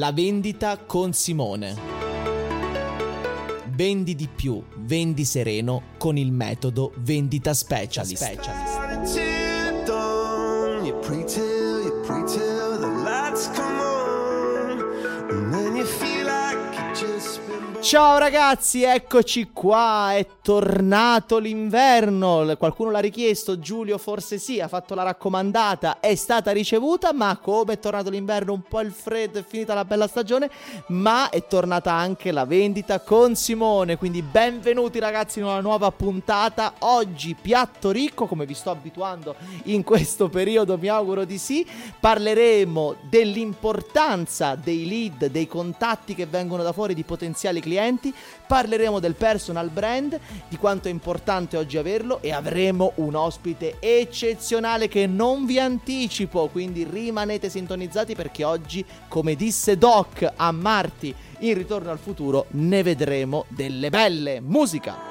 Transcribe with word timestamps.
La 0.00 0.12
vendita 0.12 0.78
con 0.78 1.12
Simone. 1.12 1.76
Vendi 3.66 4.14
di 4.14 4.28
più, 4.34 4.64
vendi 4.78 5.26
sereno 5.26 5.82
con 5.98 6.16
il 6.16 6.32
metodo 6.32 6.94
vendita 7.00 7.52
specialist. 7.52 8.16
specialist. 8.16 8.78
Ciao 17.90 18.18
ragazzi, 18.18 18.84
eccoci 18.84 19.50
qua, 19.52 20.14
è 20.14 20.24
tornato 20.42 21.38
l'inverno, 21.38 22.54
qualcuno 22.56 22.92
l'ha 22.92 23.00
richiesto, 23.00 23.58
Giulio 23.58 23.98
forse 23.98 24.38
sì, 24.38 24.60
ha 24.60 24.68
fatto 24.68 24.94
la 24.94 25.02
raccomandata, 25.02 25.98
è 25.98 26.14
stata 26.14 26.52
ricevuta, 26.52 27.12
ma 27.12 27.36
come 27.42 27.72
è 27.72 27.78
tornato 27.80 28.08
l'inverno, 28.08 28.52
un 28.52 28.62
po' 28.62 28.80
il 28.80 28.92
freddo, 28.92 29.40
è 29.40 29.44
finita 29.44 29.74
la 29.74 29.84
bella 29.84 30.06
stagione, 30.06 30.48
ma 30.90 31.30
è 31.30 31.44
tornata 31.48 31.92
anche 31.92 32.30
la 32.30 32.44
vendita 32.44 33.00
con 33.00 33.34
Simone, 33.34 33.96
quindi 33.96 34.22
benvenuti 34.22 35.00
ragazzi 35.00 35.40
in 35.40 35.46
una 35.46 35.60
nuova 35.60 35.90
puntata, 35.90 36.74
oggi 36.78 37.34
piatto 37.34 37.90
ricco, 37.90 38.26
come 38.26 38.46
vi 38.46 38.54
sto 38.54 38.70
abituando 38.70 39.34
in 39.64 39.82
questo 39.82 40.28
periodo, 40.28 40.78
mi 40.78 40.86
auguro 40.86 41.24
di 41.24 41.38
sì, 41.38 41.66
parleremo 41.98 42.94
dell'importanza 43.08 44.54
dei 44.54 44.86
lead, 44.86 45.26
dei 45.26 45.48
contatti 45.48 46.14
che 46.14 46.26
vengono 46.26 46.62
da 46.62 46.72
fuori 46.72 46.94
di 46.94 47.02
potenziali 47.02 47.58
clienti, 47.58 47.78
clienti, 47.80 48.14
parleremo 48.46 49.00
del 49.00 49.14
personal 49.14 49.70
brand, 49.70 50.18
di 50.48 50.56
quanto 50.56 50.88
è 50.88 50.90
importante 50.90 51.56
oggi 51.56 51.78
averlo 51.78 52.20
e 52.20 52.32
avremo 52.32 52.92
un 52.96 53.14
ospite 53.14 53.76
eccezionale 53.80 54.88
che 54.88 55.06
non 55.06 55.46
vi 55.46 55.58
anticipo, 55.58 56.48
quindi 56.48 56.86
rimanete 56.88 57.48
sintonizzati 57.48 58.14
perché 58.14 58.44
oggi, 58.44 58.84
come 59.08 59.34
disse 59.34 59.78
Doc 59.78 60.30
a 60.36 60.52
Marti 60.52 61.14
in 61.40 61.54
Ritorno 61.54 61.90
al 61.90 61.98
futuro, 61.98 62.46
ne 62.50 62.82
vedremo 62.82 63.46
delle 63.48 63.88
belle. 63.88 64.40
Musica! 64.40 65.09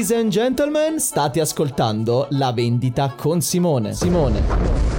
Ladies 0.00 0.16
and 0.16 0.30
gentlemen, 0.32 0.98
state 0.98 1.42
ascoltando 1.42 2.26
La 2.30 2.52
vendita 2.52 3.12
con 3.14 3.42
Simone. 3.42 3.92
Simone. 3.92 4.89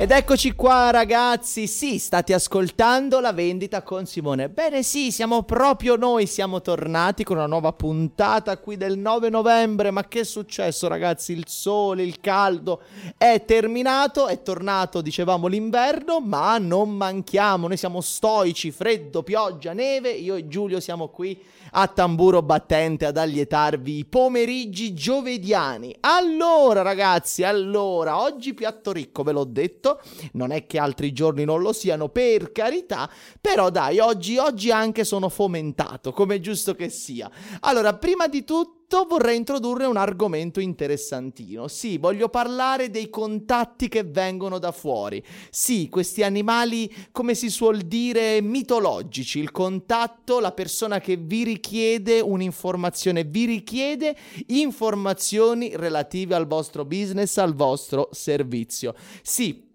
Ed 0.00 0.12
eccoci 0.12 0.52
qua 0.52 0.92
ragazzi, 0.92 1.66
sì, 1.66 1.98
state 1.98 2.32
ascoltando 2.32 3.18
la 3.18 3.32
vendita 3.32 3.82
con 3.82 4.06
Simone. 4.06 4.48
Bene 4.48 4.84
sì, 4.84 5.10
siamo 5.10 5.42
proprio 5.42 5.96
noi, 5.96 6.28
siamo 6.28 6.60
tornati 6.62 7.24
con 7.24 7.36
una 7.36 7.46
nuova 7.46 7.72
puntata 7.72 8.58
qui 8.58 8.76
del 8.76 8.96
9 8.96 9.28
novembre. 9.28 9.90
Ma 9.90 10.06
che 10.06 10.20
è 10.20 10.24
successo 10.24 10.86
ragazzi? 10.86 11.32
Il 11.32 11.48
sole, 11.48 12.04
il 12.04 12.20
caldo 12.20 12.82
è 13.16 13.42
terminato, 13.44 14.28
è 14.28 14.40
tornato, 14.40 15.00
dicevamo, 15.00 15.48
l'inverno, 15.48 16.20
ma 16.20 16.58
non 16.58 16.90
manchiamo, 16.90 17.66
noi 17.66 17.76
siamo 17.76 18.00
stoici, 18.00 18.70
freddo, 18.70 19.24
pioggia, 19.24 19.72
neve, 19.72 20.10
io 20.10 20.36
e 20.36 20.46
Giulio 20.46 20.78
siamo 20.78 21.08
qui 21.08 21.42
a 21.80 21.86
tamburo 21.86 22.42
battente 22.42 23.06
ad 23.06 23.16
allietarvi 23.16 23.98
i 23.98 24.04
pomeriggi 24.04 24.94
giovediani. 24.94 25.94
Allora 26.00 26.82
ragazzi, 26.82 27.44
allora, 27.44 28.20
oggi 28.20 28.52
piatto 28.52 28.90
ricco, 28.90 29.22
ve 29.22 29.30
l'ho 29.30 29.44
detto, 29.44 30.00
non 30.32 30.50
è 30.50 30.66
che 30.66 30.80
altri 30.80 31.12
giorni 31.12 31.44
non 31.44 31.60
lo 31.60 31.72
siano, 31.72 32.08
per 32.08 32.50
carità, 32.50 33.08
però 33.40 33.70
dai, 33.70 34.00
oggi, 34.00 34.38
oggi 34.38 34.72
anche 34.72 35.04
sono 35.04 35.28
fomentato, 35.28 36.12
come 36.12 36.40
giusto 36.40 36.74
che 36.74 36.88
sia. 36.88 37.30
Allora, 37.60 37.94
prima 37.94 38.26
di 38.26 38.42
tutto 38.42 38.77
tutto 38.88 39.04
vorrei 39.04 39.36
introdurre 39.36 39.84
un 39.84 39.98
argomento 39.98 40.60
interessantino. 40.60 41.68
Sì, 41.68 41.98
voglio 41.98 42.30
parlare 42.30 42.88
dei 42.88 43.10
contatti 43.10 43.86
che 43.86 44.02
vengono 44.02 44.58
da 44.58 44.72
fuori. 44.72 45.22
Sì, 45.50 45.90
questi 45.90 46.22
animali, 46.22 46.90
come 47.12 47.34
si 47.34 47.50
suol 47.50 47.82
dire, 47.82 48.40
mitologici. 48.40 49.40
Il 49.40 49.50
contatto, 49.50 50.40
la 50.40 50.52
persona 50.52 51.00
che 51.00 51.16
vi 51.16 51.44
richiede 51.44 52.20
un'informazione, 52.20 53.24
vi 53.24 53.44
richiede 53.44 54.16
informazioni 54.46 55.76
relative 55.76 56.34
al 56.34 56.46
vostro 56.46 56.86
business, 56.86 57.36
al 57.36 57.54
vostro 57.54 58.08
servizio. 58.12 58.94
Sì, 59.22 59.67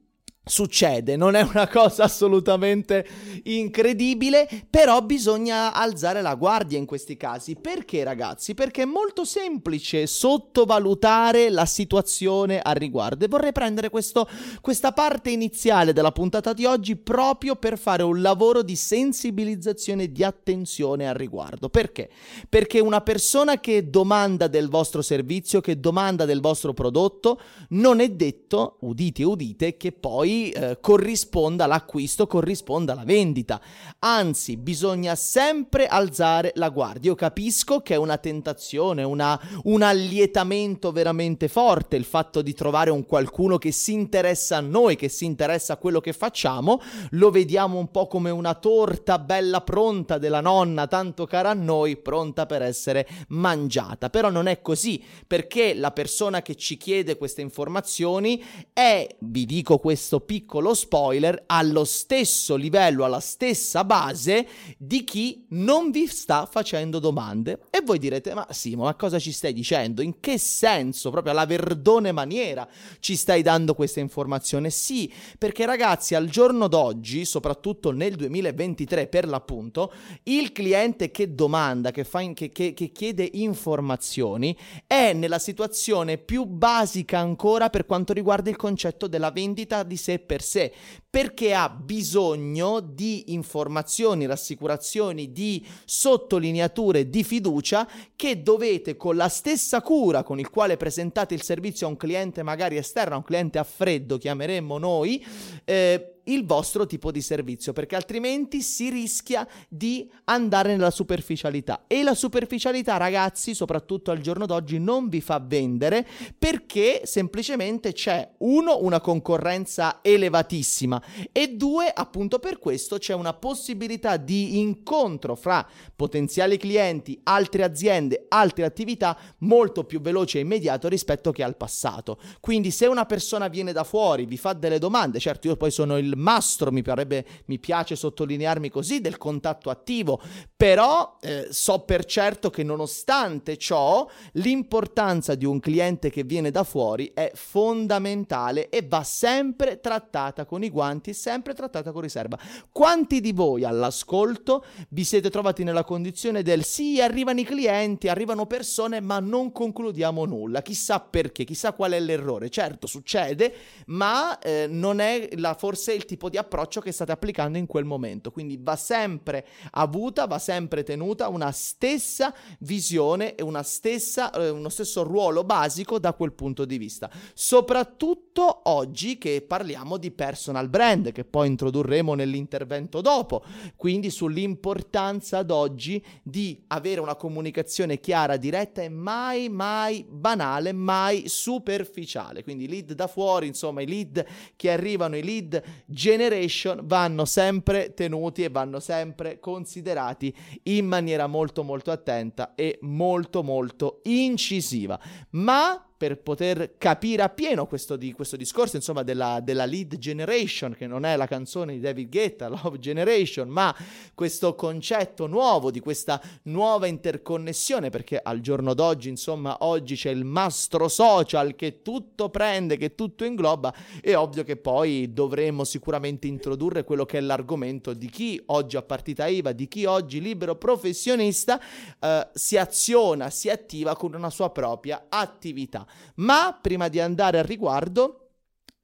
Succede, 0.46 1.16
non 1.16 1.36
è 1.36 1.42
una 1.42 1.70
cosa 1.70 2.04
assolutamente 2.04 3.08
incredibile, 3.44 4.46
però 4.70 5.02
bisogna 5.02 5.72
alzare 5.72 6.22
la 6.22 6.36
guardia 6.36 6.78
in 6.78 6.86
questi 6.86 7.16
casi. 7.16 7.56
Perché 7.56 8.04
ragazzi? 8.04 8.53
Perché 8.53 8.82
è 8.82 8.86
molto 8.86 9.24
semplice 9.24 10.06
sottovalutare 10.06 11.50
la 11.50 11.66
situazione 11.66 12.59
al 12.59 12.76
riguardo 12.76 13.24
e 13.24 13.30
vorrei 13.30 13.53
prendere 13.53 13.90
questo, 13.90 14.28
questa 14.59 14.92
parte 14.92 15.30
iniziale 15.30 15.94
della 15.94 16.12
puntata 16.12 16.52
di 16.52 16.66
oggi 16.66 16.98
proprio 16.98 17.56
per 17.56 17.78
fare 17.78 18.03
un 18.03 18.22
lavoro 18.22 18.64
di 18.64 18.76
sensibilizzazione 18.76 20.03
e 20.03 20.12
di 20.12 20.26
attenzione 20.26 21.08
al 21.08 21.16
riguardo. 21.16 21.70
Perché? 21.70 22.09
Perché 22.50 22.82
una 22.82 23.00
persona 23.00 23.62
che 23.62 23.90
domanda 23.90 24.48
del 24.48 24.68
vostro 24.68 25.02
servizio, 25.02 25.62
che 25.62 25.80
domanda 25.80 26.26
del 26.26 26.42
vostro 26.42 26.74
prodotto, 26.74 27.40
non 27.70 28.02
è 28.02 28.09
detto, 28.09 28.76
udite 28.82 29.24
udite, 29.24 29.78
che 29.78 29.94
poi 29.94 30.32
eh, 30.52 30.78
corrisponda 30.80 31.66
l'acquisto, 31.66 32.28
corrisponda 32.28 32.94
la 32.94 33.04
vendita. 33.04 33.62
Anzi, 34.00 34.58
bisogna 34.58 35.16
sempre 35.16 35.88
alzare 35.88 36.52
la 36.56 36.70
guardia. 36.70 37.12
Io 37.12 37.16
capisco 37.16 37.82
che 37.82 37.94
è 37.94 37.97
una 37.97 38.18
tentazione, 38.18 39.03
una, 39.03 39.40
un 39.64 39.82
allietamento 39.82 40.91
veramente 40.91 41.47
forte 41.47 41.96
il 41.96 42.06
fatto 42.06 42.41
di 42.41 42.53
trovare 42.53 42.90
un 42.90 43.06
qualcuno 43.06 43.58
che 43.58 43.72
si 43.72 43.94
interessa 43.94 44.58
a 44.58 44.62
noi, 44.62 44.96
che 44.96 45.09
si 45.09 45.26
interessa 45.26 45.74
a 45.74 45.78
quello 45.78 46.00
che 46.00 46.14
facciamo. 46.14 46.82
Lo 47.12 47.32
vediamo 47.32 47.78
un 47.78 47.91
po' 47.91 48.08
come 48.08 48.29
una 48.29 48.53
torta 48.56 49.20
bella 49.20 49.62
pronta 49.62 50.18
della 50.18 50.41
nonna, 50.41 50.88
tanto 50.88 51.26
cara 51.26 51.52
a 51.52 51.53
noi, 51.53 51.97
pronta 51.97 52.46
per 52.46 52.62
essere 52.62 53.08
mangiata. 53.29 54.09
Però 54.09 54.29
non 54.29 54.47
è 54.47 54.62
così, 54.62 55.03
perché 55.26 55.74
la 55.74 55.91
persona 55.91 56.41
che 56.41 56.56
ci 56.56 56.78
chiede 56.78 57.18
queste 57.18 57.41
informazioni 57.41 58.44
è, 58.74 59.08
vi 59.20 59.46
dico 59.46 59.78
questo 59.78 60.20
piccolo 60.23 60.73
spoiler, 60.73 61.43
allo 61.47 61.84
stesso 61.84 62.55
livello, 62.55 63.03
alla 63.05 63.20
stessa 63.20 63.84
base 63.84 64.47
di 64.78 65.03
chi 65.03 65.46
non 65.49 65.91
vi 65.91 66.08
sta 66.08 66.46
facendo 66.46 66.99
domande. 66.99 67.59
E 67.70 67.81
voi 67.81 67.99
direte, 67.99 68.34
ma 68.34 68.47
Simo, 68.49 68.84
ma 68.84 68.96
cosa 68.96 69.20
ci 69.20 69.31
stai 69.31 69.53
dicendo? 69.53 70.02
In 70.02 70.20
che 70.20 70.37
senso, 70.37 71.09
proprio 71.09 71.31
alla 71.34 71.46
verdone 71.46 72.11
maniera, 72.11 72.67
ci 72.99 73.16
stai 73.16 73.41
dando 73.41 73.73
questa 73.73 73.99
informazione? 73.99 74.70
Sì, 74.70 75.11
perché 75.37 75.66
ragazzi, 75.66 76.16
al 76.16 76.28
giorno 76.28 76.67
d'oggi, 76.67 77.26
soprattutto 77.26 77.91
nel 77.91 78.16
2023 78.16 79.08
per 79.08 79.28
l'appunto, 79.28 79.91
il 80.23 80.52
cliente 80.52 81.11
che 81.11 81.34
domanda, 81.34 81.91
che, 81.91 82.03
fa 82.03 82.22
in, 82.22 82.34
che, 82.34 82.52
che, 82.52 82.73
che 82.73 82.91
chiede 82.91 83.29
informazioni, 83.34 84.58
è 84.87 85.14
nella 85.14 85.40
situazione 85.40 86.17
più 86.17 86.46
basica 86.46 87.19
ancora 87.19 87.69
per 87.69 87.85
quanto 87.85 88.14
riguarda 88.14 88.49
il 88.49 88.55
concetto 88.55 89.08
della 89.08 89.31
vendita 89.31 89.84
di 89.84 89.97
sé 89.97 90.13
sé 90.14 90.20
per 90.22 90.42
sé. 90.46 90.72
Perché 91.14 91.54
ha 91.54 91.70
bisogno 91.70 92.80
di 92.80 93.34
informazioni, 93.34 94.26
rassicurazioni, 94.26 95.32
di 95.32 95.64
sottolineature 95.86 97.08
di 97.08 97.24
fiducia 97.24 97.88
che 98.16 98.42
dovete 98.42 98.98
con 98.98 99.16
la 99.16 99.30
stessa 99.30 99.84
cura 99.84 100.24
con 100.24 100.40
il 100.40 100.50
quale 100.50 100.76
presentate 100.76 101.36
il 101.36 101.44
servizio 101.44 101.86
a 101.86 101.92
un 101.92 101.98
cliente 101.98 102.42
magari 102.42 102.78
esterno, 102.78 103.14
a 103.14 103.18
un 103.18 103.24
cliente 103.24 103.60
a 103.60 103.64
freddo, 103.64 104.18
chiameremmo 104.18 104.80
noi, 104.80 105.24
eh, 105.66 106.14
il 106.26 106.46
vostro 106.46 106.86
tipo 106.86 107.12
di 107.12 107.22
servizio, 107.22 107.74
perché 107.74 107.96
altrimenti 107.96 108.62
si 108.62 108.90
rischia 108.90 109.48
di 109.68 110.10
andare 110.26 110.72
nella 110.72 110.92
superficialità. 110.92 111.84
E 111.88 112.04
la 112.04 112.16
superficialità, 112.16 112.98
ragazzi, 112.98 113.54
soprattutto 113.54 114.12
al 114.12 114.20
giorno 114.20 114.46
d'oggi, 114.46 114.80
non 114.80 115.10
vi 115.10 115.22
fa 115.22 115.44
vendere 115.46 116.08
perché 116.38 117.02
semplicemente 117.04 117.94
c'è 117.94 118.28
uno, 118.40 118.78
una 118.82 119.02
concorrenza 119.02 120.00
elevatissima 120.02 121.03
e 121.32 121.55
due, 121.55 121.91
appunto 121.94 122.40
per 122.40 122.59
questo 122.59 122.97
c'è 122.97 123.14
una 123.14 123.34
possibilità 123.34 124.17
di 124.17 124.59
incontro 124.59 125.35
fra 125.35 125.67
potenziali 125.96 126.58
clienti, 126.58 127.20
altre 127.23 127.64
aziende, 127.64 128.26
altre 128.29 128.66
attività 128.66 129.17
molto 129.40 129.84
più 129.84 130.02
veloce 130.02 130.38
e 130.38 130.41
immediato 130.41 130.88
rispetto 130.88 131.32
che 131.32 131.44
al 131.44 131.58
passato. 131.58 132.17
Quindi 132.40 132.72
se 132.72 132.85
una 132.85 133.05
persona 133.05 133.47
viene 133.47 133.72
da 133.72 133.84
fuori, 133.84 134.26
vi 134.26 134.38
fa 134.38 134.53
delle 134.53 134.79
domande, 134.79 135.20
certo 135.20 135.47
io 135.47 135.55
poi 135.55 135.72
sono 135.72 135.97
il 135.97 136.14
mastro, 136.16 136.72
mi, 136.72 136.82
parebbe, 136.82 137.26
mi 137.46 137.59
piace 137.59 137.96
sottolinearmi 137.96 138.70
così, 138.70 139.02
del 139.02 139.17
contatto 139.17 139.70
attivo, 139.70 140.22
però 140.55 141.17
eh, 141.22 141.47
so 141.50 141.79
per 141.79 142.05
certo 142.05 142.50
che 142.50 142.64
nonostante 142.64 143.58
ciò 143.58 144.08
l'importanza 144.34 145.35
di 145.35 145.46
un 145.46 145.59
cliente 145.59 146.09
che 146.09 146.23
viene 146.23 146.52
da 146.52 146.64
fuori 146.64 147.11
è 147.14 147.32
fondamentale 147.34 148.70
e 148.70 148.85
va 148.88 149.03
sempre 149.03 149.79
trattata 149.79 150.46
con 150.46 150.64
i 150.64 150.70
guanti, 150.70 150.92
sempre 151.01 151.53
trattata 151.53 151.91
con 151.91 152.01
riserva. 152.01 152.37
Quanti 152.72 153.22
di 153.22 153.31
voi 153.31 153.63
all'ascolto 153.63 154.63
vi 154.90 155.03
siete 155.03 155.29
trovati 155.29 155.63
nella 155.63 155.84
condizione 155.84 156.43
del 156.43 156.63
sì, 156.63 157.01
arrivano 157.01 157.40
i 157.40 157.43
clienti, 157.43 158.07
arrivano 158.07 158.45
persone, 158.45 158.99
ma 158.99 159.19
non 159.19 159.51
concludiamo 159.51 160.25
nulla? 160.25 160.61
Chissà 160.61 160.99
perché, 160.99 161.43
chissà 161.43 161.73
qual 161.73 161.93
è 161.93 161.99
l'errore. 161.99 162.49
Certo, 162.49 162.87
succede, 162.87 163.53
ma 163.87 164.37
eh, 164.40 164.67
non 164.69 164.99
è 164.99 165.29
la, 165.37 165.53
forse 165.53 165.93
il 165.93 166.05
tipo 166.05 166.29
di 166.29 166.37
approccio 166.37 166.81
che 166.81 166.91
state 166.91 167.11
applicando 167.11 167.57
in 167.57 167.66
quel 167.66 167.85
momento. 167.85 168.31
Quindi 168.31 168.59
va 168.61 168.75
sempre 168.75 169.45
avuta, 169.72 170.25
va 170.25 170.40
sempre 170.40 170.84
tenuta 170.84 171.28
una 171.29 171.51
stessa 171.51 172.34
visione 172.59 173.35
e 173.35 173.43
una 173.43 173.63
stessa, 173.63 174.31
eh, 174.31 174.49
uno 174.49 174.69
stesso 174.69 175.03
ruolo 175.03 175.43
basico 175.43 175.99
da 175.99 176.13
quel 176.13 176.34
punto 176.34 176.66
di 176.66 176.78
vista. 176.78 177.09
Soprattutto 177.34 178.61
oggi 178.63 179.17
che 179.17 179.43
parliamo 179.45 179.97
di 179.97 180.11
personal 180.11 180.69
brand, 180.69 180.81
che 181.12 181.24
poi 181.24 181.47
introdurremo 181.47 182.14
nell'intervento 182.14 183.02
dopo. 183.02 183.44
Quindi 183.76 184.09
sull'importanza 184.09 185.38
ad 185.38 185.50
oggi 185.50 186.03
di 186.22 186.64
avere 186.68 187.00
una 187.00 187.16
comunicazione 187.16 188.00
chiara, 188.00 188.38
diretta 188.38 188.82
e 188.82 188.90
mai, 188.90 189.47
mai 189.50 190.06
banale, 190.09 190.74
mai 190.74 191.24
superficiale. 191.28 192.44
Quindi 192.44 192.68
lead 192.68 192.94
da 192.94 193.08
fuori, 193.08 193.47
insomma, 193.47 193.82
i 193.82 193.88
lead 193.88 194.26
che 194.56 194.72
arrivano, 194.72 195.16
i 195.16 195.24
lead 195.24 195.62
generation 195.85 196.82
vanno 196.84 197.26
sempre 197.26 197.94
tenuti 197.94 198.44
e 198.44 198.50
vanno 198.50 198.79
sempre 198.79 199.40
considerati 199.40 200.36
in 200.64 200.86
maniera 200.86 201.28
molto 201.28 201.64
molto 201.64 201.91
attenta 201.91 202.56
e 202.56 202.78
molto 202.82 203.41
molto 203.41 204.02
incisiva. 204.03 205.00
Ma 205.32 205.92
per 206.03 206.17
poter 206.17 206.73
capire 206.78 207.22
appieno 207.22 207.66
questo, 207.66 207.96
di, 207.96 208.11
questo 208.11 208.35
discorso, 208.35 208.76
insomma, 208.76 209.03
della, 209.03 209.40
della, 209.41 209.64
lead 209.64 209.97
generation, 209.97 210.76
che 210.78 210.85
non 210.85 211.05
è 211.05 211.16
la 211.16 211.28
canzone 211.28 211.76
di 211.76 211.79
David 211.79 212.09
Guetta, 212.09 212.50
Love 212.52 212.78
Generation, 212.78 213.47
ma 213.47 213.73
questo 214.14 214.53
concetto 214.53 215.28
nuovo 215.28 215.72
di 215.72 215.79
questa 215.79 216.22
nuova 216.44 216.88
interconnessione, 216.88 217.90
perché 217.90 218.20
al 218.22 218.41
giorno 218.41 218.73
d'oggi, 218.73 219.08
insomma, 219.08 219.55
oggi 219.61 219.96
c'è 219.96 220.09
il 220.09 220.26
mastro 220.26 220.90
social 220.90 221.55
che 221.55 221.82
tutto 221.82 222.29
prende, 222.29 222.76
che 222.76 222.96
tutto 222.96 223.23
ingloba, 223.23 223.73
è 224.02 224.14
ovvio 224.14 224.44
che 224.44 224.58
poi 224.58 225.14
dovremo 225.14 225.64
sicuramente 225.64 226.28
introdurre 226.28 226.84
quello 226.84 227.05
che 227.05 227.20
è 227.20 227.22
l'argomento 227.22 227.94
di 227.94 228.09
chi 228.09 228.44
oggi 228.47 228.76
ha 228.76 228.82
partita 228.82 229.26
IVA, 229.28 229.53
di 229.53 229.70
chi 229.70 229.85
oggi 229.85 230.20
libero 230.20 230.58
professionista 230.58 231.61
eh, 231.97 232.28
si 232.34 232.58
aziona, 232.58 233.29
si 233.29 233.50
attiva 233.50 233.96
con 233.96 234.14
una 234.14 234.29
sua 234.29 234.50
propria 234.50 235.05
attività. 235.08 235.88
Ma 236.16 236.57
prima 236.61 236.87
di 236.87 236.99
andare 236.99 237.40
al 237.40 237.45
riguardo, 237.45 238.23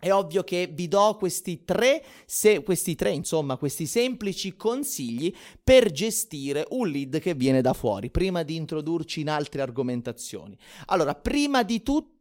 è 0.01 0.13
ovvio 0.13 0.43
che 0.45 0.69
vi 0.71 0.87
do 0.87 1.17
questi 1.19 1.65
tre, 1.65 2.01
se, 2.25 2.63
questi 2.63 2.95
tre, 2.95 3.11
insomma, 3.11 3.57
questi 3.57 3.85
semplici 3.85 4.55
consigli 4.55 5.33
per 5.61 5.91
gestire 5.91 6.65
un 6.69 6.87
lead 6.87 7.19
che 7.19 7.33
viene 7.33 7.59
da 7.59 7.73
fuori, 7.73 8.09
prima 8.09 8.43
di 8.43 8.55
introdurci 8.55 9.19
in 9.19 9.29
altre 9.29 9.61
argomentazioni. 9.61 10.57
Allora, 10.85 11.15
prima 11.15 11.63
di 11.63 11.83
tutto 11.83 12.18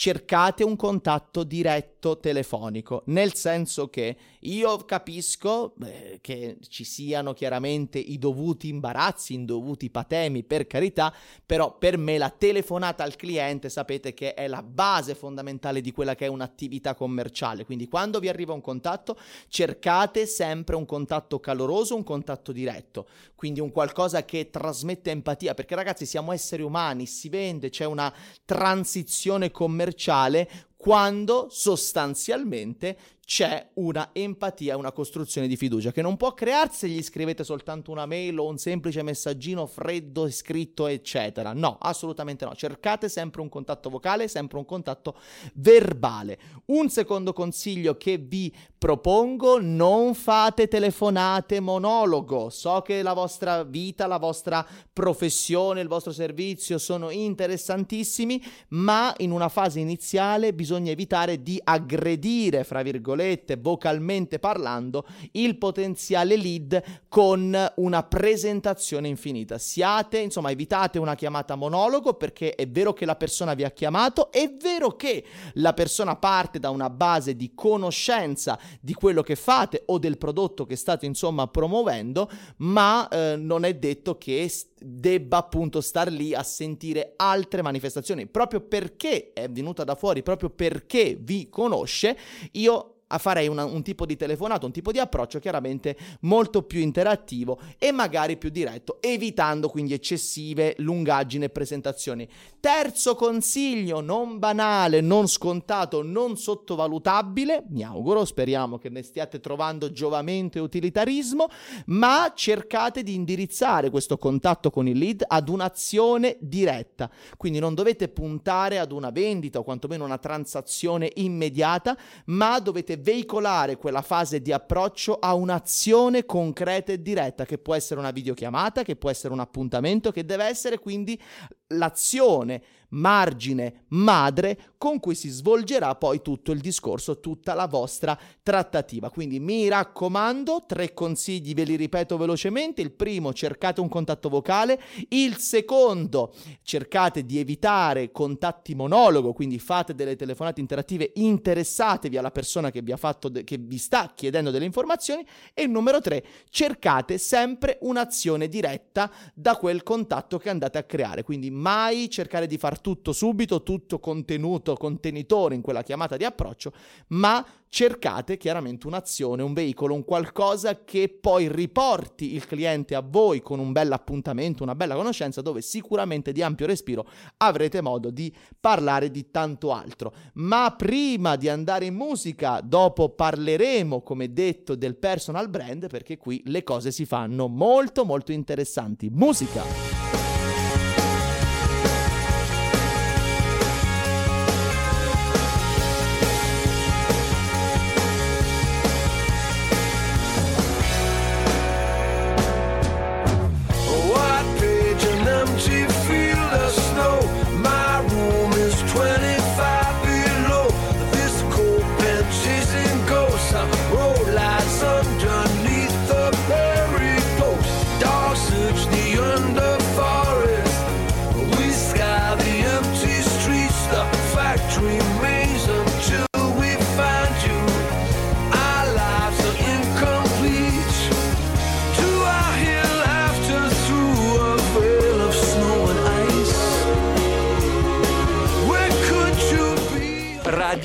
cercate 0.00 0.64
un 0.64 0.76
contatto 0.76 1.44
diretto 1.44 2.18
telefonico, 2.18 3.02
nel 3.08 3.34
senso 3.34 3.90
che 3.90 4.16
io 4.40 4.78
capisco 4.86 5.74
eh, 5.84 6.20
che 6.22 6.56
ci 6.66 6.84
siano 6.84 7.34
chiaramente 7.34 7.98
i 7.98 8.18
dovuti 8.18 8.68
imbarazzi, 8.68 9.34
i 9.34 9.44
dovuti 9.44 9.90
patemi, 9.90 10.42
per 10.42 10.66
carità, 10.66 11.14
però 11.44 11.76
per 11.76 11.98
me 11.98 12.16
la 12.16 12.30
telefonata 12.30 13.04
al 13.04 13.16
cliente 13.16 13.68
sapete 13.68 14.14
che 14.14 14.32
è 14.32 14.48
la 14.48 14.62
base 14.62 15.14
fondamentale 15.14 15.82
di 15.82 15.92
quella 15.92 16.14
che 16.14 16.24
è 16.24 16.28
un'attività 16.28 16.94
commerciale, 16.94 17.66
quindi 17.66 17.86
quando 17.86 18.20
vi 18.20 18.30
arriva 18.30 18.54
un 18.54 18.62
contatto 18.62 19.18
cercate 19.48 20.24
sempre 20.24 20.76
un 20.76 20.86
contatto 20.86 21.40
caloroso, 21.40 21.94
un 21.94 22.04
contatto 22.04 22.52
diretto, 22.52 23.06
quindi 23.34 23.60
un 23.60 23.70
qualcosa 23.70 24.24
che 24.24 24.48
trasmette 24.48 25.10
empatia, 25.10 25.52
perché 25.52 25.74
ragazzi 25.74 26.06
siamo 26.06 26.32
esseri 26.32 26.62
umani, 26.62 27.04
si 27.04 27.28
vende, 27.28 27.68
c'è 27.68 27.84
una 27.84 28.10
transizione 28.46 29.29
commerciale 29.50 30.48
quando 30.80 31.48
sostanzialmente 31.50 32.96
c'è 33.30 33.68
una 33.74 34.08
empatia, 34.12 34.76
una 34.76 34.90
costruzione 34.90 35.46
di 35.46 35.56
fiducia 35.56 35.92
che 35.92 36.02
non 36.02 36.16
può 36.16 36.34
crearsi 36.34 36.78
se 36.78 36.88
gli 36.88 37.00
scrivete 37.00 37.44
soltanto 37.44 37.92
una 37.92 38.04
mail 38.04 38.36
o 38.40 38.48
un 38.48 38.58
semplice 38.58 39.02
messaggino 39.02 39.66
freddo 39.66 40.28
scritto, 40.28 40.88
eccetera. 40.88 41.52
No, 41.52 41.76
assolutamente 41.78 42.44
no. 42.44 42.56
Cercate 42.56 43.08
sempre 43.08 43.40
un 43.40 43.48
contatto 43.48 43.88
vocale, 43.88 44.26
sempre 44.26 44.58
un 44.58 44.64
contatto 44.64 45.16
verbale. 45.54 46.38
Un 46.66 46.88
secondo 46.88 47.32
consiglio 47.32 47.96
che 47.96 48.16
vi 48.16 48.52
propongo, 48.76 49.60
non 49.60 50.14
fate 50.14 50.66
telefonate 50.66 51.60
monologo. 51.60 52.50
So 52.50 52.82
che 52.82 53.00
la 53.02 53.12
vostra 53.12 53.62
vita, 53.62 54.08
la 54.08 54.18
vostra 54.18 54.66
professione, 54.92 55.82
il 55.82 55.88
vostro 55.88 56.10
servizio 56.10 56.78
sono 56.78 57.10
interessantissimi, 57.10 58.42
ma 58.70 59.14
in 59.18 59.30
una 59.30 59.48
fase 59.48 59.78
iniziale 59.78 60.52
bisogna 60.52 60.69
evitare 60.76 61.42
di 61.42 61.60
aggredire, 61.62 62.64
fra 62.64 62.82
virgolette, 62.82 62.98
virgolette, 63.00 63.56
vocalmente 63.56 64.38
parlando, 64.38 65.06
il 65.32 65.56
potenziale 65.58 66.36
lead 66.36 66.82
con 67.08 67.72
una 67.76 68.02
presentazione 68.02 69.08
infinita. 69.08 69.58
Siate, 69.58 70.18
insomma, 70.18 70.50
evitate 70.50 70.98
una 70.98 71.14
chiamata 71.14 71.54
monologo 71.54 72.14
perché 72.14 72.54
è 72.54 72.68
vero 72.68 72.92
che 72.92 73.04
la 73.04 73.16
persona 73.16 73.54
vi 73.54 73.64
ha 73.64 73.70
chiamato, 73.70 74.30
è 74.30 74.52
vero 74.60 74.96
che 74.96 75.24
la 75.54 75.72
persona 75.72 76.16
parte 76.16 76.58
da 76.58 76.70
una 76.70 76.90
base 76.90 77.34
di 77.34 77.52
conoscenza 77.54 78.58
di 78.80 78.94
quello 78.94 79.22
che 79.22 79.36
fate 79.36 79.82
o 79.86 79.98
del 79.98 80.18
prodotto 80.18 80.66
che 80.66 80.76
state, 80.76 81.06
insomma, 81.06 81.46
promuovendo, 81.46 82.30
ma 82.58 83.08
eh, 83.08 83.36
non 83.36 83.64
è 83.64 83.74
detto 83.74 84.18
che 84.18 84.42
debba 84.80 85.38
appunto 85.38 85.80
star 85.80 86.10
lì 86.10 86.34
a 86.34 86.42
sentire 86.42 87.12
altre 87.16 87.62
manifestazioni. 87.62 88.26
Proprio 88.26 88.60
perché 88.60 89.32
è 89.32 89.48
venuta 89.48 89.84
da 89.84 89.94
fuori 89.94 90.22
proprio 90.22 90.50
perché 90.50 91.16
vi 91.20 91.48
conosce 91.48 92.16
io 92.52 92.99
farei 93.18 93.48
una, 93.48 93.64
un 93.64 93.82
tipo 93.82 94.06
di 94.06 94.16
telefonato, 94.16 94.66
un 94.66 94.72
tipo 94.72 94.92
di 94.92 94.98
approccio 94.98 95.38
chiaramente 95.38 95.96
molto 96.20 96.62
più 96.62 96.80
interattivo 96.80 97.58
e 97.78 97.92
magari 97.92 98.36
più 98.36 98.50
diretto, 98.50 98.98
evitando 99.00 99.68
quindi 99.68 99.94
eccessive 99.94 100.74
lungaggini 100.78 101.44
e 101.44 101.50
presentazioni. 101.50 102.28
Terzo 102.60 103.14
consiglio, 103.14 104.00
non 104.00 104.38
banale, 104.38 105.00
non 105.00 105.26
scontato, 105.26 106.02
non 106.02 106.36
sottovalutabile, 106.36 107.64
mi 107.68 107.82
auguro, 107.82 108.24
speriamo 108.24 108.78
che 108.78 108.90
ne 108.90 109.02
stiate 109.02 109.40
trovando 109.40 109.92
giovamento 109.92 110.58
e 110.58 110.60
utilitarismo, 110.60 111.48
ma 111.86 112.32
cercate 112.34 113.02
di 113.02 113.14
indirizzare 113.14 113.90
questo 113.90 114.18
contatto 114.18 114.70
con 114.70 114.86
il 114.86 114.98
lead 114.98 115.24
ad 115.26 115.48
un'azione 115.48 116.36
diretta. 116.40 117.10
Quindi 117.36 117.58
non 117.58 117.74
dovete 117.74 118.08
puntare 118.08 118.78
ad 118.78 118.92
una 118.92 119.10
vendita 119.10 119.58
o 119.58 119.64
quantomeno 119.64 120.04
una 120.04 120.18
transazione 120.18 121.10
immediata, 121.14 121.96
ma 122.26 122.58
dovete 122.60 122.99
veicolare 123.00 123.76
quella 123.76 124.02
fase 124.02 124.40
di 124.40 124.52
approccio 124.52 125.18
a 125.18 125.34
un'azione 125.34 126.24
concreta 126.24 126.92
e 126.92 127.02
diretta, 127.02 127.44
che 127.44 127.58
può 127.58 127.74
essere 127.74 128.00
una 128.00 128.10
videochiamata, 128.10 128.82
che 128.82 128.96
può 128.96 129.10
essere 129.10 129.32
un 129.32 129.40
appuntamento, 129.40 130.10
che 130.10 130.24
deve 130.24 130.44
essere 130.44 130.78
quindi 130.78 131.20
l'azione 131.68 132.62
margine 132.90 133.84
madre 133.88 134.74
con 134.80 134.98
cui 134.98 135.14
si 135.14 135.28
svolgerà 135.28 135.94
poi 135.94 136.22
tutto 136.22 136.52
il 136.52 136.60
discorso, 136.60 137.20
tutta 137.20 137.52
la 137.52 137.66
vostra 137.66 138.18
trattativa. 138.42 139.10
Quindi 139.10 139.38
mi 139.38 139.68
raccomando, 139.68 140.64
tre 140.66 140.94
consigli 140.94 141.52
ve 141.52 141.64
li 141.64 141.76
ripeto 141.76 142.16
velocemente. 142.16 142.80
Il 142.80 142.92
primo, 142.92 143.34
cercate 143.34 143.80
un 143.80 143.88
contatto 143.88 144.30
vocale. 144.30 144.80
Il 145.10 145.36
secondo, 145.36 146.32
cercate 146.62 147.26
di 147.26 147.38
evitare 147.38 148.10
contatti 148.10 148.74
monologo, 148.74 149.34
quindi 149.34 149.58
fate 149.58 149.94
delle 149.94 150.16
telefonate 150.16 150.60
interattive, 150.60 151.12
interessatevi 151.14 152.16
alla 152.16 152.30
persona 152.30 152.70
che 152.70 152.80
vi, 152.80 152.94
de- 153.30 153.44
che 153.44 153.58
vi 153.58 153.78
sta 153.78 154.12
chiedendo 154.14 154.50
delle 154.50 154.64
informazioni. 154.64 155.26
E 155.52 155.62
il 155.62 155.70
numero 155.70 156.00
tre, 156.00 156.24
cercate 156.48 157.18
sempre 157.18 157.78
un'azione 157.82 158.48
diretta 158.48 159.10
da 159.34 159.56
quel 159.56 159.82
contatto 159.82 160.38
che 160.38 160.48
andate 160.48 160.78
a 160.78 160.84
creare. 160.84 161.22
Quindi 161.22 161.50
mai 161.50 162.08
cercare 162.08 162.46
di 162.46 162.56
far 162.56 162.79
tutto 162.80 163.12
subito, 163.12 163.62
tutto 163.62 163.98
contenuto, 163.98 164.74
contenitore 164.74 165.54
in 165.54 165.60
quella 165.60 165.82
chiamata 165.82 166.16
di 166.16 166.24
approccio, 166.24 166.72
ma 167.08 167.44
cercate 167.70 168.36
chiaramente 168.36 168.88
un'azione, 168.88 169.42
un 169.42 169.52
veicolo, 169.52 169.94
un 169.94 170.04
qualcosa 170.04 170.84
che 170.84 171.08
poi 171.08 171.48
riporti 171.48 172.34
il 172.34 172.44
cliente 172.44 172.96
a 172.96 173.00
voi 173.00 173.40
con 173.40 173.60
un 173.60 173.72
bel 173.72 173.92
appuntamento, 173.92 174.64
una 174.64 174.74
bella 174.74 174.96
conoscenza 174.96 175.40
dove 175.40 175.62
sicuramente 175.62 176.32
di 176.32 176.42
ampio 176.42 176.66
respiro 176.66 177.06
avrete 177.38 177.80
modo 177.80 178.10
di 178.10 178.34
parlare 178.58 179.10
di 179.10 179.30
tanto 179.30 179.72
altro. 179.72 180.12
Ma 180.34 180.74
prima 180.76 181.36
di 181.36 181.48
andare 181.48 181.86
in 181.86 181.94
musica, 181.94 182.60
dopo 182.60 183.10
parleremo, 183.10 184.02
come 184.02 184.32
detto, 184.32 184.74
del 184.74 184.96
personal 184.96 185.48
brand 185.48 185.88
perché 185.88 186.18
qui 186.18 186.42
le 186.46 186.64
cose 186.64 186.90
si 186.90 187.06
fanno 187.06 187.46
molto 187.46 188.04
molto 188.04 188.32
interessanti. 188.32 189.08
Musica! 189.10 190.39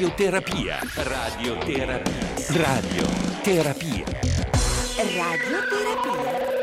Radioterapia. 0.06 0.78
Radioterapia. 0.98 2.04
Radioterapia. 2.54 4.06
Radioterapia. 5.18 6.55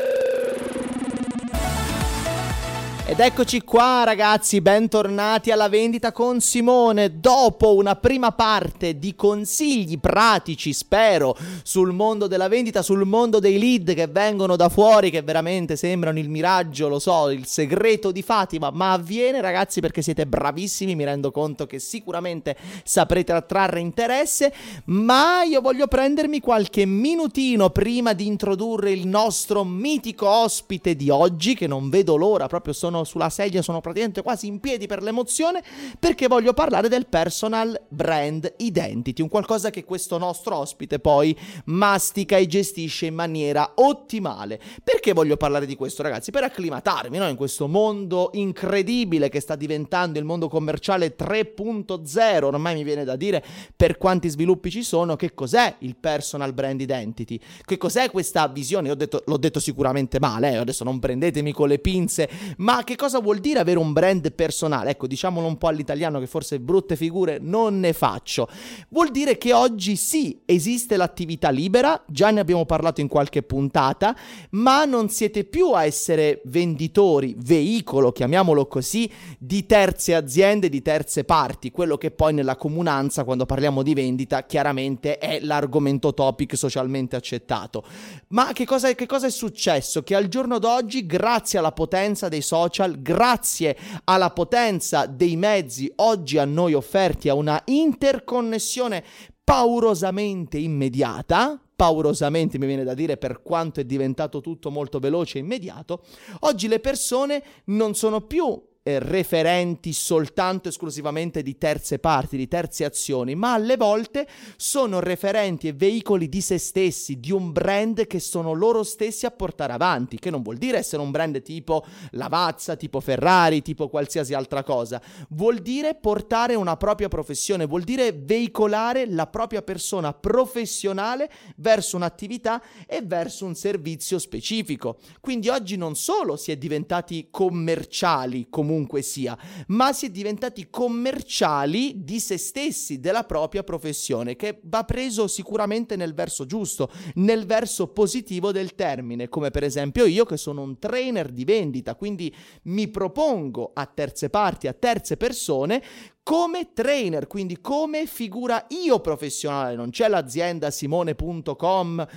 Ed 3.05 3.19
eccoci 3.19 3.63
qua 3.63 4.03
ragazzi, 4.05 4.61
bentornati 4.61 5.51
alla 5.51 5.67
vendita 5.67 6.13
con 6.13 6.39
Simone. 6.39 7.19
Dopo 7.19 7.75
una 7.75 7.97
prima 7.97 8.31
parte 8.31 8.97
di 8.97 9.13
consigli 9.13 9.99
pratici, 9.99 10.71
spero, 10.71 11.35
sul 11.63 11.91
mondo 11.91 12.27
della 12.27 12.47
vendita, 12.47 12.81
sul 12.81 13.05
mondo 13.05 13.39
dei 13.39 13.59
lead 13.59 13.93
che 13.93 14.07
vengono 14.07 14.55
da 14.55 14.69
fuori, 14.69 15.11
che 15.11 15.21
veramente 15.21 15.75
sembrano 15.75 16.17
il 16.17 16.29
miraggio, 16.29 16.87
lo 16.87 16.97
so, 16.97 17.29
il 17.29 17.45
segreto 17.45 18.13
di 18.13 18.21
Fatima, 18.21 18.71
ma 18.71 18.93
avviene 18.93 19.41
ragazzi 19.41 19.81
perché 19.81 20.01
siete 20.01 20.25
bravissimi, 20.25 20.95
mi 20.95 21.03
rendo 21.03 21.29
conto 21.29 21.67
che 21.67 21.79
sicuramente 21.79 22.55
saprete 22.85 23.33
attrarre 23.33 23.81
interesse, 23.81 24.53
ma 24.85 25.43
io 25.43 25.59
voglio 25.59 25.87
prendermi 25.87 26.39
qualche 26.39 26.85
minutino 26.85 27.69
prima 27.69 28.13
di 28.13 28.27
introdurre 28.27 28.91
il 28.91 29.07
nostro 29.07 29.65
mitico 29.65 30.29
ospite 30.29 30.95
di 30.95 31.09
oggi, 31.09 31.53
che 31.53 31.67
non 31.67 31.89
vedo 31.89 32.15
l'ora, 32.15 32.47
proprio 32.47 32.71
sono 32.73 32.91
sono 32.93 33.03
sulla 33.03 33.29
sedia, 33.29 33.61
sono 33.61 33.81
praticamente 33.81 34.21
quasi 34.21 34.47
in 34.47 34.59
piedi 34.59 34.85
per 34.85 35.01
l'emozione, 35.01 35.63
perché 35.97 36.27
voglio 36.27 36.53
parlare 36.53 36.87
del 36.87 37.07
personal 37.07 37.79
brand 37.89 38.53
identity, 38.57 39.21
un 39.21 39.29
qualcosa 39.29 39.71
che 39.71 39.83
questo 39.83 40.17
nostro 40.17 40.57
ospite 40.57 40.99
poi 40.99 41.35
mastica 41.65 42.37
e 42.37 42.45
gestisce 42.45 43.07
in 43.07 43.15
maniera 43.15 43.73
ottimale. 43.75 44.59
Perché 44.83 45.13
voglio 45.13 45.37
parlare 45.37 45.65
di 45.65 45.75
questo, 45.75 46.03
ragazzi? 46.03 46.31
Per 46.31 46.43
acclimatarmi 46.43 47.17
no? 47.17 47.27
in 47.27 47.35
questo 47.35 47.67
mondo 47.67 48.29
incredibile 48.33 49.29
che 49.29 49.39
sta 49.39 49.55
diventando 49.55 50.19
il 50.19 50.25
mondo 50.25 50.47
commerciale 50.47 51.15
3.0, 51.15 52.43
ormai 52.43 52.75
mi 52.75 52.83
viene 52.83 53.03
da 53.03 53.15
dire 53.15 53.43
per 53.75 53.97
quanti 53.97 54.29
sviluppi 54.29 54.69
ci 54.69 54.83
sono, 54.83 55.15
che 55.15 55.33
cos'è 55.33 55.75
il 55.79 55.95
personal 55.95 56.53
brand 56.53 56.79
identity? 56.79 57.39
Che 57.63 57.77
cos'è 57.77 58.11
questa 58.11 58.47
visione? 58.47 58.87
Io 58.87 58.93
ho 58.93 58.97
detto, 58.97 59.23
l'ho 59.25 59.37
detto 59.37 59.59
sicuramente 59.59 60.19
male, 60.19 60.51
eh? 60.51 60.57
adesso 60.57 60.83
non 60.83 60.99
prendetemi 60.99 61.51
con 61.51 61.67
le 61.67 61.79
pinze, 61.79 62.29
ma 62.57 62.82
che 62.83 62.95
cosa 62.95 63.19
vuol 63.19 63.39
dire 63.39 63.59
avere 63.59 63.79
un 63.79 63.93
brand 63.93 64.31
personale? 64.33 64.91
Ecco, 64.91 65.07
diciamolo 65.07 65.47
un 65.47 65.57
po' 65.57 65.67
all'italiano 65.67 66.19
che 66.19 66.27
forse 66.27 66.59
brutte 66.59 66.95
figure 66.95 67.37
non 67.39 67.79
ne 67.79 67.93
faccio. 67.93 68.47
Vuol 68.89 69.11
dire 69.11 69.37
che 69.37 69.53
oggi 69.53 69.95
sì, 69.95 70.41
esiste 70.45 70.97
l'attività 70.97 71.49
libera, 71.49 72.03
già 72.07 72.31
ne 72.31 72.39
abbiamo 72.39 72.65
parlato 72.65 73.01
in 73.01 73.07
qualche 73.07 73.43
puntata, 73.43 74.15
ma 74.51 74.85
non 74.85 75.09
siete 75.09 75.43
più 75.43 75.71
a 75.71 75.85
essere 75.85 76.41
venditori, 76.45 77.35
veicolo, 77.37 78.11
chiamiamolo 78.11 78.67
così, 78.67 79.09
di 79.37 79.65
terze 79.65 80.15
aziende, 80.15 80.69
di 80.69 80.81
terze 80.81 81.23
parti, 81.23 81.71
quello 81.71 81.97
che 81.97 82.11
poi 82.11 82.33
nella 82.33 82.55
comunanza, 82.55 83.23
quando 83.23 83.45
parliamo 83.45 83.83
di 83.83 83.93
vendita, 83.93 84.45
chiaramente 84.45 85.17
è 85.17 85.39
l'argomento 85.41 86.13
topic 86.13 86.57
socialmente 86.57 87.15
accettato. 87.15 87.83
Ma 88.29 88.51
che 88.53 88.65
cosa, 88.65 88.93
che 88.93 89.05
cosa 89.05 89.27
è 89.27 89.31
successo? 89.31 90.03
Che 90.03 90.15
al 90.15 90.27
giorno 90.27 90.59
d'oggi, 90.59 91.05
grazie 91.05 91.59
alla 91.59 91.71
potenza 91.71 92.29
dei 92.29 92.41
social, 92.41 92.71
social, 92.73 93.01
grazie 93.01 93.77
alla 94.05 94.31
potenza 94.31 95.05
dei 95.05 95.35
mezzi 95.35 95.91
oggi 95.97 96.39
a 96.39 96.45
noi 96.45 96.73
offerti 96.73 97.29
a 97.29 97.35
una 97.35 97.61
interconnessione 97.65 99.03
paurosamente 99.43 100.57
immediata, 100.57 101.61
paurosamente 101.75 102.57
mi 102.57 102.65
viene 102.65 102.83
da 102.83 102.95
dire 102.95 103.17
per 103.17 103.43
quanto 103.43 103.79
è 103.79 103.83
diventato 103.83 104.41
tutto 104.41 104.71
molto 104.71 104.99
veloce 104.99 105.37
e 105.37 105.41
immediato, 105.41 106.03
oggi 106.41 106.67
le 106.67 106.79
persone 106.79 107.43
non 107.65 107.93
sono 107.93 108.21
più 108.21 108.59
eh, 108.83 108.99
referenti 108.99 109.93
soltanto 109.93 110.67
esclusivamente 110.67 111.41
di 111.41 111.57
terze 111.57 111.99
parti, 111.99 112.35
di 112.35 112.49
terze 112.49 112.83
azioni, 112.83 113.33
ma 113.33 113.53
alle 113.53 113.77
volte 113.77 114.27
sono 114.57 114.99
referenti 114.99 115.69
e 115.69 115.73
veicoli 115.73 116.27
di 116.27 116.41
se 116.41 116.57
stessi, 116.57 117.19
di 117.19 117.31
un 117.31 117.53
brand 117.53 118.05
che 118.05 118.19
sono 118.19 118.51
loro 118.51 118.83
stessi 118.83 119.25
a 119.25 119.31
portare 119.31 119.71
avanti, 119.71 120.19
che 120.19 120.29
non 120.29 120.41
vuol 120.41 120.57
dire 120.57 120.77
essere 120.77 121.01
un 121.01 121.11
brand 121.11 121.41
tipo 121.41 121.85
Lavazza, 122.11 122.75
tipo 122.75 122.99
Ferrari, 122.99 123.61
tipo 123.61 123.87
qualsiasi 123.87 124.33
altra 124.33 124.63
cosa, 124.63 125.01
vuol 125.29 125.59
dire 125.59 125.95
portare 125.95 126.55
una 126.55 126.75
propria 126.75 127.07
professione, 127.07 127.65
vuol 127.65 127.83
dire 127.83 128.11
veicolare 128.11 129.07
la 129.07 129.27
propria 129.27 129.61
persona 129.61 130.13
professionale 130.13 131.31
verso 131.55 131.95
un'attività 131.95 132.61
e 132.85 133.01
verso 133.01 133.45
un 133.45 133.55
servizio 133.55 134.19
specifico. 134.19 134.97
Quindi 135.21 135.47
oggi 135.47 135.77
non 135.77 135.95
solo 135.95 136.35
si 136.35 136.51
è 136.51 136.57
diventati 136.57 137.29
commerciali 137.31 138.47
comunque, 138.49 138.71
comunque 138.73 139.03
sia, 139.03 139.37
ma 139.67 139.93
si 139.93 140.07
è 140.07 140.09
diventati 140.09 140.67
commerciali 140.69 142.03
di 142.03 142.19
se 142.19 142.37
stessi, 142.37 142.99
della 142.99 143.23
propria 143.23 143.63
professione, 143.63 144.35
che 144.35 144.59
va 144.63 144.83
preso 144.83 145.27
sicuramente 145.27 145.95
nel 145.95 146.15
verso 146.15 146.45
giusto, 146.47 146.89
nel 147.15 147.45
verso 147.45 147.87
positivo 147.89 148.51
del 148.51 148.73
termine, 148.73 149.29
come 149.29 149.51
per 149.51 149.63
esempio 149.63 150.05
io 150.05 150.25
che 150.25 150.37
sono 150.37 150.63
un 150.63 150.79
trainer 150.79 151.31
di 151.31 151.45
vendita, 151.45 151.93
quindi 151.93 152.33
mi 152.63 152.87
propongo 152.87 153.71
a 153.73 153.85
terze 153.85 154.29
parti, 154.29 154.67
a 154.67 154.73
terze 154.73 155.17
persone, 155.17 155.83
come 156.23 156.71
trainer, 156.73 157.27
quindi 157.27 157.59
come 157.59 158.07
figura 158.07 158.65
io 158.69 158.99
professionale, 159.01 159.75
non 159.75 159.91
c'è 159.91 160.07
l'azienda 160.07 160.71
simone.com 160.71 162.07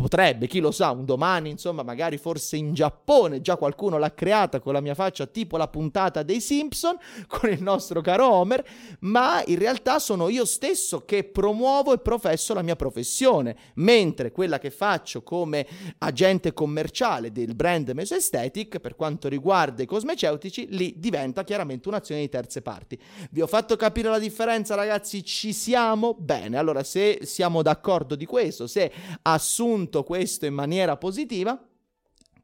potrebbe, 0.00 0.46
chi 0.46 0.60
lo 0.60 0.70
sa, 0.70 0.90
un 0.90 1.04
domani, 1.04 1.50
insomma, 1.50 1.82
magari 1.82 2.16
forse 2.16 2.56
in 2.56 2.72
Giappone, 2.72 3.40
già 3.40 3.56
qualcuno 3.56 3.98
l'ha 3.98 4.14
creata 4.14 4.58
con 4.58 4.72
la 4.72 4.80
mia 4.80 4.94
faccia, 4.94 5.26
tipo 5.26 5.56
la 5.56 5.68
puntata 5.68 6.22
dei 6.22 6.40
Simpson, 6.40 6.96
con 7.28 7.50
il 7.50 7.62
nostro 7.62 8.00
caro 8.00 8.32
Homer, 8.32 8.64
ma 9.00 9.42
in 9.46 9.58
realtà 9.58 9.98
sono 9.98 10.28
io 10.28 10.44
stesso 10.44 11.04
che 11.04 11.24
promuovo 11.24 11.92
e 11.92 11.98
professo 11.98 12.54
la 12.54 12.62
mia 12.62 12.76
professione, 12.76 13.56
mentre 13.74 14.32
quella 14.32 14.58
che 14.58 14.70
faccio 14.70 15.22
come 15.22 15.66
agente 15.98 16.52
commerciale 16.52 17.30
del 17.30 17.54
brand 17.54 17.90
Mesoesthetic, 17.90 18.78
per 18.78 18.96
quanto 18.96 19.28
riguarda 19.28 19.82
i 19.82 19.86
cosmeceutici, 19.86 20.66
lì 20.70 20.94
diventa 20.96 21.44
chiaramente 21.44 21.88
un'azione 21.88 22.22
di 22.22 22.28
terze 22.28 22.62
parti. 22.62 22.98
Vi 23.30 23.42
ho 23.42 23.46
fatto 23.46 23.76
capire 23.76 24.08
la 24.08 24.18
differenza, 24.18 24.74
ragazzi? 24.74 25.22
Ci 25.22 25.52
siamo? 25.52 26.14
Bene, 26.18 26.56
allora 26.56 26.82
se 26.82 27.20
siamo 27.22 27.62
d'accordo 27.62 28.14
di 28.14 28.24
questo, 28.24 28.66
se 28.66 28.90
assunto 29.22 29.89
assunto 29.90 30.04
questo 30.04 30.46
in 30.46 30.54
maniera 30.54 30.96
positiva, 30.96 31.60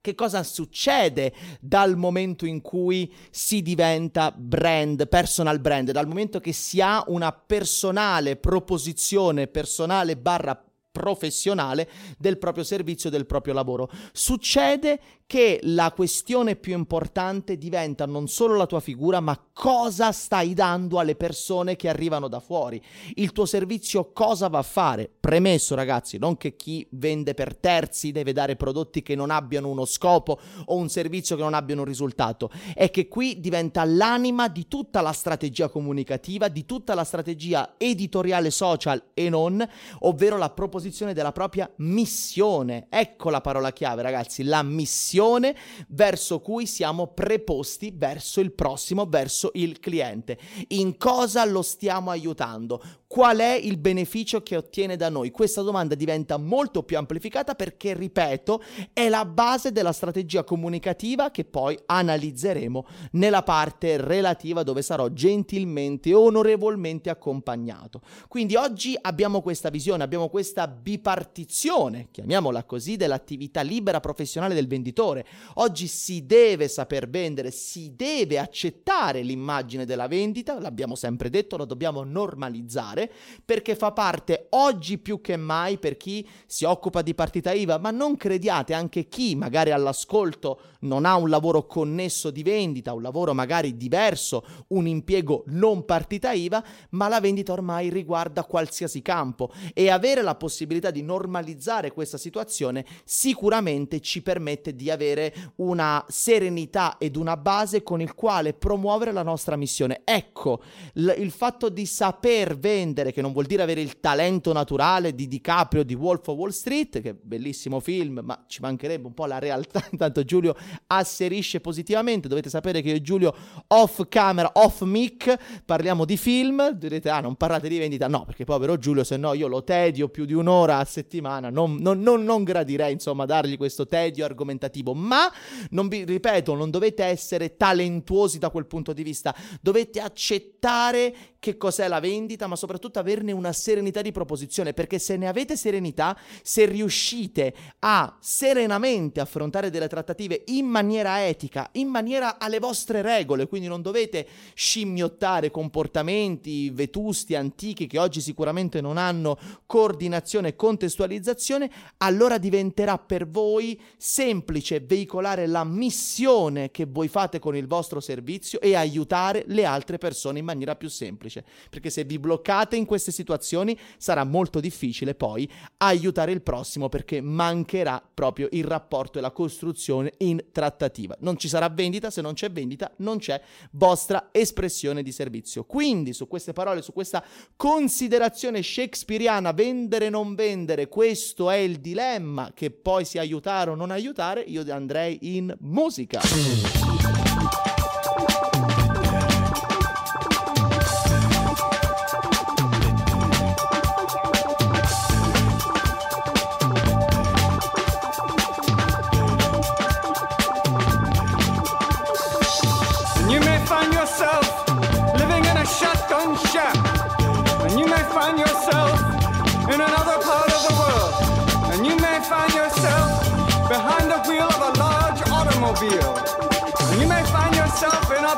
che 0.01 0.15
cosa 0.15 0.43
succede 0.43 1.33
dal 1.61 1.97
momento 1.97 2.47
in 2.47 2.61
cui 2.61 3.13
si 3.31 3.63
diventa 3.63 4.33
brand, 4.37 5.09
personal 5.09 5.61
brand, 5.61 5.91
dal 5.91 6.07
momento 6.07 6.41
che 6.41 6.53
si 6.53 6.81
ha 6.81 7.03
una 7.09 7.33
personale 7.33 8.37
proposizione, 8.37 9.49
personale 9.49 10.17
barra 10.17 10.61
professionale 10.97 11.89
del 12.17 12.39
proprio 12.39 12.65
servizio, 12.65 13.11
del 13.11 13.27
proprio 13.27 13.53
lavoro. 13.53 13.91
Succede 14.13 14.99
che 15.27 15.59
la 15.63 15.93
questione 15.93 16.55
più 16.55 16.73
importante 16.73 17.59
diventa 17.59 18.07
non 18.07 18.29
solo 18.29 18.55
la 18.55 18.67
tua 18.67 18.81
figura, 18.81 19.21
ma 19.21 19.39
cosa 19.53 20.13
stai 20.13 20.55
dando 20.55 20.99
alle 20.99 21.17
persone 21.17 21.75
che 21.75 21.89
arrivano 21.89 22.29
da 22.29 22.39
fuori. 22.39 22.81
Il 23.15 23.33
tuo 23.33 23.45
servizio 23.45 24.13
cosa 24.13 24.49
va 24.49 24.59
a 24.59 24.63
fare? 24.63 25.11
Premesso, 25.19 25.75
ragazzi, 25.75 26.17
non 26.17 26.37
che 26.37 26.55
chi 26.55 26.87
vende 26.93 27.35
per 27.35 27.57
terzi 27.57 28.13
deve 28.13 28.33
dare 28.33 28.55
prodotti 28.55 29.03
che 29.03 29.17
non 29.17 29.31
abbiano 29.31 29.69
uno 29.69 29.85
scopo 29.85 30.39
o 30.67 30.77
un 30.77 30.89
servizio 30.89 31.35
che 31.35 31.43
non 31.43 31.55
abbiano 31.55 31.83
un 31.83 31.89
risultato, 31.89 32.51
è 32.75 32.91
che 32.91 33.09
qui 33.09 33.41
diventa 33.41 33.85
l'anima 33.85 34.49
di 34.49 34.69
tutta 34.69 35.01
la 35.01 35.13
strategia 35.13 35.69
comunicativa, 35.69 36.49
di 36.49 36.65
tutta 36.65 36.95
la 36.95 37.05
strategia 37.05 37.75
editoriale 37.79 38.51
social 38.51 39.03
e 39.13 39.29
non, 39.29 39.67
ovvero 40.01 40.37
la 40.39 40.51
proposizione 40.51 40.85
della 41.13 41.33
propria 41.33 41.71
missione. 41.77 42.87
Ecco 42.89 43.31
la 43.31 43.41
parola 43.41 43.73
chiave, 43.73 44.03
ragazzi, 44.03 44.43
la 44.43 44.63
missione 44.63 45.55
verso 45.89 46.41
cui 46.41 46.67
siamo 46.67 47.09
preposti 47.09 47.93
verso 47.95 48.41
il 48.41 48.53
prossimo, 48.53 49.07
verso 49.07 49.51
il 49.55 49.79
cliente. 49.81 50.39
In 50.69 50.97
cosa 50.97 51.45
lo 51.45 51.63
stiamo 51.63 52.11
aiutando? 52.11 52.83
qual 53.07 53.39
è 53.39 53.55
il 53.55 53.79
beneficio 53.79 54.43
che 54.43 54.57
ottiene 54.57 54.97
da 54.97 55.09
noi? 55.09 55.31
Questa 55.31 55.63
domanda 55.63 55.95
diventa 55.95 56.37
molto 56.37 56.83
più 56.83 56.99
amplificata 56.99 57.55
perché, 57.55 57.95
ripeto, 57.95 58.63
è 58.93 59.09
la 59.09 59.25
base 59.25 59.73
della 59.73 59.93
strategia 59.93 60.45
comunicativa 60.45 61.31
che 61.31 61.45
poi 61.45 61.79
analizzeremo 61.87 62.87
nella 63.13 63.43
parte 63.43 63.97
relativa 63.97 64.63
dove 64.63 64.83
sarò 64.83 65.09
gentilmente 65.09 66.11
e 66.11 66.15
onorevolmente 66.15 67.09
accompagnato. 67.09 68.01
Quindi 68.29 68.57
oggi 68.57 68.97
abbiamo 69.01 69.41
questa 69.41 69.71
visione, 69.71 70.03
abbiamo 70.03 70.29
questa 70.29 70.67
bipartizione, 70.81 72.09
chiamiamola 72.11 72.65
così, 72.65 72.97
dell'attività 72.97 73.63
libera 73.63 74.01
professionale 74.01 74.55
del 74.55 74.69
venditore. 74.69 75.27
Oggi 75.55 75.87
si 75.87 76.27
deve 76.27 76.69
saper 76.69 77.09
vendere, 77.09 77.51
si 77.51 77.95
deve 77.97 78.39
accettare 78.39 79.23
l'immagine 79.23 79.85
della 79.85 80.07
vendita, 80.07 80.61
l'abbiamo 80.61 80.95
sempre 80.95 81.31
detto, 81.31 81.57
lo 81.57 81.65
dobbiamo 81.65 82.05
normalizzare 82.05 83.11
perché 83.45 83.75
fa 83.75 83.93
parte 83.93 84.47
oggi 84.51 84.99
più 84.99 85.21
che 85.21 85.37
mai 85.37 85.79
per 85.79 85.97
chi 85.97 86.27
si 86.47 86.65
occupa 86.65 87.03
di 87.03 87.15
partita 87.15 87.53
IVA, 87.53 87.79
ma 87.79 87.91
non 87.91 88.17
crediate 88.17 88.75
anche 88.75 89.09
chi 89.09 89.35
magari 89.35 89.71
all'ascolto 89.71 90.61
non 90.81 91.05
ha 91.05 91.17
un 91.17 91.29
lavoro 91.29 91.67
connesso 91.67 92.31
di 92.31 92.43
vendita, 92.43 92.93
un 92.93 93.03
lavoro 93.03 93.35
magari 93.35 93.77
diverso, 93.77 94.45
un 94.69 94.87
impiego 94.87 95.45
non 95.49 95.85
partita 95.85 96.33
IVA, 96.33 96.65
ma 96.91 97.09
la 97.09 97.21
vendita 97.21 97.53
ormai 97.53 97.89
riguarda 97.89 98.45
qualsiasi 98.45 99.03
campo 99.03 99.53
e 99.75 99.91
avere 99.91 100.23
la 100.23 100.35
possibilità 100.35 100.65
di 100.67 101.03
normalizzare 101.03 101.93
questa 101.93 102.19
situazione 102.19 102.85
sicuramente 103.05 104.01
ci 104.01 104.23
permette 104.23 104.75
di 104.75 104.91
avere 104.91 105.33
una 105.57 106.05
serenità 106.09 106.97
ed 106.99 107.17
una 107.17 107.37
base 107.37 107.83
con 107.83 108.01
il 108.01 108.15
quale 108.15 108.53
promuovere 108.53 109.13
la 109.13 109.23
nostra 109.23 109.57
missione. 109.57 110.03
Ecco, 110.05 110.61
l- 110.95 111.15
il 111.17 111.31
fatto 111.31 111.69
di 111.69 111.87
saper 111.87 112.59
vendere, 112.59 113.13
che 113.13 113.23
non 113.23 113.33
vuol 113.33 113.47
dire 113.47 113.63
avere 113.63 113.81
il 113.81 114.01
talento 114.01 114.53
naturale 114.53 115.15
di 115.15 115.29
DiCaprio 115.29 115.85
di 115.85 115.95
Wolf 115.95 116.27
of 116.29 116.37
Wall 116.37 116.51
Street, 116.51 117.01
che 117.01 117.11
è 117.11 117.15
bellissimo 117.15 117.81
film, 117.81 118.21
ma 118.23 118.45
ci 118.49 118.61
mancherebbe 118.61 119.07
un 119.07 119.15
po' 119.15 119.27
la 119.27 119.39
realtà. 119.39 119.85
Intanto 119.91 120.25
Giulio 120.25 120.57
asserisce 120.89 121.61
positivamente. 121.61 122.29
Dovete 122.29 122.51
sapere 122.51 122.83
che 122.83 122.89
io 122.89 122.97
e 122.97 123.03
Giulio 123.03 123.35
off 123.69 124.07
camera, 124.09 124.51
off 124.55 124.83
mic, 124.83 125.63
parliamo 125.65 126.05
di 126.05 126.17
film. 126.17 126.71
Direte, 126.71 127.09
ah, 127.09 127.21
non 127.21 127.37
parlate 127.37 127.69
di 127.69 127.79
vendita. 127.79 128.09
No, 128.09 128.25
perché 128.25 128.45
povero 128.45 128.79
Giulio, 128.79 129.05
se 129.05 129.17
no 129.17 129.33
io 129.33 129.47
lo 129.47 129.63
tedio 129.63 130.09
più 130.09 130.25
di 130.25 130.35
un'ora 130.35 130.56
a 130.65 130.85
settimana. 130.85 131.51
Non, 131.51 131.77
non, 131.77 132.01
non, 132.01 132.25
non 132.25 132.45
gradirei, 132.45 132.93
insomma, 132.93 133.27
dargli 133.27 133.57
questo 133.57 133.87
tedio 133.87 134.25
argomentativo. 134.25 134.95
Ma, 134.95 135.31
non 135.71 135.89
vi 135.89 136.05
ripeto, 136.05 136.55
non 136.55 136.71
dovete 136.71 137.05
essere 137.05 137.57
talentuosi 137.57 138.39
da 138.39 138.51
quel 138.51 138.67
punto 138.67 138.93
di 138.93 139.03
vista. 139.03 139.35
Dovete 139.61 140.01
accettare 140.01 141.15
che 141.39 141.57
cos'è 141.57 141.87
la 141.87 142.01
vendita, 142.01 142.49
ma 142.49 142.57
soprattutto 142.57 142.99
averne 142.99 143.31
una 143.31 143.53
serenità 143.53 144.03
di 144.03 144.11
proposizione, 144.11 144.73
perché 144.73 144.99
se 144.99 145.17
ne 145.17 145.29
avete 145.29 145.57
serenità, 145.57 146.19
se 146.43 146.65
riuscite 146.67 147.55
a 147.81 148.17
serenamente 148.21 149.21
affrontare 149.21 149.71
delle 149.71 149.87
trattative 149.87 150.43
in 150.47 150.67
maniera 150.67 151.25
etica, 151.25 151.69
in 151.73 151.89
maniera 151.89 152.39
alle 152.39 152.59
vostre 152.59 153.01
regole, 153.01 153.47
quindi 153.47 153.69
non 153.69 153.81
dovete 153.81 154.27
scimmiottare 154.55 155.53
comportamenti 155.53 156.71
vetusti, 156.71 157.35
antichi, 157.35 157.87
che 157.87 157.99
oggi 157.99 158.21
sicuramente 158.21 158.81
non 158.81 158.97
hanno 158.97 159.39
coordinazione 159.67 160.36
e 160.45 160.57
contestualizzazione, 160.57 161.71
allora 161.99 162.39
diventerà 162.39 162.99
per 162.99 163.29
voi 163.29 163.81
semplice 163.97 164.81
veicolare 164.81 165.47
la 165.47 165.65
missione 165.65 166.71
che 166.71 166.85
voi 166.87 167.09
fate 167.09 167.39
con 167.39 167.57
il 167.57 167.67
vostro 167.67 168.01
servizio 168.01 168.61
e 168.61 168.75
aiutare 168.75 169.45
le 169.47 169.65
altre 169.65 169.99
persone 169.99 170.39
in 170.39 170.45
maniera 170.45 170.77
più 170.77 170.89
semplice 170.89 171.45
perché 171.71 171.91
se 171.91 172.05
vi 172.05 172.19
bloccate 172.19 172.77
in 172.77 172.85
queste 172.85 173.13
situazioni 173.13 173.79
sarà 173.97 174.25
molto 174.25 174.61
difficile 174.61 175.15
poi 175.15 175.51
aiutare 175.79 176.33
il 176.33 176.43
prossimo 176.43 176.89
perché 176.89 177.21
mancherà 177.21 178.03
proprio 178.15 178.49
il 178.53 178.65
rapporto 178.65 179.19
e 179.19 179.21
la 179.21 179.31
costruzione 179.31 180.13
in 180.19 180.45
trattativa. 180.53 181.17
Non 181.21 181.37
ci 181.37 181.49
sarà 181.49 181.69
vendita, 181.69 182.11
se 182.11 182.21
non 182.21 182.35
c'è 182.35 182.51
vendita 182.51 182.93
non 182.99 183.19
c'è 183.19 183.41
vostra 183.73 184.29
espressione 184.33 185.03
di 185.03 185.13
servizio. 185.13 185.65
Quindi 185.65 186.13
su 186.13 186.27
queste 186.29 186.53
parole, 186.53 186.83
su 186.83 186.93
questa 186.93 187.25
considerazione 187.57 188.63
shakespeariana, 188.63 189.53
vendere 189.53 190.09
o 190.15 190.26
non 190.27 190.35
vendere, 190.35 190.89
questo 190.89 191.51
è 191.51 191.57
il 191.57 191.79
dilemma 191.79 192.51
che 192.53 192.71
poi 192.73 193.05
si 193.05 193.19
aiutare 193.19 193.71
o 193.71 193.75
non 193.77 193.93
aiutare, 193.93 194.41
io 194.41 194.65
andrei 194.73 195.19
in 195.23 195.55
musica. 195.61 196.76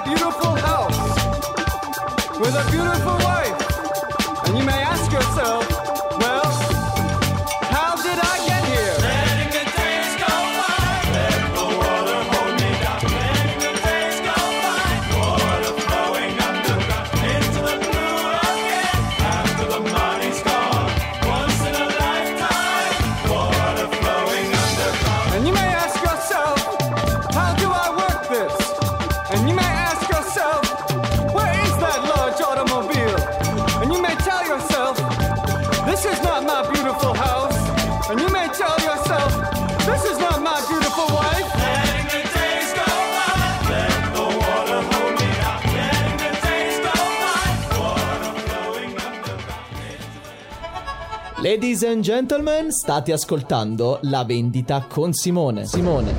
Beautiful 0.05 0.55
house 0.55 0.99
with 2.41 2.55
a 2.55 2.65
beautiful 2.71 3.17
wife. 3.25 4.47
And 4.47 4.57
you 4.57 4.65
may 4.65 4.81
ask 4.83 5.11
yourself, 5.13 5.68
Ladies 51.49 51.83
and 51.83 52.03
gentlemen, 52.03 52.71
state 52.71 53.11
ascoltando 53.11 54.01
La 54.03 54.23
vendita 54.23 54.85
con 54.87 55.15
Simone. 55.15 55.65
Simone. 55.65 56.15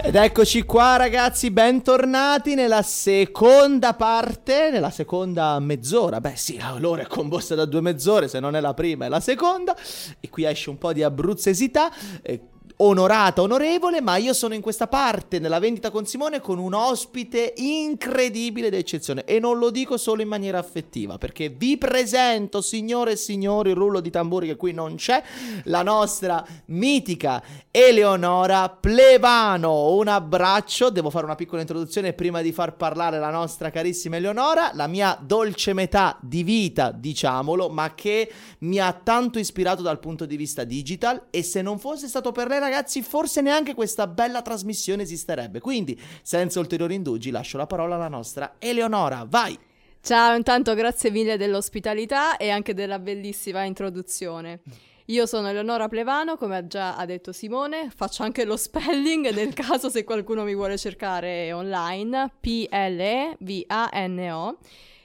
Ed 0.00 0.14
eccoci 0.14 0.62
qua 0.62 0.94
ragazzi, 0.94 1.50
bentornati 1.50 2.54
nella 2.54 2.82
seconda 2.82 3.94
parte, 3.94 4.70
nella 4.70 4.90
seconda 4.90 5.58
mezz'ora. 5.58 6.20
Beh 6.20 6.36
sì, 6.36 6.60
l'ora 6.76 7.02
è 7.02 7.06
composta 7.08 7.56
da 7.56 7.64
due 7.64 7.80
mezz'ore, 7.80 8.28
se 8.28 8.38
non 8.38 8.54
è 8.54 8.60
la 8.60 8.74
prima 8.74 9.06
è 9.06 9.08
la 9.08 9.18
seconda. 9.18 9.76
E 10.20 10.28
qui 10.30 10.44
esce 10.44 10.70
un 10.70 10.78
po' 10.78 10.92
di 10.92 11.02
abruzzesità. 11.02 11.90
Eh, 12.22 12.40
onorata, 12.80 13.42
onorevole, 13.42 14.00
ma 14.00 14.16
io 14.16 14.32
sono 14.32 14.54
in 14.54 14.60
questa 14.60 14.86
parte 14.86 15.38
nella 15.38 15.58
vendita 15.58 15.90
con 15.90 16.06
Simone 16.06 16.40
con 16.40 16.58
un 16.58 16.74
ospite 16.74 17.54
incredibile 17.56 18.70
d'eccezione 18.70 19.24
e 19.24 19.40
non 19.40 19.58
lo 19.58 19.70
dico 19.70 19.96
solo 19.96 20.22
in 20.22 20.28
maniera 20.28 20.58
affettiva, 20.58 21.18
perché 21.18 21.48
vi 21.48 21.76
presento, 21.76 22.60
signore 22.60 23.12
e 23.12 23.16
signori, 23.16 23.70
il 23.70 23.76
rullo 23.76 24.00
di 24.00 24.10
tamburi 24.10 24.46
che 24.46 24.56
qui 24.56 24.72
non 24.72 24.94
c'è, 24.94 25.22
la 25.64 25.82
nostra 25.82 26.44
mitica 26.66 27.42
Eleonora 27.70 28.68
Plevano. 28.68 29.90
Un 29.92 30.08
abbraccio, 30.08 30.90
devo 30.90 31.10
fare 31.10 31.24
una 31.24 31.34
piccola 31.34 31.60
introduzione 31.60 32.12
prima 32.12 32.42
di 32.42 32.52
far 32.52 32.76
parlare 32.76 33.18
la 33.18 33.30
nostra 33.30 33.70
carissima 33.70 34.16
Eleonora, 34.16 34.70
la 34.74 34.86
mia 34.86 35.18
dolce 35.20 35.72
metà 35.72 36.16
di 36.20 36.44
vita, 36.44 36.92
diciamolo, 36.92 37.68
ma 37.68 37.94
che 37.94 38.30
mi 38.60 38.78
ha 38.78 38.92
tanto 38.92 39.38
ispirato 39.40 39.82
dal 39.82 39.98
punto 39.98 40.26
di 40.26 40.36
vista 40.36 40.62
digital. 40.62 41.26
E 41.30 41.42
se 41.42 41.60
non 41.60 41.78
fosse 41.80 42.06
stato 42.06 42.30
per 42.30 42.46
lei 42.46 42.66
ragazzi, 42.68 43.02
forse 43.02 43.40
neanche 43.40 43.74
questa 43.74 44.06
bella 44.06 44.42
trasmissione 44.42 45.02
esisterebbe. 45.02 45.60
Quindi, 45.60 45.98
senza 46.22 46.60
ulteriori 46.60 46.94
indugi, 46.94 47.30
lascio 47.30 47.56
la 47.56 47.66
parola 47.66 47.94
alla 47.96 48.08
nostra 48.08 48.54
Eleonora. 48.58 49.26
Vai! 49.28 49.58
Ciao, 50.00 50.36
intanto 50.36 50.74
grazie 50.74 51.10
mille 51.10 51.36
dell'ospitalità 51.36 52.36
e 52.36 52.50
anche 52.50 52.72
della 52.72 52.98
bellissima 52.98 53.64
introduzione. 53.64 54.60
Io 55.06 55.26
sono 55.26 55.48
Eleonora 55.48 55.88
Plevano, 55.88 56.36
come 56.36 56.66
già 56.66 56.96
ha 56.96 57.06
detto 57.06 57.32
Simone, 57.32 57.90
faccio 57.94 58.22
anche 58.22 58.44
lo 58.44 58.56
spelling 58.58 59.30
nel 59.30 59.54
caso 59.54 59.88
se 59.88 60.04
qualcuno 60.04 60.44
mi 60.44 60.54
vuole 60.54 60.76
cercare 60.76 61.50
online, 61.52 62.30
P-L-E-V-A-N-O. 62.40 63.38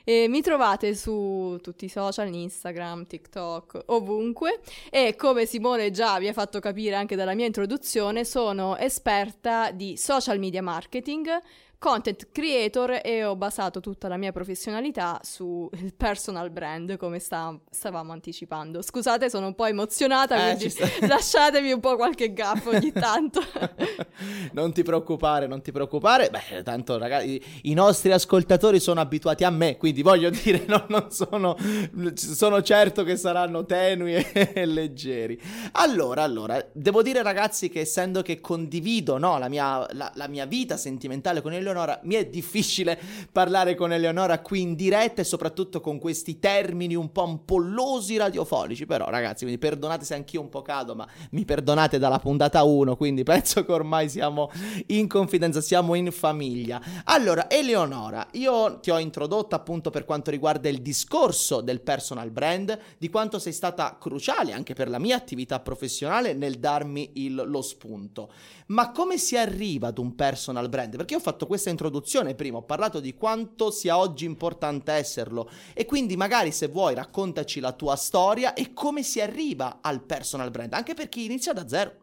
E 0.03 0.27
mi 0.27 0.41
trovate 0.41 0.95
su 0.95 1.57
tutti 1.61 1.85
i 1.85 1.89
social, 1.89 2.33
Instagram, 2.33 3.05
TikTok, 3.05 3.83
ovunque. 3.87 4.59
E 4.89 5.15
come 5.15 5.45
Simone 5.45 5.91
già 5.91 6.19
vi 6.19 6.27
ha 6.27 6.33
fatto 6.33 6.59
capire 6.59 6.95
anche 6.95 7.15
dalla 7.15 7.33
mia 7.33 7.45
introduzione, 7.45 8.25
sono 8.25 8.77
esperta 8.77 9.71
di 9.71 9.95
social 9.95 10.39
media 10.39 10.61
marketing, 10.61 11.27
content 11.83 12.29
creator 12.31 13.01
e 13.03 13.25
ho 13.25 13.35
basato 13.35 13.81
tutta 13.81 14.07
la 14.07 14.15
mia 14.15 14.31
professionalità 14.31 15.19
sul 15.21 15.69
personal 15.97 16.49
brand, 16.49 16.95
come 16.95 17.19
sta, 17.19 17.59
stavamo 17.69 18.13
anticipando. 18.13 18.81
Scusate, 18.81 19.29
sono 19.29 19.47
un 19.47 19.53
po' 19.53 19.65
emozionata, 19.65 20.51
eh, 20.51 20.55
quindi 20.55 20.73
lasciatemi 21.05 21.73
un 21.73 21.81
po' 21.81 21.97
qualche 21.97 22.31
gap 22.31 22.65
ogni 22.67 22.93
tanto. 22.93 23.41
non 24.53 24.71
ti 24.71 24.81
preoccupare, 24.81 25.45
non 25.45 25.61
ti 25.61 25.73
preoccupare. 25.73 26.29
Beh, 26.29 26.63
tanto 26.63 26.97
ragazzi, 26.97 27.43
i 27.63 27.73
nostri 27.73 28.13
ascoltatori 28.13 28.79
sono 28.79 29.01
abituati 29.01 29.43
a 29.43 29.49
me, 29.49 29.75
quindi 29.75 30.03
voglio 30.03 30.29
dire, 30.41 30.63
no, 30.65 30.85
non 30.87 31.11
sono, 31.11 31.57
sono 32.15 32.61
certo 32.61 33.03
che 33.03 33.17
saranno 33.17 33.65
tenui 33.65 34.13
e 34.15 34.65
leggeri. 34.65 35.37
Allora, 35.73 36.23
allora, 36.23 36.65
devo 36.71 37.01
dire 37.01 37.21
ragazzi 37.21 37.67
che 37.67 37.81
essendo 37.81 38.21
che 38.21 38.39
condivido 38.39 39.17
no, 39.17 39.37
la, 39.37 39.49
mia, 39.49 39.85
la, 39.91 40.09
la 40.15 40.27
mia 40.29 40.45
vita 40.45 40.77
sentimentale 40.77 41.41
con 41.41 41.51
il 41.51 41.71
Eleonora, 41.73 41.99
mi 42.03 42.13
è 42.13 42.27
difficile 42.27 42.99
parlare 43.31 43.73
con 43.73 43.91
Eleonora 43.91 44.39
qui 44.39 44.61
in 44.61 44.75
diretta 44.75 45.21
e 45.21 45.23
soprattutto 45.23 45.81
con 45.81 45.97
questi 45.97 46.37
termini 46.37 46.93
un 46.93 47.11
po' 47.11 47.23
ampollosi 47.23 48.15
radiofonici, 48.15 48.85
però 48.85 49.09
ragazzi, 49.09 49.43
quindi 49.43 49.57
perdonate 49.57 50.05
se 50.05 50.13
anch'io 50.13 50.41
un 50.41 50.49
po' 50.49 50.61
cado, 50.61 50.93
ma 50.93 51.07
mi 51.31 51.45
perdonate 51.45 51.97
dalla 51.97 52.19
puntata 52.19 52.61
1, 52.63 52.95
quindi 52.95 53.23
penso 53.25 53.65
che 53.65 53.71
ormai 53.71 54.07
siamo 54.07 54.51
in 54.87 55.07
confidenza, 55.07 55.61
siamo 55.61 55.95
in 55.95 56.11
famiglia. 56.11 56.79
Allora, 57.05 57.49
Eleonora, 57.49 58.27
io 58.33 58.79
ti 58.79 58.91
ho 58.91 58.99
introdotto 58.99 59.55
appunto 59.55 59.89
per 59.89 60.05
quanto 60.05 60.29
riguarda 60.29 60.69
il 60.69 60.81
discorso 60.81 61.61
del 61.61 61.81
personal 61.81 62.29
brand, 62.29 62.77
di 62.99 63.09
quanto 63.09 63.39
sei 63.39 63.53
stata 63.53 63.97
cruciale 63.99 64.53
anche 64.53 64.75
per 64.75 64.89
la 64.89 64.99
mia 64.99 65.15
attività 65.15 65.59
professionale 65.59 66.33
nel 66.33 66.59
darmi 66.59 67.09
il, 67.15 67.33
lo 67.33 67.61
spunto. 67.63 68.31
Ma 68.67 68.91
come 68.91 69.17
si 69.17 69.35
arriva 69.35 69.87
ad 69.87 69.97
un 69.97 70.15
personal 70.15 70.69
brand? 70.69 70.95
Perché 70.95 71.13
io 71.13 71.19
ho 71.19 71.23
fatto 71.23 71.47
questa 71.63 71.69
introduzione 71.69 72.35
prima, 72.35 72.57
ho 72.57 72.63
parlato 72.63 72.99
di 72.99 73.13
quanto 73.13 73.71
sia 73.71 73.97
oggi 73.97 74.25
importante 74.25 74.91
esserlo 74.91 75.49
e 75.73 75.85
quindi 75.85 76.17
magari 76.17 76.51
se 76.51 76.67
vuoi 76.67 76.93
raccontaci 76.93 77.61
la 77.61 77.71
tua 77.71 77.95
storia 77.95 78.53
e 78.53 78.73
come 78.73 79.01
si 79.01 79.21
arriva 79.21 79.79
al 79.81 80.01
personal 80.01 80.51
brand, 80.51 80.73
anche 80.73 80.93
per 80.93 81.07
chi 81.07 81.23
inizia 81.23 81.53
da 81.53 81.67
zero. 81.67 82.01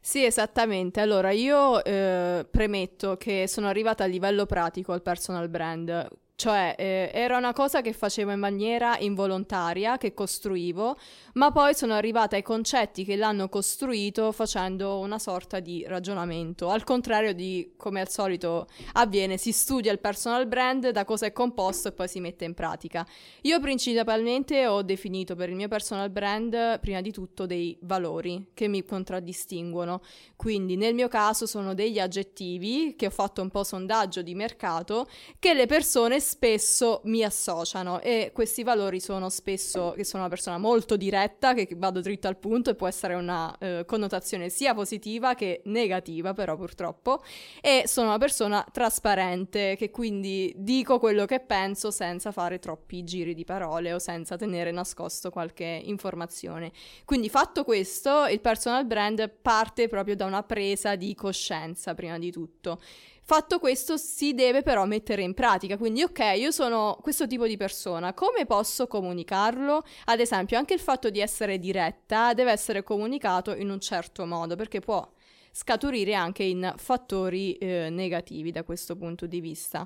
Sì, 0.00 0.24
esattamente. 0.24 1.00
Allora, 1.00 1.30
io 1.32 1.84
eh, 1.84 2.46
premetto 2.48 3.16
che 3.16 3.46
sono 3.48 3.66
arrivata 3.66 4.04
a 4.04 4.06
livello 4.06 4.46
pratico 4.46 4.92
al 4.92 5.02
personal 5.02 5.48
brand 5.48 6.08
cioè, 6.36 6.74
eh, 6.76 7.10
era 7.14 7.38
una 7.38 7.54
cosa 7.54 7.80
che 7.80 7.94
facevo 7.94 8.30
in 8.30 8.38
maniera 8.38 8.98
involontaria, 8.98 9.96
che 9.96 10.12
costruivo, 10.12 10.94
ma 11.34 11.50
poi 11.50 11.74
sono 11.74 11.94
arrivata 11.94 12.36
ai 12.36 12.42
concetti 12.42 13.04
che 13.04 13.16
l'hanno 13.16 13.48
costruito 13.48 14.32
facendo 14.32 14.98
una 14.98 15.18
sorta 15.18 15.60
di 15.60 15.86
ragionamento. 15.88 16.68
Al 16.68 16.84
contrario 16.84 17.32
di 17.32 17.72
come 17.78 18.00
al 18.00 18.10
solito 18.10 18.68
avviene, 18.92 19.38
si 19.38 19.50
studia 19.50 19.90
il 19.90 19.98
personal 19.98 20.46
brand, 20.46 20.90
da 20.90 21.06
cosa 21.06 21.24
è 21.24 21.32
composto 21.32 21.88
e 21.88 21.92
poi 21.92 22.06
si 22.06 22.20
mette 22.20 22.44
in 22.44 22.52
pratica. 22.52 23.06
Io 23.42 23.58
principalmente 23.58 24.66
ho 24.66 24.82
definito 24.82 25.36
per 25.36 25.48
il 25.48 25.56
mio 25.56 25.68
personal 25.68 26.10
brand 26.10 26.80
prima 26.80 27.00
di 27.00 27.12
tutto 27.12 27.46
dei 27.46 27.78
valori 27.80 28.48
che 28.52 28.68
mi 28.68 28.84
contraddistinguono. 28.84 30.02
Quindi 30.36 30.76
nel 30.76 30.92
mio 30.92 31.08
caso 31.08 31.46
sono 31.46 31.72
degli 31.72 31.98
aggettivi 31.98 32.94
che 32.94 33.06
ho 33.06 33.10
fatto 33.10 33.40
un 33.40 33.48
po' 33.48 33.64
sondaggio 33.64 34.20
di 34.20 34.34
mercato 34.34 35.08
che 35.38 35.54
le 35.54 35.64
persone 35.64 36.24
spesso 36.26 37.02
mi 37.04 37.22
associano 37.22 38.00
e 38.00 38.32
questi 38.34 38.64
valori 38.64 38.98
sono 38.98 39.30
spesso 39.30 39.94
che 39.96 40.02
sono 40.02 40.24
una 40.24 40.30
persona 40.30 40.58
molto 40.58 40.96
diretta, 40.96 41.54
che 41.54 41.68
vado 41.76 42.00
dritto 42.00 42.26
al 42.26 42.36
punto 42.36 42.70
e 42.70 42.74
può 42.74 42.88
essere 42.88 43.14
una 43.14 43.56
eh, 43.58 43.84
connotazione 43.86 44.48
sia 44.48 44.74
positiva 44.74 45.34
che 45.34 45.62
negativa 45.66 46.32
però 46.34 46.56
purtroppo 46.56 47.22
e 47.60 47.84
sono 47.86 48.08
una 48.08 48.18
persona 48.18 48.66
trasparente 48.72 49.76
che 49.76 49.90
quindi 49.90 50.52
dico 50.56 50.98
quello 50.98 51.26
che 51.26 51.38
penso 51.38 51.92
senza 51.92 52.32
fare 52.32 52.58
troppi 52.58 53.04
giri 53.04 53.32
di 53.32 53.44
parole 53.44 53.92
o 53.92 54.00
senza 54.00 54.36
tenere 54.36 54.72
nascosto 54.72 55.30
qualche 55.30 55.80
informazione. 55.84 56.72
Quindi 57.04 57.28
fatto 57.28 57.62
questo 57.62 58.26
il 58.26 58.40
personal 58.40 58.84
brand 58.84 59.30
parte 59.40 59.86
proprio 59.86 60.16
da 60.16 60.24
una 60.24 60.42
presa 60.42 60.96
di 60.96 61.14
coscienza 61.14 61.94
prima 61.94 62.18
di 62.18 62.32
tutto. 62.32 62.80
Fatto 63.28 63.58
questo 63.58 63.96
si 63.96 64.34
deve 64.34 64.62
però 64.62 64.84
mettere 64.84 65.22
in 65.22 65.34
pratica, 65.34 65.76
quindi 65.76 66.04
ok, 66.04 66.34
io 66.36 66.52
sono 66.52 66.96
questo 67.02 67.26
tipo 67.26 67.48
di 67.48 67.56
persona, 67.56 68.14
come 68.14 68.46
posso 68.46 68.86
comunicarlo? 68.86 69.82
Ad 70.04 70.20
esempio, 70.20 70.56
anche 70.56 70.74
il 70.74 70.78
fatto 70.78 71.10
di 71.10 71.18
essere 71.18 71.58
diretta 71.58 72.34
deve 72.34 72.52
essere 72.52 72.84
comunicato 72.84 73.52
in 73.52 73.68
un 73.68 73.80
certo 73.80 74.26
modo, 74.26 74.54
perché 74.54 74.78
può 74.78 75.04
scaturire 75.50 76.14
anche 76.14 76.44
in 76.44 76.72
fattori 76.76 77.56
eh, 77.56 77.88
negativi 77.90 78.52
da 78.52 78.62
questo 78.62 78.94
punto 78.94 79.26
di 79.26 79.40
vista. 79.40 79.84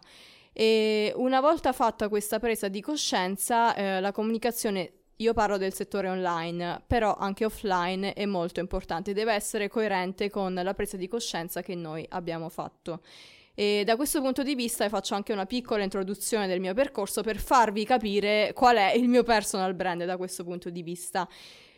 E 0.52 1.10
una 1.16 1.40
volta 1.40 1.72
fatta 1.72 2.10
questa 2.10 2.38
presa 2.38 2.68
di 2.68 2.82
coscienza, 2.82 3.74
eh, 3.74 4.00
la 4.00 4.12
comunicazione 4.12 4.99
io 5.20 5.34
parlo 5.34 5.58
del 5.58 5.74
settore 5.74 6.08
online, 6.08 6.82
però 6.86 7.14
anche 7.14 7.44
offline 7.44 8.14
è 8.14 8.24
molto 8.24 8.60
importante, 8.60 9.12
deve 9.12 9.34
essere 9.34 9.68
coerente 9.68 10.30
con 10.30 10.54
la 10.54 10.74
presa 10.74 10.96
di 10.96 11.08
coscienza 11.08 11.60
che 11.60 11.74
noi 11.74 12.06
abbiamo 12.08 12.48
fatto. 12.48 13.02
E 13.54 13.82
da 13.84 13.96
questo 13.96 14.22
punto 14.22 14.42
di 14.42 14.54
vista 14.54 14.88
faccio 14.88 15.14
anche 15.14 15.34
una 15.34 15.44
piccola 15.44 15.82
introduzione 15.82 16.46
del 16.46 16.60
mio 16.60 16.72
percorso 16.72 17.22
per 17.22 17.36
farvi 17.36 17.84
capire 17.84 18.52
qual 18.54 18.76
è 18.76 18.92
il 18.94 19.08
mio 19.08 19.22
personal 19.22 19.74
brand 19.74 20.04
da 20.04 20.16
questo 20.16 20.42
punto 20.42 20.70
di 20.70 20.82
vista. 20.82 21.28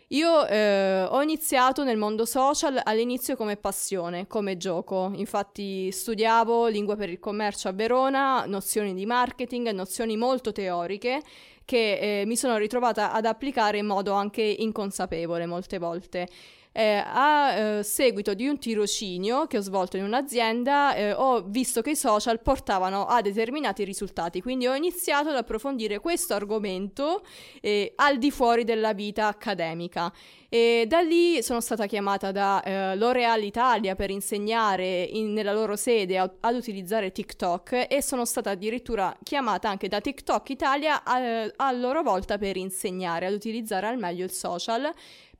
Io 0.09 0.46
eh, 0.46 1.05
ho 1.09 1.22
iniziato 1.22 1.85
nel 1.85 1.96
mondo 1.96 2.26
social 2.26 2.78
all'inizio 2.85 3.35
come 3.35 3.57
passione, 3.57 4.26
come 4.26 4.59
gioco. 4.59 5.11
Infatti 5.14 5.90
studiavo 5.90 6.66
lingua 6.66 6.96
per 6.96 7.09
il 7.09 7.18
commercio 7.18 7.68
a 7.68 7.72
Verona, 7.72 8.44
nozioni 8.44 8.94
di 8.94 9.07
marketing, 9.07 9.70
nozioni 9.70 10.16
molto 10.18 10.52
teoriche 10.52 11.22
che 11.64 12.20
eh, 12.20 12.27
mi 12.27 12.37
sono 12.37 12.57
ritrovata 12.57 13.12
ad 13.12 13.25
applicare 13.25 13.79
in 13.79 13.87
modo 13.87 14.12
anche 14.12 14.42
inconsapevole 14.42 15.46
molte 15.46 15.79
volte. 15.79 16.29
Eh, 16.74 17.02
a 17.04 17.52
eh, 17.52 17.82
seguito 17.82 18.32
di 18.32 18.48
un 18.48 18.58
tirocinio 18.58 19.46
che 19.46 19.58
ho 19.58 19.61
svolto 19.61 19.98
in 19.98 20.04
un'azienda 20.04 20.94
eh, 20.94 21.12
ho 21.12 21.42
visto 21.42 21.82
che 21.82 21.90
i 21.90 21.96
social 21.96 22.40
portavano 22.40 23.04
a 23.04 23.20
determinati 23.20 23.85
risultati, 23.85 24.40
quindi 24.40 24.66
ho 24.66 24.74
iniziato 24.74 25.28
ad 25.28 25.37
approfondire 25.37 25.98
questo 25.98 26.32
argomento 26.32 27.24
eh, 27.61 27.92
al 27.96 28.16
di 28.16 28.30
fuori 28.30 28.64
della 28.64 28.94
vita 28.94 29.26
accademica. 29.26 30.11
E 30.48 30.87
da 30.88 31.00
lì 31.00 31.42
sono 31.42 31.61
stata 31.61 31.85
chiamata 31.85 32.30
da 32.32 32.62
eh, 32.62 32.96
L'Oreal 32.96 33.42
Italia 33.42 33.94
per 33.94 34.11
insegnare 34.11 35.02
in, 35.02 35.35
nella 35.35 35.52
loro 35.52 35.76
sede 35.76 36.16
a, 36.16 36.30
ad 36.40 36.54
utilizzare 36.54 37.12
TikTok 37.12 37.87
e 37.88 38.02
sono 38.02 38.24
stata 38.24 38.50
addirittura 38.50 39.14
chiamata 39.22 39.68
anche 39.68 39.88
da 39.88 40.00
TikTok 40.00 40.48
Italia 40.48 41.04
a, 41.04 41.18
eh, 41.20 41.52
a 41.54 41.70
loro 41.72 42.02
volta 42.02 42.38
per 42.38 42.56
insegnare 42.56 43.26
ad 43.26 43.35
utilizzare 43.35 43.87
al 43.87 43.98
meglio 43.98 44.24
il 44.24 44.30
social 44.30 44.90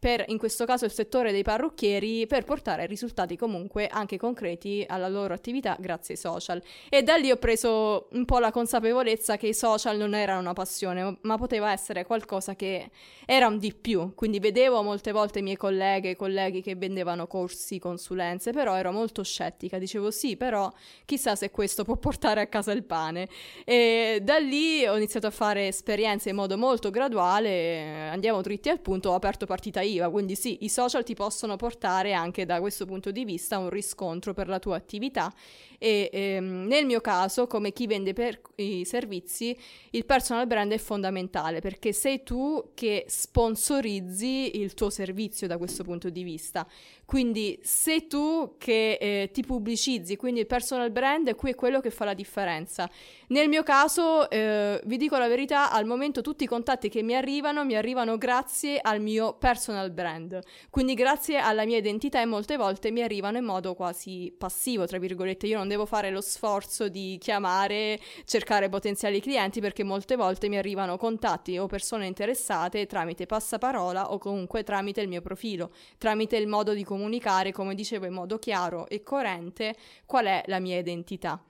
per 0.03 0.25
in 0.27 0.37
questo 0.37 0.65
caso 0.65 0.85
il 0.85 0.91
settore 0.91 1.31
dei 1.31 1.45
parrucchieri 1.45 2.27
per 2.27 2.43
portare 2.43 2.87
risultati 2.87 3.37
comunque 3.37 3.87
anche 3.87 4.17
concreti 4.19 4.85
alla 4.89 5.07
loro 5.07 5.33
attività 5.33 5.77
grazie 5.79 6.15
ai 6.15 6.21
social. 6.21 6.61
E 6.89 7.05
da 7.05 7.15
lì 7.15 7.31
ho 7.31 7.37
preso 7.37 8.09
un 8.11 8.25
po' 8.25 8.41
la 8.41 8.51
consapevolezza 8.51 9.37
che 9.37 9.47
i 9.47 9.55
social 9.55 9.97
non 9.97 10.17
erano 10.17 10.41
una 10.41 10.55
passione, 10.55 11.19
ma 11.21 11.37
poteva 11.37 11.71
essere 11.71 12.05
qualcosa 12.05 12.57
che 12.57 12.91
era 13.25 13.47
un 13.47 13.59
di 13.59 13.73
più. 13.73 14.13
Quindi 14.17 14.41
vedevo 14.41 14.83
molte 14.83 15.13
volte 15.13 15.39
i 15.39 15.43
miei 15.43 15.55
colleghe 15.55 16.11
e 16.11 16.17
colleghi 16.17 16.63
che 16.63 16.75
vendevano 16.75 17.29
corsi, 17.29 17.79
consulenze, 17.79 18.51
però 18.51 18.75
ero 18.75 18.91
molto 18.91 19.23
scettica, 19.23 19.79
dicevo 19.79 20.11
sì, 20.11 20.37
però 20.37 20.69
chissà 21.05 21.37
se 21.37 21.53
questo 21.53 21.85
può 21.85 21.95
portare 21.95 22.41
a 22.41 22.49
casa 22.49 22.73
il 22.73 22.83
pane. 22.83 23.29
E 23.65 24.19
da 24.21 24.39
lì 24.39 24.85
ho 24.85 24.97
iniziato 24.97 25.29
a 25.29 25.31
fare 25.31 25.69
esperienze 25.69 26.31
in 26.31 26.35
modo 26.35 26.59
molto 26.59 26.91
graduale, 26.91 28.09
andiamo 28.09 28.41
dritti 28.41 28.69
al 28.69 28.81
punto, 28.81 29.11
ho 29.11 29.15
aperto 29.15 29.47
partita 29.47 29.81
IVA, 29.81 29.91
quindi 30.11 30.35
sì, 30.35 30.65
i 30.65 30.69
social 30.69 31.05
ti 31.05 31.15
possono 31.15 31.57
portare 31.57 32.13
anche 32.13 32.45
da 32.45 32.61
questo 32.61 32.85
punto 32.87 33.11
di 33.11 33.25
vista 33.25 33.59
un 33.59 33.71
riscontro 33.71 34.33
per 34.33 34.49
la 34.49 34.59
tua 34.59 34.77
attività 34.77 35.33
e 35.83 36.09
ehm, 36.13 36.67
nel 36.69 36.87
mio 36.87 37.01
caso, 37.01 37.49
come 37.49 37.73
chi 37.73 37.89
vende 37.89 38.13
per 38.13 38.41
i 38.57 38.85
servizi, 38.85 39.57
il 39.91 40.07
personal 40.07 40.47
brand 40.47 40.71
è 40.71 40.79
fondamentale 40.79 41.59
perché 41.59 41.93
sei 41.93 42.23
tu 42.23 42.71
che 42.73 43.05
sponsorizzi 43.09 44.61
il 44.61 44.75
tuo 44.75 44.91
servizio 44.91 45.49
da 45.49 45.59
questo 45.59 45.83
punto 45.83 46.09
di 46.09 46.23
vista. 46.23 46.65
Quindi 47.05 47.59
sei 47.63 48.07
tu 48.07 48.55
che 48.59 48.97
eh, 49.01 49.31
ti 49.33 49.43
pubblicizzi, 49.43 50.17
quindi 50.17 50.41
il 50.41 50.47
personal 50.47 50.91
brand 50.93 51.35
qui 51.35 51.51
è 51.51 51.55
quello 51.57 51.81
che 51.81 51.91
fa 51.91 52.05
la 52.05 52.15
differenza. 52.15 52.89
Nel 53.29 53.49
mio 53.49 53.65
caso, 53.65 54.31
eh, 54.31 54.81
vi 54.85 54.97
dico 54.97 55.19
la 55.19 55.27
verità, 55.27 55.73
al 55.73 55.85
momento 55.85 56.21
tutti 56.21 56.45
i 56.45 56.47
contatti 56.47 56.89
che 56.89 57.03
mi 57.03 57.15
arrivano 57.15 57.65
mi 57.65 57.75
arrivano 57.75 58.17
grazie 58.19 58.79
al 58.81 59.01
mio 59.01 59.35
personal 59.35 59.91
brand, 59.91 60.39
quindi 60.71 60.95
grazie 60.95 61.39
alla 61.39 61.65
mia 61.65 61.79
identità 61.79 62.21
e 62.21 62.25
molte 62.25 62.57
volte 62.57 62.91
mi 62.91 63.03
arrivano 63.03 63.39
in 63.39 63.45
modo 63.45 63.75
quasi 63.75 64.33
passivo, 64.39 64.87
tra 64.87 64.99
virgolette. 64.99 65.47
Io 65.49 65.59
non 65.59 65.72
devo 65.73 65.87
fare 65.87 66.11
lo 66.11 66.21
sforzo 66.21 66.89
di 66.89 67.17
chiamare, 67.19 67.99
cercare 68.25 68.69
potenziali 68.69 69.21
clienti 69.21 69.61
perché 69.61 69.83
molte 69.83 70.17
volte 70.17 70.49
mi 70.49 70.59
arrivano 70.59 70.99
contatti 70.99 71.57
o 71.57 71.67
persone 71.67 72.07
interessate 72.07 72.87
tramite 72.87 73.25
passaparola 73.25 74.13
o 74.13 74.19
comunque 74.19 74.63
tramite 74.65 75.01
il 75.01 75.09
mio 75.09 75.23
profilo, 75.23 75.71
tramite 75.97 76.37
il 76.37 76.47
modo 76.47 76.75
di 76.75 76.85
comunicare 76.85 77.53
come 77.53 77.75
dicevo, 77.75 78.05
in 78.07 78.13
modo 78.13 78.39
chiaro 78.39 78.87
e 78.89 79.03
coerente 79.03 79.75
qual 80.05 80.27
è 80.27 80.43
la 80.47 80.61
mia 80.61 80.79
identità. 80.79 81.43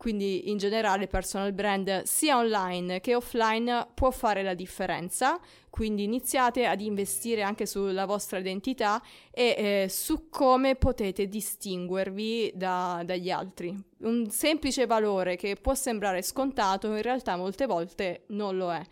Quindi 0.00 0.48
in 0.48 0.56
generale 0.56 1.08
personal 1.08 1.52
brand 1.52 2.04
sia 2.04 2.38
online 2.38 3.00
che 3.00 3.14
offline 3.14 3.86
può 3.92 4.10
fare 4.10 4.42
la 4.42 4.54
differenza, 4.54 5.38
quindi 5.68 6.04
iniziate 6.04 6.64
ad 6.64 6.80
investire 6.80 7.42
anche 7.42 7.66
sulla 7.66 8.06
vostra 8.06 8.38
identità 8.38 9.02
e 9.30 9.82
eh, 9.84 9.88
su 9.90 10.30
come 10.30 10.76
potete 10.76 11.28
distinguervi 11.28 12.52
da, 12.54 13.02
dagli 13.04 13.30
altri. 13.30 13.78
Un 13.98 14.30
semplice 14.30 14.86
valore 14.86 15.36
che 15.36 15.56
può 15.56 15.74
sembrare 15.74 16.22
scontato 16.22 16.86
in 16.86 17.02
realtà 17.02 17.36
molte 17.36 17.66
volte 17.66 18.22
non 18.28 18.56
lo 18.56 18.72
è. 18.72 18.82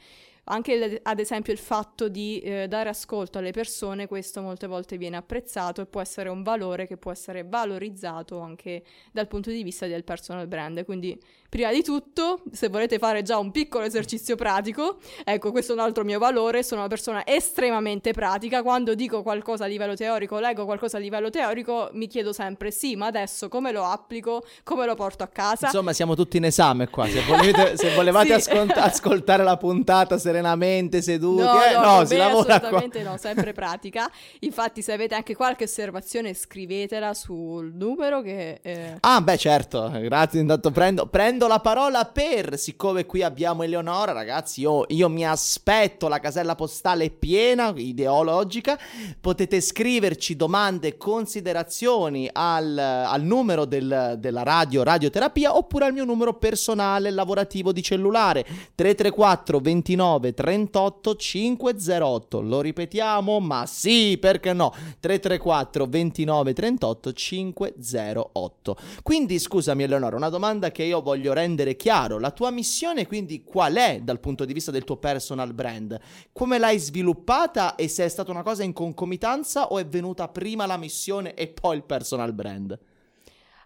Anche 0.50 1.00
ad 1.02 1.20
esempio 1.20 1.52
il 1.52 1.58
fatto 1.58 2.08
di 2.08 2.40
eh, 2.40 2.68
dare 2.68 2.88
ascolto 2.88 3.36
alle 3.36 3.50
persone, 3.50 4.06
questo 4.06 4.40
molte 4.40 4.66
volte 4.66 4.96
viene 4.96 5.18
apprezzato 5.18 5.82
e 5.82 5.86
può 5.86 6.00
essere 6.00 6.30
un 6.30 6.42
valore 6.42 6.86
che 6.86 6.96
può 6.96 7.10
essere 7.10 7.44
valorizzato 7.44 8.40
anche 8.40 8.82
dal 9.12 9.28
punto 9.28 9.50
di 9.50 9.62
vista 9.62 9.86
del 9.86 10.04
personal 10.04 10.46
brand. 10.46 10.84
Quindi 10.84 11.20
Prima 11.50 11.72
di 11.72 11.82
tutto, 11.82 12.42
se 12.52 12.68
volete 12.68 12.98
fare 12.98 13.22
già 13.22 13.38
un 13.38 13.50
piccolo 13.50 13.86
esercizio 13.86 14.36
pratico, 14.36 14.98
ecco 15.24 15.50
questo 15.50 15.72
è 15.72 15.74
un 15.76 15.80
altro 15.80 16.04
mio 16.04 16.18
valore, 16.18 16.62
sono 16.62 16.80
una 16.80 16.90
persona 16.90 17.24
estremamente 17.24 18.12
pratica, 18.12 18.62
quando 18.62 18.94
dico 18.94 19.22
qualcosa 19.22 19.64
a 19.64 19.66
livello 19.66 19.94
teorico, 19.94 20.38
leggo 20.40 20.66
qualcosa 20.66 20.98
a 20.98 21.00
livello 21.00 21.30
teorico, 21.30 21.88
mi 21.94 22.06
chiedo 22.06 22.34
sempre 22.34 22.70
sì, 22.70 22.96
ma 22.96 23.06
adesso 23.06 23.48
come 23.48 23.72
lo 23.72 23.84
applico, 23.84 24.44
come 24.62 24.84
lo 24.84 24.94
porto 24.94 25.22
a 25.22 25.28
casa? 25.28 25.68
Insomma, 25.68 25.94
siamo 25.94 26.14
tutti 26.14 26.36
in 26.36 26.44
esame 26.44 26.88
qua, 26.88 27.06
se, 27.06 27.22
volete, 27.22 27.78
se 27.80 27.94
volevate 27.94 28.26
sì. 28.26 28.50
ascolt- 28.50 28.76
ascoltare 28.76 29.42
la 29.42 29.56
puntata 29.56 30.18
serenamente, 30.18 31.00
seduti, 31.00 31.44
no, 31.44 31.64
eh, 31.64 31.72
no, 31.72 31.98
no 32.00 32.04
si 32.04 32.16
lavora 32.18 32.56
assolutamente 32.56 33.00
qua. 33.00 33.12
no, 33.12 33.16
sempre 33.16 33.54
pratica. 33.54 34.10
Infatti 34.40 34.82
se 34.82 34.92
avete 34.92 35.14
anche 35.14 35.34
qualche 35.34 35.64
osservazione 35.64 36.34
scrivetela 36.34 37.14
sul 37.14 37.72
numero 37.72 38.20
che... 38.20 38.58
Eh... 38.60 38.96
Ah, 39.00 39.22
beh 39.22 39.38
certo, 39.38 39.90
grazie, 40.02 40.40
intanto 40.40 40.70
prendo, 40.70 41.06
prendo 41.06 41.36
prendo 41.38 41.46
la 41.46 41.60
parola 41.60 42.04
per, 42.04 42.58
siccome 42.58 43.06
qui 43.06 43.22
abbiamo 43.22 43.62
Eleonora, 43.62 44.10
ragazzi, 44.10 44.62
io, 44.62 44.84
io 44.88 45.08
mi 45.08 45.24
aspetto, 45.24 46.08
la 46.08 46.18
casella 46.18 46.56
postale 46.56 47.10
piena, 47.10 47.72
ideologica, 47.76 48.76
potete 49.20 49.60
scriverci 49.60 50.34
domande, 50.34 50.96
considerazioni 50.96 52.28
al, 52.32 52.76
al 52.76 53.22
numero 53.22 53.66
del, 53.66 54.16
della 54.18 54.42
radio, 54.42 54.82
radioterapia, 54.82 55.56
oppure 55.56 55.84
al 55.84 55.92
mio 55.92 56.04
numero 56.04 56.34
personale, 56.34 57.10
lavorativo 57.10 57.70
di 57.70 57.82
cellulare, 57.84 58.42
334 58.74 59.60
29 59.60 60.34
38 60.34 61.14
508. 61.14 62.40
Lo 62.40 62.60
ripetiamo? 62.60 63.38
Ma 63.38 63.64
sì, 63.66 64.18
perché 64.20 64.52
no? 64.52 64.72
334 64.98 65.86
29 65.86 66.52
38 66.52 67.12
508. 67.12 68.76
Quindi, 69.04 69.38
scusami 69.38 69.84
Eleonora, 69.84 70.16
una 70.16 70.30
domanda 70.30 70.72
che 70.72 70.82
io 70.82 71.00
voglio 71.00 71.27
rendere 71.32 71.76
chiaro. 71.76 72.18
La 72.18 72.30
tua 72.30 72.50
missione 72.50 73.06
quindi 73.06 73.42
qual 73.44 73.74
è 73.74 74.00
dal 74.02 74.20
punto 74.20 74.44
di 74.44 74.52
vista 74.52 74.70
del 74.70 74.84
tuo 74.84 74.96
personal 74.96 75.52
brand? 75.52 75.98
Come 76.32 76.58
l'hai 76.58 76.78
sviluppata 76.78 77.74
e 77.74 77.88
se 77.88 78.04
è 78.04 78.08
stata 78.08 78.30
una 78.30 78.42
cosa 78.42 78.62
in 78.62 78.72
concomitanza 78.72 79.68
o 79.68 79.78
è 79.78 79.86
venuta 79.86 80.28
prima 80.28 80.66
la 80.66 80.76
missione 80.76 81.34
e 81.34 81.48
poi 81.48 81.76
il 81.76 81.84
personal 81.84 82.32
brand? 82.32 82.78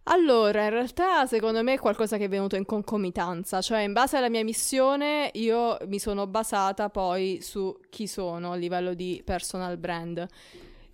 Allora, 0.05 0.65
in 0.65 0.71
realtà 0.71 1.27
secondo 1.27 1.63
me 1.63 1.75
è 1.75 1.79
qualcosa 1.79 2.17
che 2.17 2.25
è 2.25 2.29
venuto 2.29 2.57
in 2.57 2.65
concomitanza, 2.65 3.61
cioè 3.61 3.81
in 3.81 3.93
base 3.93 4.17
alla 4.17 4.29
mia 4.29 4.43
missione 4.43 5.31
io 5.35 5.77
mi 5.87 6.01
sono 6.01 6.27
basata 6.27 6.91
poi 6.91 7.39
su 7.41 7.79
chi 7.89 8.09
sono 8.09 8.51
a 8.51 8.57
livello 8.57 8.95
di 8.95 9.23
personal 9.25 9.77
brand. 9.77 10.27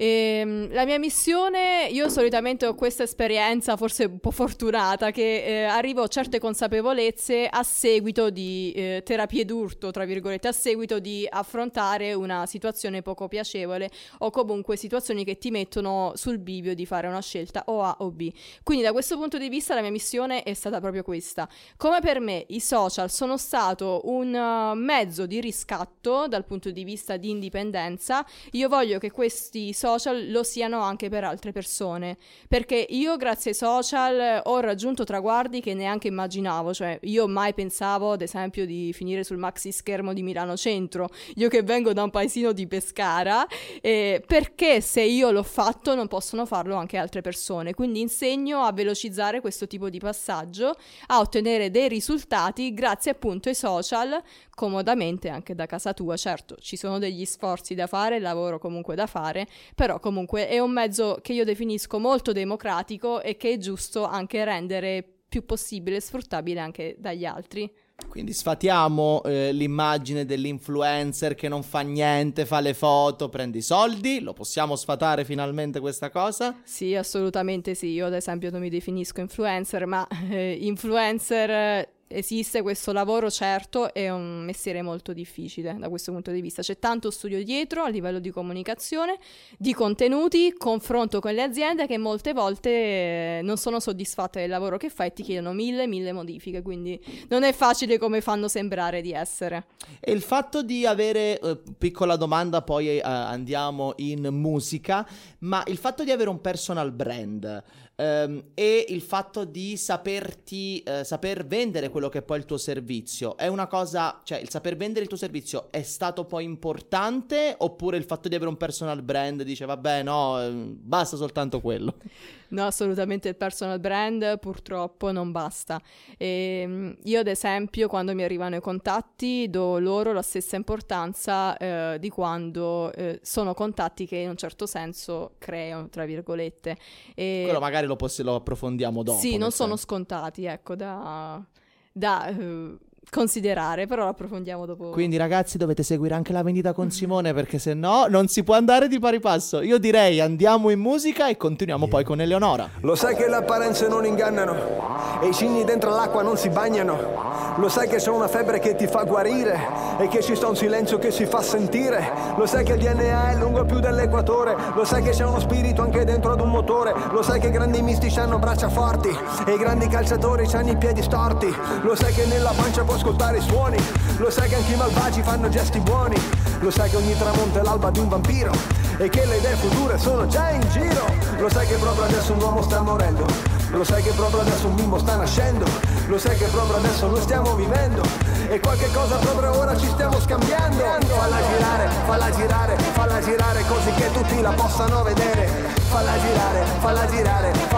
E, 0.01 0.07
ehm, 0.07 0.73
la 0.73 0.85
mia 0.85 0.99
missione, 0.99 1.89
io 1.91 2.09
solitamente 2.09 2.67
ho 2.67 2.75
questa 2.77 3.03
esperienza, 3.03 3.77
forse 3.77 4.05
un 4.05 4.21
po' 4.21 4.31
fortunata, 4.31 5.11
che 5.11 5.45
eh, 5.45 5.65
arrivo 5.65 6.03
a 6.03 6.07
certe 6.07 6.39
consapevolezze 6.39 7.49
a 7.51 7.65
seguito 7.65 8.31
di 8.31 8.73
eh, 8.77 9.03
terapie 9.05 9.45
d'urto, 9.45 9.91
tra 9.91 10.05
virgolette, 10.05 10.47
a 10.47 10.53
seguito 10.53 11.01
di 11.01 11.27
affrontare 11.29 12.15
una 12.15 12.47
situazione 12.47 13.03
poco 13.03 13.27
piacevole 13.27 13.91
o 14.19 14.31
comunque 14.31 14.77
situazioni 14.77 15.25
che 15.25 15.37
ti 15.37 15.51
mettono 15.51 16.13
sul 16.15 16.39
bivio 16.39 16.75
di 16.77 16.87
fare 16.87 17.09
una 17.09 17.21
scelta 17.21 17.65
o 17.67 17.83
A 17.83 17.97
o 17.99 18.13
B. 18.13 18.33
Quindi 18.63 18.85
da 18.85 18.93
questo 18.93 19.17
punto 19.17 19.37
di 19.37 19.49
vista 19.49 19.75
la 19.75 19.81
mia 19.81 19.91
missione 19.91 20.45
è 20.45 20.55
stata 20.55 20.79
proprio 20.79 21.03
questa. 21.03 21.49
Come 21.77 21.99
per 21.99 22.21
me 22.21 22.45
i 22.51 22.61
social 22.61 23.11
sono 23.11 23.37
stato 23.37 24.03
un 24.05 24.33
uh, 24.33 24.79
mezzo 24.79 25.27
di 25.27 25.41
riscatto 25.41 26.29
dal 26.29 26.45
punto 26.45 26.71
di 26.71 26.85
vista 26.85 27.17
di 27.17 27.31
indipendenza, 27.31 28.25
io 28.53 28.69
voglio 28.69 28.99
che 28.99 29.11
questi 29.11 29.73
social 29.73 29.88
social 29.89 30.31
lo 30.31 30.43
siano 30.43 30.81
anche 30.81 31.09
per 31.09 31.25
altre 31.25 31.53
persone. 31.53 32.17
Perché 32.47 32.87
io, 32.89 33.17
grazie 33.17 33.51
ai 33.53 33.57
social, 33.57 34.43
ho 34.45 34.61
raggiunto 34.61 35.05
traguardi 35.05 35.61
che 35.61 35.75
neanche 35.75 36.09
immaginavo. 36.09 36.75
Cioè, 36.75 36.99
io 37.03 37.27
mai 37.27 37.55
pensavo, 37.55 38.13
ad 38.13 38.23
esempio, 38.23 38.67
di 38.67 38.93
finire 38.93 39.25
sul 39.25 39.39
maxi 39.39 39.73
schermo 39.73 40.13
di 40.13 40.23
Milano 40.23 40.57
Centro. 40.57 41.09
Io 41.37 41.49
che 41.49 41.63
vengo 41.63 41.93
da 41.93 42.03
un 42.03 42.11
paesino 42.11 42.53
di 42.53 42.67
Pescara, 42.67 43.47
eh, 43.81 44.23
perché 44.27 44.81
se 44.81 45.03
io 45.03 45.31
l'ho 45.31 45.43
fatto, 45.43 45.95
non 45.95 46.09
possono 46.09 46.45
farlo 46.47 46.77
anche 46.77 46.97
altre 46.97 47.21
persone. 47.21 47.75
Quindi 47.75 48.01
insegno 48.01 48.63
a 48.63 48.73
velocizzare 48.73 49.41
questo 49.41 49.67
tipo 49.67 49.89
di 49.89 49.99
passaggio, 49.99 50.75
a 51.07 51.21
ottenere 51.21 51.71
dei 51.71 51.89
risultati 51.89 52.75
grazie 52.75 53.13
appunto 53.13 53.49
ai 53.49 53.55
social, 53.55 54.21
comodamente 54.59 55.29
anche 55.29 55.55
da 55.55 55.67
casa 55.67 55.95
tua. 55.95 56.17
Certo, 56.17 56.57
ci 56.57 56.77
sono 56.77 56.99
degli 56.99 57.25
sforzi 57.25 57.77
da 57.77 57.87
fare, 57.87 58.19
lavoro 58.19 58.59
comunque 58.59 58.97
da 58.97 59.07
fare, 59.07 59.47
però 59.77 60.01
comunque 60.01 60.49
è 60.49 60.59
un 60.59 60.73
mezzo 60.73 61.21
che 61.23 61.33
io 61.33 61.45
definisco 61.45 62.01
molto 62.01 62.33
democratico 62.33 63.23
e 63.23 63.37
che 63.37 63.53
è 63.53 63.57
giusto 63.59 64.05
anche 64.05 64.45
rendere 64.45 65.05
più 65.29 65.45
possibile 65.45 66.01
sfruttabile 66.01 66.59
anche 66.59 66.97
dagli 66.99 67.25
altri. 67.25 67.73
Quindi 68.09 68.33
sfatiamo 68.33 69.23
eh, 69.25 69.53
l'immagine 69.53 70.25
dell'influencer 70.25 71.37
che 71.37 71.47
non 71.49 71.63
fa 71.63 71.81
niente, 71.81 72.45
fa 72.45 72.59
le 72.59 72.75
foto, 72.75 73.29
prende 73.29 73.59
i 73.59 73.63
soldi. 73.63 74.21
Lo 74.21 74.33
possiamo 74.33 74.75
sfatare 74.75 75.25
finalmente 75.25 75.79
questa 75.79 76.11
cosa? 76.11 76.61
Sì, 76.65 76.97
assolutamente 76.97 77.77
sì. 77.77 77.91
Io 77.91 78.07
ad 78.07 78.15
esempio 78.15 78.51
non 78.51 78.61
mi 78.61 78.71
definisco 78.71 79.21
influencer, 79.21 79.87
ma 79.87 80.07
eh, 80.31 80.59
influencer 80.61 81.97
esiste 82.09 82.63
questo 82.63 82.93
lavoro, 82.93 83.31
certo, 83.31 83.93
è 83.93 84.11
un 84.11 84.45
mestiere 84.45 84.83
molto 84.83 85.13
difficile 85.13 85.77
da 85.79 85.89
questo 85.89 86.11
punto 86.13 86.31
di 86.31 86.41
vista. 86.41 86.63
C'è 86.63 86.79
tanto 86.79 87.11
studio 87.11 87.43
dietro 87.45 87.83
a 87.83 87.89
livello 87.89 88.19
di 88.19 88.31
comunicazione, 88.31 89.19
di 89.57 89.75
contenuti, 89.75 90.53
confronto 90.57 91.21
con 91.21 91.33
le 91.35 91.43
aziende 91.43 91.87
che 91.87 91.99
molte 91.99 92.33
volte 92.33 92.71
eh, 92.71 93.41
non 93.43 93.57
sono 93.57 93.79
soddisfatte 93.79 94.41
del 94.41 94.49
lavoro 94.49 94.77
che 94.77 94.89
fai 94.89 95.09
e 95.09 95.13
ti 95.13 95.23
chiedono 95.23 95.53
mille, 95.53 95.87
mille 95.87 96.13
modifiche, 96.13 96.63
quindi 96.63 97.01
non 97.29 97.43
è 97.43 97.53
facile 97.53 97.99
come 97.99 98.21
fanno 98.21 98.49
sembrare 98.49 99.03
di 99.03 99.13
essere. 99.13 99.67
E 100.01 100.13
il 100.13 100.23
fatto 100.23 100.63
di 100.63 100.87
avere, 100.87 101.39
eh, 101.39 101.59
piccola 101.77 102.17
domanda, 102.17 102.63
poi 102.63 102.89
eh, 102.89 103.01
andiamo 103.03 103.93
in 103.97 104.29
musica, 104.33 105.07
ma 105.41 105.63
il 105.67 105.77
fatto 105.77 106.05
di 106.05 106.11
avere 106.11 106.31
un 106.31 106.41
personal 106.41 106.91
brand 106.93 107.63
ehm, 107.99 108.45
e 108.55 108.87
il 108.89 109.03
fatto 109.03 109.45
di 109.45 109.77
saperti, 109.77 110.81
eh, 110.83 111.05
saper 111.05 111.47
vendere 111.47 111.89
quello 111.89 112.09
che 112.09 112.19
è 112.19 112.23
poi 112.23 112.39
il 112.39 112.45
tuo 112.45 112.57
servizio, 112.57 113.37
è 113.37 113.49
una 113.49 113.67
cosa, 113.67 114.21
cioè 114.25 114.39
il 114.39 114.49
saper 114.49 114.77
vendere 114.77 115.03
il 115.03 115.09
tuo 115.09 115.17
servizio 115.17 115.67
è 115.71 115.83
stato 115.83 116.25
poi 116.25 116.45
importante 116.45 117.55
oppure 117.59 117.97
il 117.97 118.05
fatto 118.05 118.29
di 118.29 118.35
avere 118.37 118.51
un 118.51 118.57
personal 118.57 119.03
brand 119.03 119.43
dice 119.43 119.67
vabbè 119.67 120.03
no, 120.03 120.41
ehm, 120.41 120.77
basta 120.81 121.17
soltanto 121.17 121.61
quello? 121.61 121.97
No, 122.51 122.65
assolutamente 122.65 123.29
il 123.29 123.37
personal 123.37 123.79
brand 123.79 124.39
purtroppo 124.39 125.13
non 125.13 125.33
basta. 125.33 125.81
E, 126.17 126.61
ehm, 126.63 126.97
io 127.05 127.21
ad 127.21 127.27
esempio 127.27 127.89
quando 127.89 128.15
mi 128.15 128.23
arrivano 128.23 128.57
i 128.57 128.61
contatti 128.61 129.49
do 129.51 129.79
loro 129.79 130.13
la 130.13 130.23
stessa 130.23 130.57
importanza 130.57 131.57
eh, 131.59 131.99
di 131.99 132.09
quando 132.09 132.91
eh, 132.95 133.21
sono 133.23 133.53
contatti 133.53 134.07
che 134.07 134.17
in 134.17 134.31
un 134.31 134.37
certo 134.37 134.65
senso 134.65 135.33
creo, 135.39 135.89
tra 135.91 136.07
virgolette. 136.07 136.77
E... 137.15 137.43
Quello 137.45 137.61
magari 137.61 137.87
lo, 137.89 137.97
poss- 137.97 138.21
lo 138.21 138.37
approfondiamo 138.37 139.03
dopo. 139.03 139.19
Sì, 139.19 139.37
non 139.37 139.51
sono 139.51 139.77
scontati, 139.77 140.45
ecco, 140.45 140.77
da... 140.77 141.45
da 141.93 142.33
uh, 142.37 142.79
considerare, 143.11 143.87
però 143.87 144.05
lo 144.05 144.11
approfondiamo 144.11 144.67
dopo. 144.67 144.91
Quindi 144.91 145.17
ragazzi 145.17 145.59
dovete 145.59 145.83
seguire 145.83 146.15
anche 146.15 146.33
la 146.33 146.43
vendita 146.43 146.73
con 146.73 146.91
Simone 146.91 147.33
perché 147.33 147.59
se 147.59 147.75
no 147.75 148.07
non 148.09 148.29
si 148.29 148.43
può 148.43 148.55
andare 148.55 148.89
di 148.89 148.99
pari 148.99 149.21
passo. 149.21 149.61
Io 149.63 149.79
direi 149.79 150.21
andiamo 150.21 150.71
in 150.71 150.79
musica 150.79 151.29
e 151.29 151.37
continuiamo 151.37 151.85
yeah. 151.85 151.93
poi 151.93 152.05
con 152.05 152.21
Eleonora. 152.21 152.69
Lo 152.81 152.95
sai 152.95 153.15
che 153.15 153.29
le 153.29 153.37
apparenze 153.37 153.89
non 153.89 154.05
ingannano 154.05 155.21
e 155.21 155.29
i 155.29 155.35
cigni 155.35 155.65
dentro 155.65 155.91
l'acqua 155.91 156.23
non 156.23 156.37
si 156.37 156.49
bagnano. 156.49 157.57
Lo 157.57 157.69
sai 157.69 157.89
che 157.89 157.97
c'è 157.97 158.11
una 158.11 158.29
febbre 158.29 158.61
che 158.61 158.77
ti 158.77 158.87
fa 158.87 159.03
guarire 159.03 159.59
e 159.99 160.07
che 160.09 160.23
ci 160.23 160.37
sta 160.37 160.47
un 160.47 160.55
silenzio 160.55 160.99
che 160.99 161.11
si 161.11 161.27
fa 161.27 161.43
sentire. 161.43 162.13
Lo 162.37 162.47
sai 162.47 162.65
che 162.65 162.75
il 162.75 162.79
DNA 162.79 163.31
è 163.31 163.37
lungo 163.37 163.65
più 163.65 163.81
dell'equatore. 163.81 164.57
Lo 164.75 164.85
sai 164.85 165.03
che 165.03 165.11
c'è 165.11 165.25
uno 165.25 165.41
spirito 165.41 165.83
anche 165.83 166.05
dentro 166.05 166.33
ad 166.33 166.41
un 166.41 166.51
motore. 166.51 166.95
Lo 167.11 167.23
sai 167.23 167.41
che 167.41 167.49
i 167.49 167.51
grandi 167.51 167.83
mistici 167.83 168.19
hanno 168.21 168.39
braccia 168.39 168.69
forti 168.69 169.09
e 169.09 169.53
i 169.53 169.57
grandi 169.57 169.89
calciatori 169.89 170.47
hanno 170.53 170.71
i 170.71 170.77
piedi 170.77 171.03
storti. 171.03 171.53
Lo 171.83 171.97
sai 171.97 172.13
che 172.13 172.27
nella 172.27 172.53
pancia 172.55 172.85
può 172.85 172.97
ascoltare 172.99 173.39
i 173.39 173.41
suoni. 173.41 173.77
Lo 174.17 174.29
sai 174.29 174.49
che 174.49 174.57
anche 174.57 174.73
i 174.73 174.77
malvagi 174.77 175.23
fanno 175.23 175.49
gesti 175.49 175.79
buoni. 175.79 176.21
Lo 176.61 176.71
sai 176.71 176.91
che 176.91 176.97
ogni 176.97 177.17
tramonto 177.17 177.61
è 177.61 177.63
l'alba 177.63 177.91
di 177.91 178.01
un 178.01 178.09
vampiro 178.09 178.53
e 178.99 179.09
che 179.09 179.25
le 179.25 179.37
idee 179.37 179.55
future 179.55 179.97
sono 179.97 180.27
già 180.27 180.51
in 180.51 180.69
giro. 180.71 181.07
Lo 181.39 181.49
sai 181.49 181.67
che 181.67 181.77
proprio 181.77 182.05
adesso 182.05 182.33
un 182.33 182.43
uomo 182.43 182.63
sta 182.63 182.81
morendo. 182.81 183.25
Lo 183.71 183.85
sai 183.85 184.03
che 184.03 184.11
proprio 184.11 184.41
adesso 184.41 184.67
un 184.67 184.75
bimbo 184.75 184.99
sta 184.99 185.17
nascendo. 185.17 185.65
Lo 186.07 186.19
sai 186.19 186.37
che 186.37 186.47
proprio 186.47 186.77
adesso 186.77 187.07
noi 187.07 187.21
stiamo 187.21 187.55
vivendo. 187.55 188.03
E 188.49 188.59
qualche 188.61 188.91
cosa 188.93 189.17
proprio 189.17 189.57
ora 189.57 189.77
ci 189.77 189.87
stiamo 189.87 190.19
scambiando. 190.21 190.83
Falla 191.07 191.41
girare, 191.49 191.89
falla 192.07 192.31
girare, 192.31 192.77
falla 192.93 193.21
girare 193.21 193.65
così 193.69 193.91
che 193.93 194.11
tutti 194.13 194.41
la 194.41 194.51
possano 194.51 195.03
vedere. 195.05 195.47
Falla 195.89 196.19
girare, 196.19 196.65
falla 196.81 197.07
girare, 197.07 197.53
falla 197.69 197.78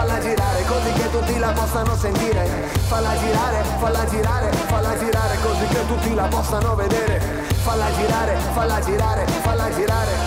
così 0.71 0.93
che 0.93 1.11
tutti 1.11 1.37
la 1.37 1.51
possano 1.51 1.95
sentire. 1.95 2.45
Falla 2.87 3.17
girare, 3.17 3.63
falla 3.79 4.05
girare, 4.05 4.51
falla 4.67 4.97
girare 4.97 5.37
così 5.41 5.65
che 5.67 5.85
tutti 5.85 6.13
la 6.15 6.27
possano 6.27 6.75
vedere. 6.75 7.19
Falla 7.63 7.91
girare, 7.93 8.37
falla 8.53 8.79
girare, 8.79 9.25
falla 9.27 9.69
girare. 9.73 10.21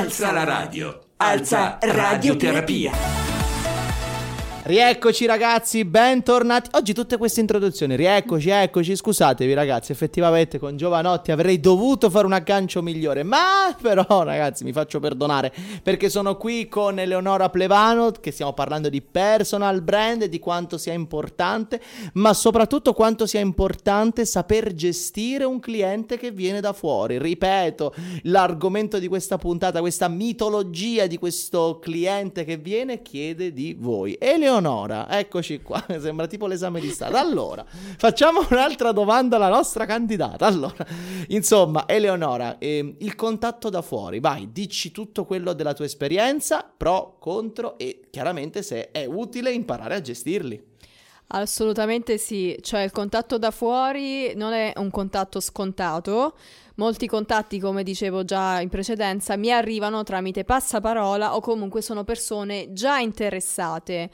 Alza 0.00 0.32
la 0.32 0.44
radio, 0.44 0.98
alza 1.18 1.76
radioterapia. 1.78 3.19
Rieccoci 4.70 5.26
ragazzi, 5.26 5.84
bentornati. 5.84 6.70
Oggi 6.74 6.92
tutte 6.92 7.16
queste 7.16 7.40
introduzioni, 7.40 7.96
rieccoci, 7.96 8.50
eccoci, 8.50 8.94
scusatevi 8.94 9.52
ragazzi, 9.52 9.90
effettivamente 9.90 10.60
con 10.60 10.76
Giovanotti 10.76 11.32
avrei 11.32 11.58
dovuto 11.58 12.08
fare 12.08 12.24
un 12.24 12.34
aggancio 12.34 12.80
migliore, 12.80 13.24
ma 13.24 13.76
però 13.82 14.22
ragazzi 14.22 14.62
mi 14.62 14.70
faccio 14.70 15.00
perdonare 15.00 15.52
perché 15.82 16.08
sono 16.08 16.36
qui 16.36 16.68
con 16.68 17.00
Eleonora 17.00 17.50
Plevano 17.50 18.12
che 18.12 18.30
stiamo 18.30 18.52
parlando 18.52 18.88
di 18.88 19.02
personal 19.02 19.82
brand 19.82 20.26
di 20.26 20.38
quanto 20.38 20.78
sia 20.78 20.92
importante, 20.92 21.80
ma 22.12 22.32
soprattutto 22.32 22.92
quanto 22.92 23.26
sia 23.26 23.40
importante 23.40 24.24
saper 24.24 24.72
gestire 24.72 25.42
un 25.42 25.58
cliente 25.58 26.16
che 26.16 26.30
viene 26.30 26.60
da 26.60 26.72
fuori. 26.72 27.18
Ripeto, 27.18 27.92
l'argomento 28.22 29.00
di 29.00 29.08
questa 29.08 29.36
puntata, 29.36 29.80
questa 29.80 30.06
mitologia 30.06 31.08
di 31.08 31.18
questo 31.18 31.80
cliente 31.80 32.44
che 32.44 32.56
viene 32.56 33.02
chiede 33.02 33.52
di 33.52 33.76
voi. 33.76 34.16
Eleonora 34.16 34.58
Eleonora, 34.60 35.08
eccoci 35.08 35.62
qua, 35.62 35.82
sembra 35.98 36.26
tipo 36.26 36.46
l'esame 36.46 36.80
di 36.80 36.90
Stato. 36.90 37.16
Allora, 37.16 37.64
facciamo 37.66 38.46
un'altra 38.50 38.92
domanda 38.92 39.36
alla 39.36 39.48
nostra 39.48 39.86
candidata. 39.86 40.44
Allora, 40.46 40.86
insomma, 41.28 41.88
Eleonora, 41.88 42.58
eh, 42.58 42.96
il 42.98 43.14
contatto 43.14 43.70
da 43.70 43.80
fuori, 43.80 44.20
vai, 44.20 44.52
dici 44.52 44.92
tutto 44.92 45.24
quello 45.24 45.54
della 45.54 45.72
tua 45.72 45.86
esperienza, 45.86 46.70
pro, 46.76 47.16
contro 47.18 47.78
e 47.78 48.02
chiaramente 48.10 48.62
se 48.62 48.90
è 48.90 49.06
utile 49.06 49.50
imparare 49.50 49.94
a 49.94 50.00
gestirli. 50.02 50.68
Assolutamente 51.32 52.18
sì, 52.18 52.58
cioè 52.60 52.80
il 52.80 52.90
contatto 52.90 53.38
da 53.38 53.52
fuori 53.52 54.34
non 54.34 54.52
è 54.52 54.72
un 54.76 54.90
contatto 54.90 55.40
scontato. 55.40 56.34
Molti 56.74 57.06
contatti, 57.06 57.60
come 57.60 57.82
dicevo 57.82 58.24
già 58.24 58.60
in 58.60 58.68
precedenza, 58.68 59.36
mi 59.36 59.52
arrivano 59.52 60.02
tramite 60.02 60.44
passaparola 60.44 61.36
o 61.36 61.40
comunque 61.40 61.82
sono 61.82 62.04
persone 62.04 62.72
già 62.72 62.98
interessate. 62.98 64.10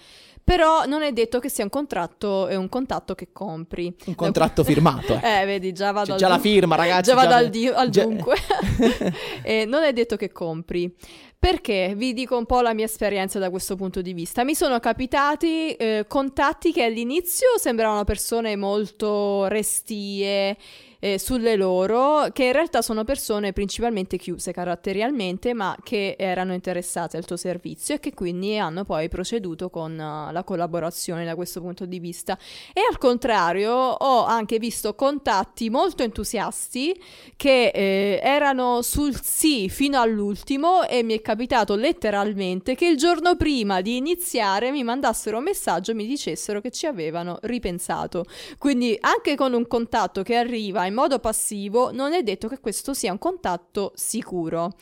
Però 0.46 0.84
non 0.84 1.02
è 1.02 1.10
detto 1.10 1.40
che 1.40 1.48
sia 1.48 1.64
un 1.64 1.70
contratto 1.70 2.46
e 2.46 2.54
un 2.54 2.68
contatto 2.68 3.16
che 3.16 3.30
compri. 3.32 3.92
Un 4.04 4.14
contratto 4.14 4.62
firmato. 4.62 5.18
Eh, 5.26 5.44
vedi, 5.44 5.72
già 5.72 5.90
vado 5.90 6.12
C'è 6.12 6.18
già 6.18 6.28
la 6.28 6.38
firma, 6.38 6.76
ragazzi. 6.76 7.10
Già 7.10 7.16
vado 7.16 7.34
al, 7.34 7.50
di- 7.50 7.66
al 7.66 7.88
già... 7.88 8.04
dunque. 8.04 8.36
eh, 9.42 9.64
non 9.64 9.82
è 9.82 9.92
detto 9.92 10.14
che 10.14 10.30
compri. 10.30 10.94
Perché 11.36 11.94
vi 11.96 12.12
dico 12.12 12.36
un 12.36 12.46
po' 12.46 12.60
la 12.60 12.74
mia 12.74 12.84
esperienza 12.84 13.40
da 13.40 13.50
questo 13.50 13.74
punto 13.74 14.00
di 14.00 14.12
vista. 14.12 14.44
Mi 14.44 14.54
sono 14.54 14.78
capitati 14.78 15.72
eh, 15.72 16.04
contatti 16.06 16.72
che 16.72 16.84
all'inizio 16.84 17.48
sembravano 17.58 18.04
persone 18.04 18.54
molto 18.54 19.46
restie 19.48 20.56
eh, 20.98 21.18
sulle 21.18 21.56
loro, 21.56 22.28
che 22.32 22.44
in 22.44 22.52
realtà 22.52 22.82
sono 22.82 23.04
persone 23.04 23.52
principalmente 23.52 24.16
chiuse 24.16 24.52
caratterialmente, 24.52 25.54
ma 25.54 25.76
che 25.82 26.16
erano 26.18 26.52
interessate 26.52 27.16
al 27.16 27.24
tuo 27.24 27.36
servizio 27.36 27.94
e 27.94 28.00
che 28.00 28.14
quindi 28.14 28.58
hanno 28.58 28.84
poi 28.84 29.08
proceduto 29.08 29.70
con 29.70 29.92
uh, 29.92 30.32
la 30.32 30.42
collaborazione 30.44 31.24
da 31.24 31.34
questo 31.34 31.60
punto 31.60 31.86
di 31.86 31.98
vista. 31.98 32.38
E 32.72 32.80
al 32.90 32.98
contrario, 32.98 33.72
ho 33.72 34.24
anche 34.24 34.58
visto 34.58 34.94
contatti 34.94 35.70
molto 35.70 36.02
entusiasti 36.02 36.98
che 37.36 37.70
eh, 37.74 38.20
erano 38.22 38.82
sul 38.82 39.20
sì 39.22 39.68
fino 39.68 40.00
all'ultimo 40.00 40.84
e 40.84 41.02
mi 41.02 41.14
è 41.14 41.20
capitato 41.20 41.74
letteralmente 41.76 42.74
che 42.74 42.86
il 42.86 42.96
giorno 42.96 43.36
prima 43.36 43.80
di 43.80 43.96
iniziare 43.96 44.70
mi 44.70 44.82
mandassero 44.82 45.38
un 45.38 45.44
messaggio 45.44 45.92
e 45.92 45.94
mi 45.94 46.06
dicessero 46.06 46.60
che 46.60 46.70
ci 46.70 46.86
avevano 46.86 47.38
ripensato. 47.42 48.24
Quindi 48.58 48.96
anche 49.00 49.34
con 49.36 49.52
un 49.52 49.66
contatto 49.66 50.22
che 50.22 50.36
arriva 50.36 50.86
in 50.86 50.94
modo 50.96 51.18
passivo, 51.18 51.92
non 51.92 52.14
è 52.14 52.22
detto 52.22 52.48
che 52.48 52.58
questo 52.58 52.94
sia 52.94 53.12
un 53.12 53.18
contatto 53.18 53.92
sicuro. 53.94 54.72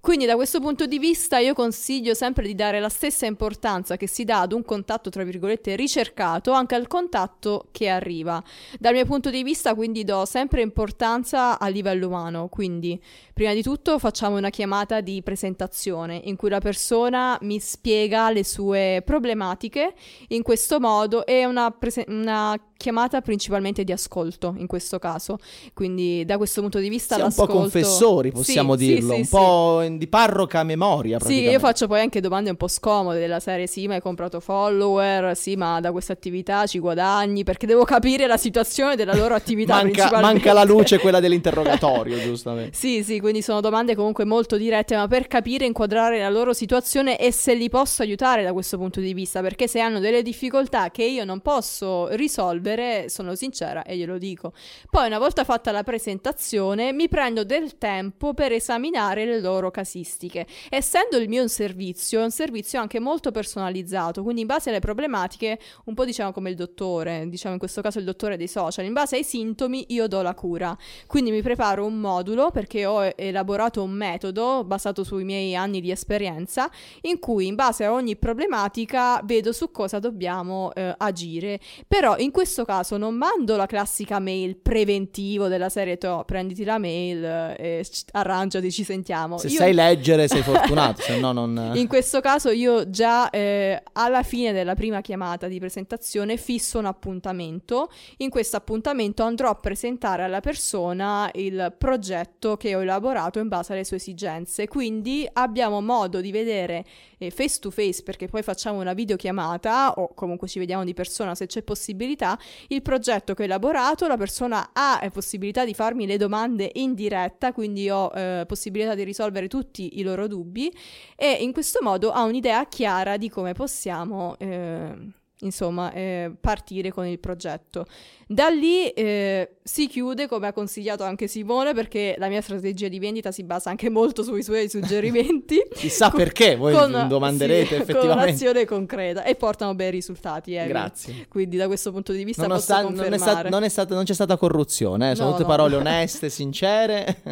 Quindi 0.00 0.26
da 0.26 0.36
questo 0.36 0.60
punto 0.60 0.86
di 0.86 0.98
vista 0.98 1.38
io 1.38 1.54
consiglio 1.54 2.14
sempre 2.14 2.46
di 2.46 2.54
dare 2.54 2.78
la 2.78 2.88
stessa 2.88 3.26
importanza 3.26 3.96
che 3.96 4.06
si 4.06 4.24
dà 4.24 4.40
ad 4.40 4.52
un 4.52 4.64
contatto, 4.64 5.10
tra 5.10 5.24
virgolette, 5.24 5.74
ricercato 5.74 6.52
anche 6.52 6.76
al 6.76 6.86
contatto 6.86 7.66
che 7.72 7.88
arriva. 7.88 8.42
Dal 8.78 8.94
mio 8.94 9.04
punto 9.04 9.28
di 9.28 9.42
vista 9.42 9.74
quindi 9.74 10.04
do 10.04 10.24
sempre 10.24 10.62
importanza 10.62 11.58
a 11.58 11.66
livello 11.68 12.06
umano, 12.06 12.48
quindi 12.48 12.98
prima 13.34 13.52
di 13.52 13.62
tutto 13.62 13.98
facciamo 13.98 14.36
una 14.36 14.50
chiamata 14.50 15.00
di 15.00 15.20
presentazione 15.22 16.20
in 16.24 16.36
cui 16.36 16.48
la 16.48 16.60
persona 16.60 17.36
mi 17.42 17.58
spiega 17.58 18.30
le 18.30 18.44
sue 18.44 19.02
problematiche, 19.04 19.94
in 20.28 20.42
questo 20.42 20.78
modo 20.78 21.26
è 21.26 21.44
una, 21.44 21.70
prese- 21.72 22.06
una 22.06 22.56
chiamata 22.82 23.20
principalmente 23.20 23.82
di 23.82 23.90
ascolto 23.90 24.54
in 24.56 24.68
questo 24.68 25.00
caso, 25.00 25.38
quindi 25.74 26.24
da 26.24 26.36
questo 26.36 26.60
punto 26.60 26.78
di 26.78 26.88
vista 26.88 27.16
Sì, 27.16 27.20
un 27.20 27.26
l'ascolto... 27.26 27.52
po' 27.52 27.58
confessori, 27.58 28.30
possiamo 28.30 28.76
Sì, 28.76 28.86
dirlo, 28.86 29.14
sì, 29.14 29.18
un 29.20 29.28
po' 29.28 29.84
di 29.90 30.06
parroca 30.06 30.62
memoria. 30.62 31.18
sì, 31.18 31.40
io 31.40 31.58
faccio 31.58 31.88
poi 31.88 32.00
anche 32.00 32.20
domande 32.20 32.50
un 32.50 32.56
po' 32.56 32.68
scomode 32.68 33.18
della 33.18 33.40
serie. 33.40 33.66
Sì, 33.66 33.88
ma 33.88 33.94
hai 33.94 34.00
comprato 34.00 34.38
follower, 34.38 35.36
sì, 35.36 35.56
ma 35.56 35.80
da 35.80 35.90
questa 35.90 36.12
attività 36.12 36.66
ci 36.66 36.78
guadagni, 36.78 37.42
perché 37.42 37.66
devo 37.66 37.82
capire 37.84 38.28
la 38.28 38.36
situazione 38.36 38.94
della 38.94 39.14
loro 39.14 39.34
attività 39.34 39.82
manca, 39.82 40.20
manca 40.20 40.52
la 40.52 40.62
luce, 40.62 40.98
quella 41.00 41.18
dell'interrogatorio, 41.18 42.20
giustamente. 42.22 42.76
Sì, 42.76 43.02
sì, 43.02 43.18
quindi 43.18 43.42
sono 43.42 43.60
domande 43.60 43.96
comunque 43.96 44.24
molto 44.24 44.56
dirette, 44.56 44.94
ma 44.94 45.08
per 45.08 45.26
capire, 45.26 45.66
inquadrare 45.66 46.20
la 46.20 46.30
loro 46.30 46.52
situazione 46.52 47.18
e 47.18 47.32
se 47.32 47.54
li 47.54 47.68
posso 47.68 48.02
aiutare 48.02 48.44
da 48.44 48.52
questo 48.52 48.78
punto 48.78 49.00
di 49.00 49.12
vista, 49.14 49.40
perché 49.40 49.66
se 49.66 49.80
hanno 49.80 49.98
delle 49.98 50.22
difficoltà 50.22 50.92
che 50.92 51.02
io 51.02 51.24
non 51.24 51.40
posso 51.40 52.06
risolvere, 52.14 52.66
sono 53.08 53.34
sincera 53.34 53.82
e 53.82 53.96
glielo 53.96 54.18
dico. 54.18 54.52
Poi 54.90 55.06
una 55.06 55.18
volta 55.18 55.44
fatta 55.44 55.70
la 55.70 55.82
presentazione, 55.82 56.92
mi 56.92 57.08
prendo 57.08 57.44
del 57.44 57.78
tempo 57.78 58.34
per 58.34 58.52
esaminare 58.52 59.24
le 59.24 59.40
loro 59.40 59.70
casistiche. 59.70 60.46
Essendo 60.68 61.16
il 61.16 61.28
mio 61.28 61.42
un 61.42 61.48
servizio, 61.48 62.20
è 62.20 62.24
un 62.24 62.30
servizio 62.30 62.80
anche 62.80 62.98
molto 62.98 63.30
personalizzato, 63.30 64.22
quindi 64.22 64.42
in 64.42 64.46
base 64.46 64.70
alle 64.70 64.80
problematiche, 64.80 65.58
un 65.84 65.94
po' 65.94 66.04
diciamo 66.04 66.32
come 66.32 66.50
il 66.50 66.56
dottore, 66.56 67.26
diciamo 67.28 67.54
in 67.54 67.58
questo 67.58 67.80
caso 67.80 67.98
il 67.98 68.04
dottore 68.04 68.36
dei 68.36 68.48
social, 68.48 68.84
in 68.84 68.92
base 68.92 69.16
ai 69.16 69.24
sintomi 69.24 69.86
io 69.88 70.06
do 70.06 70.22
la 70.22 70.34
cura. 70.34 70.76
Quindi 71.06 71.30
mi 71.30 71.42
preparo 71.42 71.84
un 71.84 71.98
modulo 71.98 72.50
perché 72.50 72.86
ho 72.86 73.12
elaborato 73.16 73.82
un 73.82 73.90
metodo 73.90 74.64
basato 74.64 75.04
sui 75.04 75.24
miei 75.24 75.54
anni 75.54 75.80
di 75.80 75.90
esperienza 75.90 76.70
in 77.02 77.18
cui 77.18 77.46
in 77.46 77.54
base 77.54 77.84
a 77.84 77.92
ogni 77.92 78.16
problematica 78.16 79.20
vedo 79.24 79.52
su 79.52 79.70
cosa 79.70 79.98
dobbiamo 79.98 80.72
eh, 80.74 80.94
agire. 80.96 81.60
Però 81.86 82.16
in 82.18 82.30
questo 82.30 82.57
caso 82.64 82.96
non 82.96 83.14
mando 83.14 83.56
la 83.56 83.66
classica 83.66 84.18
mail 84.18 84.56
preventivo 84.56 85.48
della 85.48 85.68
serie 85.68 85.98
to, 85.98 86.22
prenditi 86.26 86.64
la 86.64 86.78
mail 86.78 87.24
e 87.56 87.86
arrangiati, 88.12 88.70
ci 88.70 88.84
sentiamo. 88.84 89.38
Se 89.38 89.48
Io- 89.48 89.56
sai 89.56 89.72
leggere 89.74 90.28
sei 90.28 90.42
fortunato, 90.42 91.02
se 91.02 91.18
no 91.18 91.32
non... 91.32 91.72
in 91.74 91.86
questo 91.86 92.20
caso 92.20 92.50
io 92.50 92.88
già 92.90 93.30
eh, 93.30 93.82
alla 93.92 94.22
fine 94.22 94.52
della 94.52 94.74
prima 94.74 95.00
chiamata 95.00 95.48
di 95.48 95.58
presentazione 95.58 96.36
fisso 96.36 96.78
un 96.78 96.86
appuntamento. 96.86 97.90
In 98.18 98.30
questo 98.30 98.56
appuntamento 98.56 99.22
andrò 99.22 99.50
a 99.50 99.54
presentare 99.54 100.22
alla 100.22 100.40
persona 100.40 101.30
il 101.34 101.74
progetto 101.76 102.56
che 102.56 102.74
ho 102.74 102.82
elaborato 102.82 103.38
in 103.38 103.48
base 103.48 103.72
alle 103.72 103.84
sue 103.84 103.96
esigenze. 103.96 104.68
Quindi 104.68 105.28
abbiamo 105.32 105.80
modo 105.80 106.20
di 106.20 106.30
vedere 106.30 106.84
eh, 107.18 107.30
face 107.30 107.58
to 107.60 107.70
face 107.70 108.02
perché 108.02 108.28
poi 108.28 108.42
facciamo 108.42 108.80
una 108.80 108.92
videochiamata 108.92 109.92
o 109.92 110.14
comunque 110.14 110.48
ci 110.48 110.58
vediamo 110.58 110.84
di 110.84 110.94
persona 110.94 111.34
se 111.34 111.46
c'è 111.46 111.62
possibilità. 111.62 112.38
Il 112.68 112.82
progetto 112.82 113.34
che 113.34 113.42
ho 113.42 113.44
elaborato, 113.44 114.06
la 114.06 114.16
persona 114.16 114.70
ha 114.72 115.00
eh, 115.02 115.10
possibilità 115.10 115.64
di 115.64 115.74
farmi 115.74 116.06
le 116.06 116.16
domande 116.16 116.70
in 116.74 116.94
diretta, 116.94 117.52
quindi 117.52 117.88
ho 117.90 118.10
eh, 118.14 118.44
possibilità 118.46 118.94
di 118.94 119.04
risolvere 119.04 119.48
tutti 119.48 119.98
i 119.98 120.02
loro 120.02 120.26
dubbi 120.26 120.72
e 121.16 121.32
in 121.40 121.52
questo 121.52 121.80
modo 121.82 122.10
ha 122.10 122.22
un'idea 122.22 122.66
chiara 122.66 123.16
di 123.16 123.28
come 123.28 123.52
possiamo 123.52 124.36
eh, 124.38 124.94
insomma 125.40 125.92
eh, 125.92 126.32
partire 126.40 126.90
con 126.92 127.06
il 127.06 127.18
progetto. 127.18 127.86
Da 128.26 128.48
lì 128.48 128.88
eh, 128.90 129.56
si 129.62 129.86
chiude 129.86 130.26
come 130.28 130.48
ha 130.48 130.52
consigliato 130.52 131.02
anche 131.04 131.28
Simone 131.28 131.72
perché 131.72 132.14
la 132.18 132.28
mia 132.28 132.40
strategia 132.42 132.88
di 132.88 132.98
vendita 132.98 133.30
si 133.32 133.42
basa 133.44 133.70
anche 133.70 133.88
molto 133.88 134.22
sui 134.22 134.42
suoi 134.42 134.68
suggerimenti. 134.70 135.62
Chissà 135.74 136.10
Con- 136.10 136.18
perché, 136.18 136.56
voi 136.56 136.74
con- 136.74 137.06
domanderete 137.08 137.64
sì, 137.64 137.68
Con 137.74 137.80
effettivamente. 137.82 138.22
un'azione 138.30 138.64
concreta 138.66 139.22
e 139.24 139.34
portano 139.36 139.74
bei 139.74 139.90
risultati. 139.90 140.54
Emi. 140.54 140.68
Grazie. 140.68 141.26
Quindi 141.28 141.56
da 141.56 141.66
questo 141.66 141.90
punto 141.92 142.12
di 142.12 142.24
vista 142.24 142.42
Nonostan- 142.46 142.88
posso 142.90 143.02
non, 143.02 143.12
è 143.12 143.18
sta- 143.18 143.42
non 143.48 143.62
è 143.62 143.68
stata- 143.68 143.94
non 143.94 144.04
c'è 144.04 144.14
stata 144.14 144.36
corruzione, 144.36 145.12
eh, 145.12 145.14
sono 145.14 145.28
No, 145.30 145.32
tutte 145.36 145.44
no. 145.48 145.48
parole 145.48 145.76
oneste, 145.76 146.28
sincere. 146.28 147.22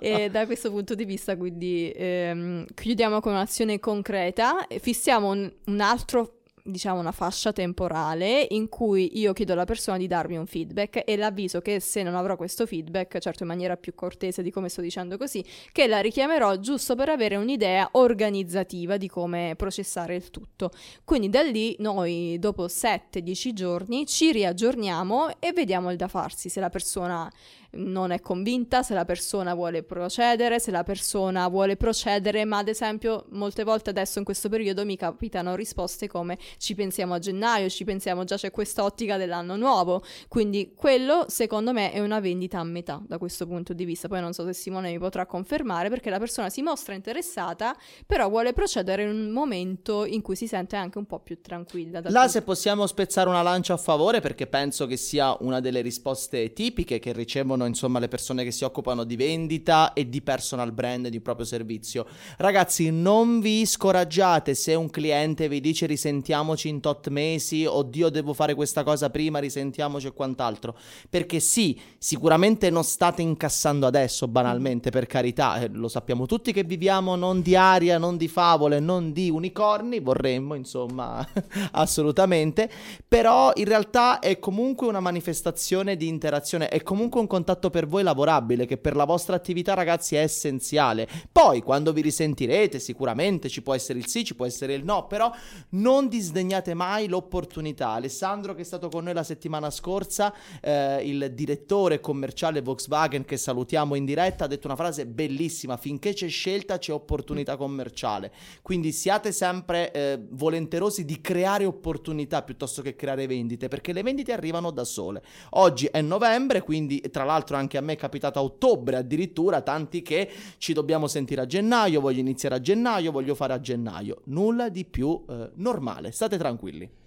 E 0.00 0.30
da 0.30 0.46
questo 0.46 0.70
punto 0.70 0.94
di 0.96 1.04
vista, 1.04 1.36
quindi 1.36 1.92
ehm, 1.94 2.64
chiudiamo 2.74 3.20
con 3.20 3.32
un'azione 3.32 3.78
concreta, 3.78 4.66
fissiamo 4.80 5.30
un, 5.30 5.52
un 5.66 5.80
altro 5.80 6.34
diciamo 6.70 6.98
una 6.98 7.12
fascia 7.12 7.52
temporale 7.52 8.46
in 8.50 8.68
cui 8.68 9.18
io 9.18 9.32
chiedo 9.32 9.52
alla 9.52 9.64
persona 9.64 9.96
di 9.96 10.06
darmi 10.06 10.36
un 10.36 10.46
feedback 10.46 11.02
e 11.04 11.16
l'avviso 11.16 11.60
che 11.60 11.80
se 11.80 12.02
non 12.02 12.14
avrò 12.14 12.36
questo 12.36 12.66
feedback, 12.66 13.18
certo 13.18 13.42
in 13.42 13.48
maniera 13.48 13.76
più 13.76 13.94
cortese 13.94 14.42
di 14.42 14.50
come 14.50 14.68
sto 14.68 14.80
dicendo 14.80 15.16
così, 15.16 15.44
che 15.72 15.86
la 15.86 16.00
richiamerò 16.00 16.58
giusto 16.58 16.94
per 16.94 17.08
avere 17.08 17.36
un'idea 17.36 17.88
organizzativa 17.92 18.96
di 18.96 19.08
come 19.08 19.54
processare 19.56 20.14
il 20.14 20.30
tutto. 20.30 20.70
Quindi 21.04 21.28
da 21.28 21.42
lì 21.42 21.76
noi 21.78 22.38
dopo 22.38 22.66
7-10 22.66 23.52
giorni 23.52 24.06
ci 24.06 24.32
riaggiorniamo 24.32 25.40
e 25.40 25.52
vediamo 25.52 25.90
il 25.90 25.96
da 25.96 26.08
farsi, 26.08 26.48
se 26.48 26.60
la 26.60 26.70
persona 26.70 27.30
non 27.72 28.10
è 28.10 28.20
convinta, 28.20 28.82
se 28.82 28.94
la 28.94 29.04
persona 29.04 29.54
vuole 29.54 29.82
procedere, 29.82 30.58
se 30.58 30.70
la 30.70 30.82
persona 30.82 31.46
vuole 31.48 31.76
procedere, 31.76 32.44
ma 32.44 32.58
ad 32.58 32.68
esempio 32.68 33.26
molte 33.30 33.64
volte 33.64 33.90
adesso 33.90 34.18
in 34.18 34.24
questo 34.24 34.48
periodo 34.48 34.84
mi 34.84 34.96
capitano 34.96 35.54
risposte 35.54 36.08
come 36.08 36.38
ci 36.58 36.74
pensiamo 36.74 37.14
a 37.14 37.18
gennaio, 37.18 37.68
ci 37.68 37.84
pensiamo 37.84 38.24
già 38.24 38.36
c'è 38.36 38.50
questa 38.50 38.82
ottica 38.84 39.16
dell'anno 39.16 39.56
nuovo, 39.56 40.02
quindi 40.28 40.72
quello 40.74 41.26
secondo 41.28 41.72
me 41.72 41.92
è 41.92 42.00
una 42.00 42.20
vendita 42.20 42.58
a 42.58 42.64
metà 42.64 43.00
da 43.06 43.18
questo 43.18 43.46
punto 43.46 43.72
di 43.72 43.84
vista, 43.84 44.08
poi 44.08 44.20
non 44.20 44.32
so 44.32 44.44
se 44.44 44.52
Simone 44.52 44.90
mi 44.90 44.98
potrà 44.98 45.26
confermare 45.26 45.88
perché 45.88 46.10
la 46.10 46.18
persona 46.18 46.50
si 46.50 46.62
mostra 46.62 46.94
interessata, 46.94 47.76
però 48.06 48.28
vuole 48.28 48.52
procedere 48.52 49.02
in 49.02 49.10
un 49.10 49.30
momento 49.30 50.04
in 50.04 50.22
cui 50.22 50.36
si 50.36 50.46
sente 50.46 50.76
anche 50.76 50.98
un 50.98 51.06
po' 51.06 51.20
più 51.20 51.40
tranquilla. 51.40 52.00
Là 52.04 52.28
se 52.28 52.42
possiamo 52.42 52.86
spezzare 52.86 53.28
una 53.28 53.42
lancia 53.42 53.74
a 53.74 53.76
favore 53.76 54.20
perché 54.20 54.46
penso 54.46 54.86
che 54.86 54.96
sia 54.96 55.36
una 55.40 55.60
delle 55.60 55.80
risposte 55.80 56.52
tipiche 56.52 56.98
che 56.98 57.12
ricevono 57.12 57.59
insomma 57.66 57.98
le 57.98 58.08
persone 58.08 58.44
che 58.44 58.50
si 58.50 58.64
occupano 58.64 59.04
di 59.04 59.16
vendita 59.16 59.92
e 59.92 60.08
di 60.08 60.22
personal 60.22 60.72
brand 60.72 61.08
di 61.08 61.20
proprio 61.20 61.46
servizio. 61.46 62.06
Ragazzi, 62.38 62.90
non 62.90 63.40
vi 63.40 63.66
scoraggiate 63.66 64.54
se 64.54 64.74
un 64.74 64.90
cliente 64.90 65.48
vi 65.48 65.60
dice 65.60 65.86
risentiamoci 65.86 66.68
in 66.68 66.80
tot 66.80 67.08
mesi, 67.08 67.64
oddio 67.64 68.08
devo 68.08 68.32
fare 68.32 68.54
questa 68.54 68.82
cosa 68.82 69.10
prima, 69.10 69.38
risentiamoci 69.38 70.06
e 70.06 70.12
quant'altro, 70.12 70.76
perché 71.08 71.40
sì, 71.40 71.78
sicuramente 71.98 72.70
non 72.70 72.84
state 72.84 73.22
incassando 73.22 73.86
adesso 73.86 74.28
banalmente, 74.28 74.90
per 74.90 75.06
carità, 75.06 75.60
eh, 75.60 75.68
lo 75.72 75.88
sappiamo 75.88 76.26
tutti 76.26 76.52
che 76.52 76.64
viviamo 76.64 77.16
non 77.16 77.42
di 77.42 77.56
aria, 77.56 77.98
non 77.98 78.16
di 78.16 78.28
favole, 78.28 78.80
non 78.80 79.12
di 79.12 79.30
unicorni, 79.30 80.00
vorremmo 80.00 80.54
insomma 80.54 81.26
assolutamente, 81.72 82.70
però 83.06 83.52
in 83.54 83.64
realtà 83.64 84.18
è 84.18 84.38
comunque 84.38 84.86
una 84.86 85.00
manifestazione 85.00 85.96
di 85.96 86.08
interazione, 86.08 86.68
è 86.68 86.82
comunque 86.82 87.20
un 87.20 87.26
contatto 87.26 87.49
per 87.58 87.86
voi 87.86 88.02
lavorabile 88.02 88.66
che 88.66 88.78
per 88.78 88.94
la 88.94 89.04
vostra 89.04 89.36
attività 89.36 89.74
ragazzi 89.74 90.16
è 90.16 90.20
essenziale. 90.20 91.08
Poi 91.30 91.62
quando 91.62 91.92
vi 91.92 92.02
risentirete 92.02 92.78
sicuramente 92.78 93.48
ci 93.48 93.62
può 93.62 93.74
essere 93.74 93.98
il 93.98 94.06
sì, 94.06 94.24
ci 94.24 94.34
può 94.34 94.46
essere 94.46 94.74
il 94.74 94.84
no, 94.84 95.06
però 95.06 95.30
non 95.70 96.08
disdegnate 96.08 96.74
mai 96.74 97.08
l'opportunità. 97.08 97.90
Alessandro 97.90 98.54
che 98.54 98.62
è 98.62 98.64
stato 98.64 98.88
con 98.88 99.04
noi 99.04 99.14
la 99.14 99.22
settimana 99.22 99.70
scorsa, 99.70 100.32
eh, 100.60 101.02
il 101.04 101.32
direttore 101.32 102.00
commerciale 102.00 102.60
Volkswagen 102.60 103.24
che 103.24 103.36
salutiamo 103.36 103.94
in 103.94 104.04
diretta, 104.04 104.44
ha 104.44 104.48
detto 104.48 104.66
una 104.66 104.76
frase 104.76 105.06
bellissima, 105.06 105.76
finché 105.76 106.12
c'è 106.12 106.28
scelta 106.28 106.78
c'è 106.78 106.92
opportunità 106.92 107.56
commerciale. 107.56 108.32
Quindi 108.62 108.92
siate 108.92 109.32
sempre 109.32 109.92
eh, 109.92 110.18
volenterosi 110.30 111.04
di 111.04 111.20
creare 111.20 111.64
opportunità 111.64 112.42
piuttosto 112.42 112.82
che 112.82 112.96
creare 112.96 113.26
vendite, 113.26 113.68
perché 113.68 113.92
le 113.92 114.02
vendite 114.02 114.32
arrivano 114.32 114.70
da 114.70 114.84
sole. 114.84 115.22
Oggi 115.50 115.86
è 115.86 116.00
novembre, 116.00 116.62
quindi 116.62 117.00
tra 117.10 117.24
l'altro 117.24 117.38
anche 117.56 117.78
a 117.78 117.80
me 117.80 117.94
è 117.94 117.96
capitato 117.96 118.38
a 118.38 118.42
ottobre 118.42 118.96
addirittura, 118.96 119.60
tanti 119.60 120.02
che 120.02 120.30
ci 120.58 120.72
dobbiamo 120.72 121.06
sentire 121.06 121.42
a 121.42 121.46
gennaio, 121.46 122.00
voglio 122.00 122.20
iniziare 122.20 122.54
a 122.56 122.60
gennaio, 122.60 123.12
voglio 123.12 123.34
fare 123.34 123.52
a 123.52 123.60
gennaio. 123.60 124.22
Nulla 124.24 124.68
di 124.68 124.84
più 124.84 125.24
eh, 125.28 125.50
normale, 125.54 126.10
state 126.12 126.36
tranquilli. 126.36 126.99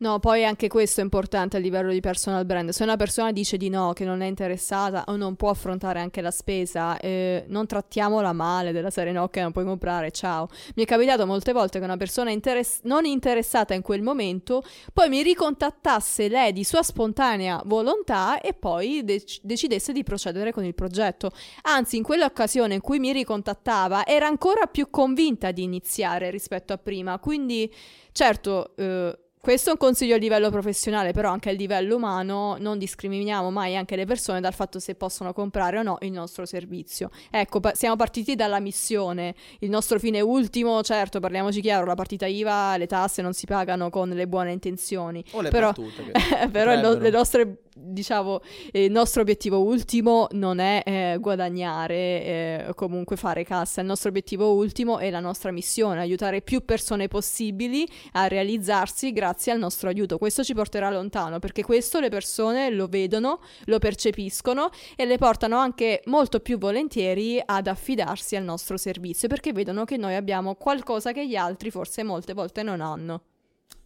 No, 0.00 0.18
poi 0.18 0.46
anche 0.46 0.66
questo 0.66 1.00
è 1.00 1.02
importante 1.02 1.58
a 1.58 1.60
livello 1.60 1.92
di 1.92 2.00
personal 2.00 2.46
brand. 2.46 2.70
Se 2.70 2.82
una 2.82 2.96
persona 2.96 3.32
dice 3.32 3.58
di 3.58 3.68
no, 3.68 3.92
che 3.92 4.06
non 4.06 4.22
è 4.22 4.26
interessata 4.26 5.04
o 5.08 5.16
non 5.16 5.36
può 5.36 5.50
affrontare 5.50 6.00
anche 6.00 6.22
la 6.22 6.30
spesa, 6.30 6.98
eh, 6.98 7.44
non 7.48 7.66
trattiamola 7.66 8.32
male 8.32 8.72
della 8.72 8.88
serie 8.88 9.12
no, 9.12 9.28
che 9.28 9.42
non 9.42 9.52
puoi 9.52 9.66
comprare, 9.66 10.10
ciao. 10.10 10.48
Mi 10.74 10.84
è 10.84 10.86
capitato 10.86 11.26
molte 11.26 11.52
volte 11.52 11.78
che 11.78 11.84
una 11.84 11.98
persona 11.98 12.30
interess- 12.30 12.80
non 12.84 13.04
interessata 13.04 13.74
in 13.74 13.82
quel 13.82 14.00
momento 14.00 14.62
poi 14.94 15.10
mi 15.10 15.22
ricontattasse 15.22 16.28
lei 16.28 16.54
di 16.54 16.64
sua 16.64 16.82
spontanea 16.82 17.60
volontà 17.66 18.40
e 18.40 18.54
poi 18.54 19.04
dec- 19.04 19.40
decidesse 19.42 19.92
di 19.92 20.02
procedere 20.02 20.50
con 20.50 20.64
il 20.64 20.74
progetto. 20.74 21.30
Anzi, 21.64 21.98
in 21.98 22.04
quell'occasione 22.04 22.72
in 22.72 22.80
cui 22.80 23.00
mi 23.00 23.12
ricontattava 23.12 24.06
era 24.06 24.26
ancora 24.26 24.64
più 24.64 24.88
convinta 24.88 25.50
di 25.50 25.62
iniziare 25.62 26.30
rispetto 26.30 26.72
a 26.72 26.78
prima. 26.78 27.18
Quindi, 27.18 27.70
certo... 28.12 28.74
Eh, 28.76 29.18
questo 29.40 29.70
è 29.70 29.72
un 29.72 29.78
consiglio 29.78 30.16
a 30.16 30.18
livello 30.18 30.50
professionale, 30.50 31.12
però 31.12 31.30
anche 31.30 31.48
a 31.48 31.52
livello 31.52 31.96
umano 31.96 32.56
non 32.58 32.76
discriminiamo 32.76 33.50
mai 33.50 33.74
anche 33.74 33.96
le 33.96 34.04
persone 34.04 34.38
dal 34.38 34.52
fatto 34.52 34.78
se 34.78 34.94
possono 34.94 35.32
comprare 35.32 35.78
o 35.78 35.82
no 35.82 35.96
il 36.02 36.12
nostro 36.12 36.44
servizio. 36.44 37.10
Ecco, 37.30 37.58
pa- 37.58 37.74
siamo 37.74 37.96
partiti 37.96 38.34
dalla 38.34 38.60
missione, 38.60 39.34
il 39.60 39.70
nostro 39.70 39.98
fine 39.98 40.20
ultimo, 40.20 40.82
certo, 40.82 41.20
parliamoci 41.20 41.62
chiaro, 41.62 41.86
la 41.86 41.94
partita 41.94 42.26
IVA, 42.26 42.76
le 42.76 42.86
tasse 42.86 43.22
non 43.22 43.32
si 43.32 43.46
pagano 43.46 43.88
con 43.88 44.10
le 44.10 44.28
buone 44.28 44.52
intenzioni. 44.52 45.24
O 45.30 45.40
le 45.40 45.48
però, 45.48 45.68
battute 45.68 46.12
però 46.52 46.78
no- 46.78 46.98
le 46.98 47.10
nostre 47.10 47.62
diciamo 47.80 48.40
il 48.72 48.90
nostro 48.90 49.22
obiettivo 49.22 49.62
ultimo 49.62 50.26
non 50.32 50.58
è 50.58 50.82
eh, 50.84 51.16
guadagnare 51.18 51.94
eh, 51.94 52.72
comunque 52.74 53.16
fare 53.16 53.44
cassa. 53.44 53.80
Il 53.80 53.86
nostro 53.86 54.08
obiettivo 54.08 54.52
ultimo 54.52 54.98
è 54.98 55.10
la 55.10 55.20
nostra 55.20 55.50
missione 55.50 56.00
aiutare 56.00 56.42
più 56.42 56.64
persone 56.64 57.08
possibili 57.08 57.88
a 58.12 58.26
realizzarsi 58.28 59.12
grazie 59.12 59.52
al 59.52 59.58
nostro 59.58 59.88
aiuto. 59.88 60.18
Questo 60.18 60.44
ci 60.44 60.54
porterà 60.54 60.90
lontano 60.90 61.38
perché 61.38 61.62
questo 61.62 62.00
le 62.00 62.08
persone 62.08 62.70
lo 62.70 62.86
vedono 62.86 63.40
lo 63.64 63.78
percepiscono 63.78 64.70
e 64.96 65.04
le 65.04 65.18
portano 65.18 65.56
anche 65.56 66.02
molto 66.06 66.40
più 66.40 66.58
volentieri 66.58 67.40
ad 67.44 67.66
affidarsi 67.66 68.36
al 68.36 68.44
nostro 68.44 68.76
servizio 68.76 69.28
perché 69.28 69.52
vedono 69.52 69.84
che 69.84 69.96
noi 69.96 70.14
abbiamo 70.14 70.54
qualcosa 70.54 71.12
che 71.12 71.26
gli 71.26 71.36
altri 71.36 71.70
forse 71.70 72.02
molte 72.02 72.34
volte 72.34 72.62
non 72.62 72.80
hanno 72.80 73.22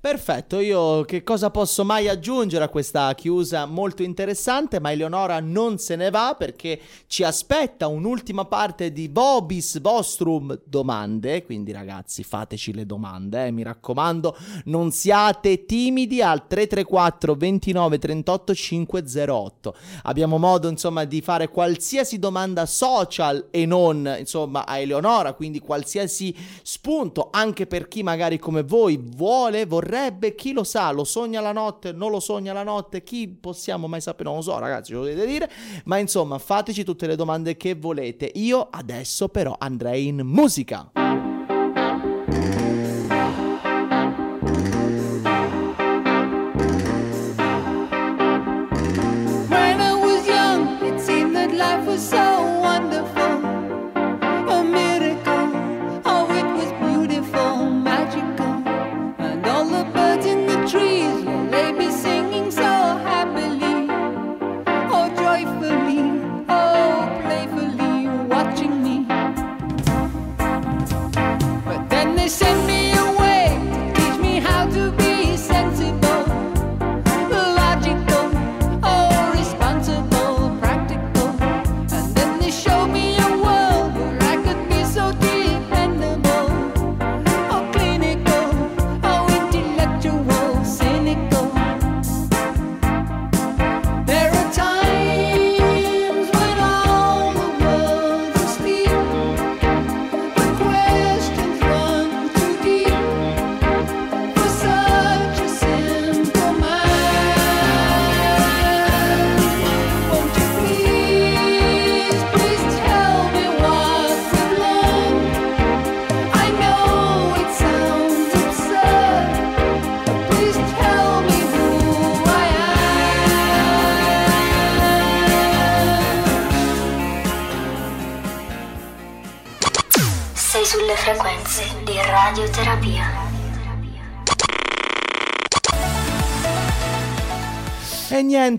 Perfetto, 0.04 0.58
io 0.58 1.00
che 1.06 1.22
cosa 1.22 1.48
posso 1.48 1.82
mai 1.82 2.08
aggiungere 2.08 2.62
a 2.62 2.68
questa 2.68 3.14
chiusa 3.14 3.64
molto 3.64 4.02
interessante, 4.02 4.78
ma 4.78 4.92
Eleonora 4.92 5.40
non 5.40 5.78
se 5.78 5.96
ne 5.96 6.10
va 6.10 6.36
perché 6.38 6.78
ci 7.06 7.24
aspetta 7.24 7.86
un'ultima 7.86 8.44
parte 8.44 8.92
di 8.92 9.08
Vobis 9.10 9.80
Vostrum 9.80 10.60
domande, 10.66 11.42
quindi 11.46 11.72
ragazzi 11.72 12.22
fateci 12.22 12.74
le 12.74 12.84
domande, 12.84 13.46
eh, 13.46 13.50
mi 13.50 13.62
raccomando, 13.62 14.36
non 14.64 14.90
siate 14.90 15.64
timidi 15.64 16.20
al 16.20 16.46
334 16.48 17.34
29 17.34 17.98
38 17.98 18.54
508. 18.54 19.76
Abbiamo 20.02 20.36
modo 20.36 20.68
insomma 20.68 21.04
di 21.04 21.22
fare 21.22 21.48
qualsiasi 21.48 22.18
domanda 22.18 22.66
social 22.66 23.46
e 23.50 23.64
non 23.64 24.16
insomma 24.18 24.66
a 24.66 24.76
Eleonora, 24.76 25.32
quindi 25.32 25.60
qualsiasi 25.60 26.36
spunto 26.62 27.30
anche 27.32 27.66
per 27.66 27.88
chi 27.88 28.02
magari 28.02 28.38
come 28.38 28.62
voi 28.62 29.02
vuole, 29.02 29.64
vorrebbe, 29.64 29.92
chi 30.34 30.52
lo 30.52 30.64
sa, 30.64 30.90
lo 30.90 31.04
sogna 31.04 31.40
la 31.40 31.52
notte, 31.52 31.92
non 31.92 32.10
lo 32.10 32.20
sogna 32.20 32.52
la 32.52 32.62
notte, 32.62 33.02
chi 33.02 33.28
possiamo 33.28 33.86
mai 33.86 34.00
sapere, 34.00 34.28
non 34.28 34.36
lo 34.38 34.42
so 34.42 34.58
ragazzi, 34.58 34.92
ce 34.92 34.94
lo 34.94 35.00
dovete 35.00 35.26
dire, 35.26 35.50
ma 35.84 35.98
insomma 35.98 36.38
fateci 36.38 36.84
tutte 36.84 37.06
le 37.06 37.16
domande 37.16 37.56
che 37.56 37.74
volete. 37.74 38.30
Io 38.34 38.68
adesso 38.70 39.28
però 39.28 39.56
andrei 39.58 40.06
in 40.06 40.20
musica. 40.24 41.33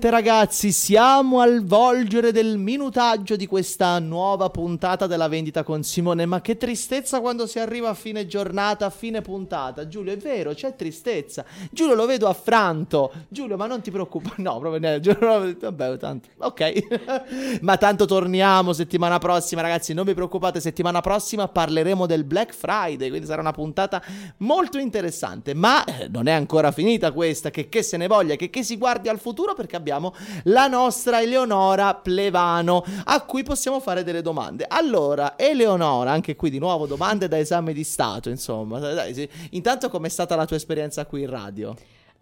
Niente 0.05 0.09
ragazzi, 0.09 0.71
siamo 0.71 1.39
al 1.39 1.63
volgere 1.63 2.31
del 2.31 2.57
minutaggio 2.57 3.35
di 3.35 3.47
questa 3.47 3.97
nuova 3.99 4.49
puntata 4.49 5.07
della 5.07 5.27
vendita 5.27 5.63
con 5.63 5.83
Simone, 5.83 6.25
ma 6.25 6.41
che 6.41 6.57
tristezza 6.57 7.21
quando 7.21 7.47
si 7.47 7.59
arriva 7.59 7.89
a 7.89 7.93
fine 7.93 8.27
giornata, 8.27 8.85
a 8.85 8.89
fine 8.89 9.21
puntata. 9.21 9.87
Giulio, 9.87 10.13
è 10.13 10.17
vero, 10.17 10.53
c'è 10.53 10.75
tristezza. 10.75 11.43
Giulio 11.71 11.95
lo 11.95 12.05
vedo 12.05 12.27
affranto. 12.27 13.11
Giulio, 13.27 13.57
ma 13.57 13.65
non 13.65 13.81
ti 13.81 13.89
preoccupare. 13.89 14.35
No, 14.37 14.59
proprio 14.59 14.79
niente. 14.79 14.99
Giulio, 14.99 15.55
vabbè, 15.59 15.97
tanto. 15.97 16.29
Ok. 16.37 17.59
ma 17.61 17.77
tanto 17.77 18.05
torniamo 18.05 18.73
settimana 18.73 19.17
prossima, 19.17 19.61
ragazzi, 19.61 19.93
non 19.93 20.05
vi 20.05 20.13
preoccupate, 20.13 20.59
settimana 20.59 21.01
prossima 21.01 21.47
parleremo 21.47 22.05
del 22.05 22.25
Black 22.25 22.53
Friday, 22.53 23.09
quindi 23.09 23.25
sarà 23.25 23.41
una 23.41 23.53
puntata 23.53 24.03
molto 24.37 24.77
interessante, 24.77 25.53
ma 25.53 25.83
eh, 25.85 26.07
non 26.09 26.27
è 26.27 26.31
ancora 26.31 26.71
finita 26.71 27.11
questa, 27.11 27.49
che, 27.49 27.69
che 27.69 27.81
se 27.81 27.97
ne 27.97 28.07
voglia, 28.07 28.35
che, 28.35 28.49
che 28.49 28.63
si 28.63 28.77
guardi 28.77 29.09
al 29.09 29.19
futuro 29.19 29.53
perché 29.53 29.75
abbiamo 29.75 29.94
la 30.43 30.67
nostra 30.67 31.21
Eleonora 31.21 31.95
Plevano 31.95 32.83
a 33.03 33.21
cui 33.21 33.43
possiamo 33.43 33.79
fare 33.79 34.03
delle 34.03 34.21
domande. 34.21 34.65
Allora, 34.67 35.37
Eleonora, 35.37 36.11
anche 36.11 36.35
qui 36.35 36.49
di 36.49 36.59
nuovo 36.59 36.85
domande 36.85 37.27
da 37.27 37.37
esame 37.37 37.73
di 37.73 37.83
Stato, 37.83 38.29
insomma. 38.29 38.79
Dai, 38.79 39.13
sì. 39.13 39.29
Intanto 39.51 39.89
com'è 39.89 40.09
stata 40.09 40.35
la 40.35 40.45
tua 40.45 40.57
esperienza 40.57 41.05
qui 41.05 41.21
in 41.21 41.29
radio? 41.29 41.75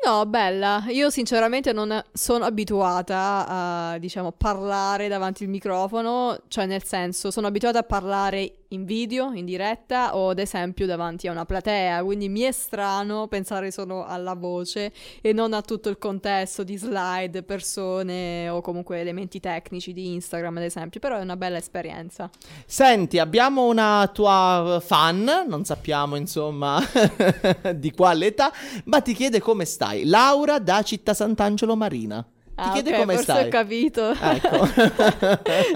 No, 0.06 0.26
bella. 0.26 0.84
Io 0.90 1.10
sinceramente 1.10 1.72
non 1.72 2.04
sono 2.12 2.44
abituata 2.44 3.46
a, 3.48 3.98
diciamo, 4.00 4.34
parlare 4.34 5.08
davanti 5.08 5.44
al 5.44 5.50
microfono, 5.50 6.42
cioè 6.50 6.66
nel 6.66 6.84
senso, 6.84 7.32
sono 7.32 7.48
abituata 7.48 7.80
a 7.80 7.84
parlare 7.84 8.63
in 8.74 8.86
video, 8.86 9.32
in 9.34 9.46
diretta 9.46 10.16
o 10.16 10.30
ad 10.30 10.40
esempio 10.40 10.86
davanti 10.86 11.28
a 11.28 11.32
una 11.32 11.46
platea, 11.46 12.04
quindi 12.04 12.28
mi 12.28 12.42
è 12.42 12.52
strano 12.52 13.28
pensare 13.28 13.72
solo 13.72 14.04
alla 14.04 14.34
voce 14.34 14.92
e 15.22 15.32
non 15.32 15.54
a 15.54 15.62
tutto 15.62 15.90
il 15.90 15.98
contesto 15.98 16.64
di 16.64 16.76
slide, 16.76 17.44
persone 17.44 18.50
o 18.50 18.62
comunque 18.62 19.00
elementi 19.00 19.40
tecnici 19.40 19.94
di 19.94 20.14
Instagram, 20.14 20.58
ad 20.58 20.64
esempio, 20.64 21.00
però 21.00 21.18
è 21.18 21.22
una 21.22 21.38
bella 21.38 21.58
esperienza. 21.58 22.30
Senti, 22.66 23.20
abbiamo 23.20 23.68
una 23.68 24.10
tua 24.12 24.82
fan, 24.84 25.46
non 25.48 25.64
sappiamo 25.64 26.16
insomma 26.16 26.82
di 27.76 27.92
quale 27.92 28.28
età, 28.28 28.52
ma 28.86 29.02
ti 29.02 29.14
chiede 29.14 29.40
come 29.40 29.66
stai. 29.66 30.06
Laura 30.06 30.60
da 30.60 30.82
Città 30.82 31.14
Sant'Angelo 31.14 31.76
Marina. 31.76 32.26
Ah, 32.56 32.72
chiede 32.72 32.92
ok, 32.92 32.98
come 32.98 33.14
forse 33.16 33.32
stai. 33.32 33.46
ho 33.46 33.50
capito. 33.50 34.12
Ecco. 34.12 34.68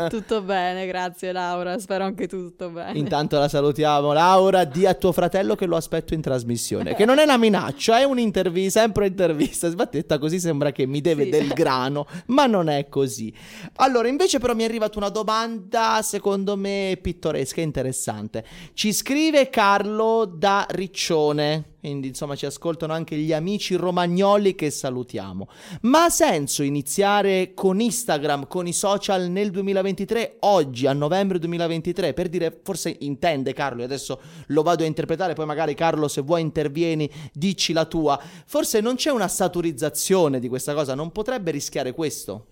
tutto 0.09 0.41
bene, 0.41 0.85
grazie 0.85 1.31
Laura, 1.31 1.79
spero 1.79 2.03
anche 2.03 2.27
tu 2.27 2.37
tutto 2.49 2.69
bene. 2.69 2.97
Intanto 2.97 3.39
la 3.39 3.47
salutiamo. 3.47 4.13
Laura, 4.13 4.63
di 4.63 4.85
a 4.85 4.93
tuo 4.93 5.11
fratello 5.11 5.55
che 5.55 5.65
lo 5.65 5.75
aspetto 5.75 6.13
in 6.13 6.21
trasmissione. 6.21 6.95
Che 6.95 7.05
non 7.05 7.17
è 7.17 7.23
una 7.23 7.37
minaccia, 7.37 7.99
è 7.99 8.03
un'intervista, 8.03 8.81
sempre 8.81 9.07
intervista. 9.07 9.69
Sbattetta 9.69 10.17
così 10.19 10.39
sembra 10.39 10.71
che 10.71 10.85
mi 10.85 11.01
deve 11.01 11.23
Sì. 11.23 11.29
del 11.31 11.47
grano, 11.49 12.05
ma 12.27 12.45
non 12.45 12.69
è 12.69 12.87
così. 12.89 13.33
Allora, 13.77 14.07
invece 14.07 14.37
però 14.39 14.53
mi 14.53 14.61
è 14.63 14.65
arrivata 14.65 14.97
una 14.99 15.09
domanda, 15.09 15.99
secondo 16.03 16.55
me, 16.55 16.97
pittoresca 17.01 17.59
e 17.59 17.63
interessante. 17.63 18.45
Ci 18.73 18.93
scrive 18.93 19.49
Carlo 19.49 20.25
da 20.31 20.65
Riccione. 20.69 21.71
Quindi, 21.79 22.07
insomma, 22.09 22.35
ci 22.35 22.45
ascoltano 22.45 22.91
anche 22.91 23.15
gli 23.15 23.31
amici 23.31 23.75
romagnoli 23.75 24.55
che 24.55 24.69
salutiamo. 24.69 25.47
Ma 25.81 26.05
ha 26.05 26.09
senso 26.09 26.61
iniziare 26.67 27.53
con 27.53 27.79
Instagram, 27.79 28.47
con 28.47 28.67
i 28.67 28.73
social 28.73 29.29
nel 29.29 29.49
2023, 29.49 30.37
oggi 30.41 30.85
a 30.85 30.93
novembre 30.93 31.39
2023, 31.39 32.13
per 32.13 32.29
dire, 32.29 32.59
forse 32.63 32.95
intende 32.99 33.53
Carlo, 33.53 33.83
adesso 33.83 34.21
lo 34.47 34.61
vado 34.61 34.83
a 34.83 34.87
interpretare, 34.87 35.33
poi 35.33 35.45
magari 35.45 35.73
Carlo 35.73 36.07
se 36.07 36.21
vuoi 36.21 36.41
intervieni, 36.41 37.09
dici 37.33 37.73
la 37.73 37.85
tua, 37.85 38.21
forse 38.45 38.79
non 38.81 38.95
c'è 38.95 39.09
una 39.09 39.27
saturizzazione 39.27 40.39
di 40.39 40.47
questa 40.47 40.73
cosa, 40.73 40.93
non 40.93 41.11
potrebbe 41.11 41.51
rischiare 41.51 41.93
questo? 41.93 42.47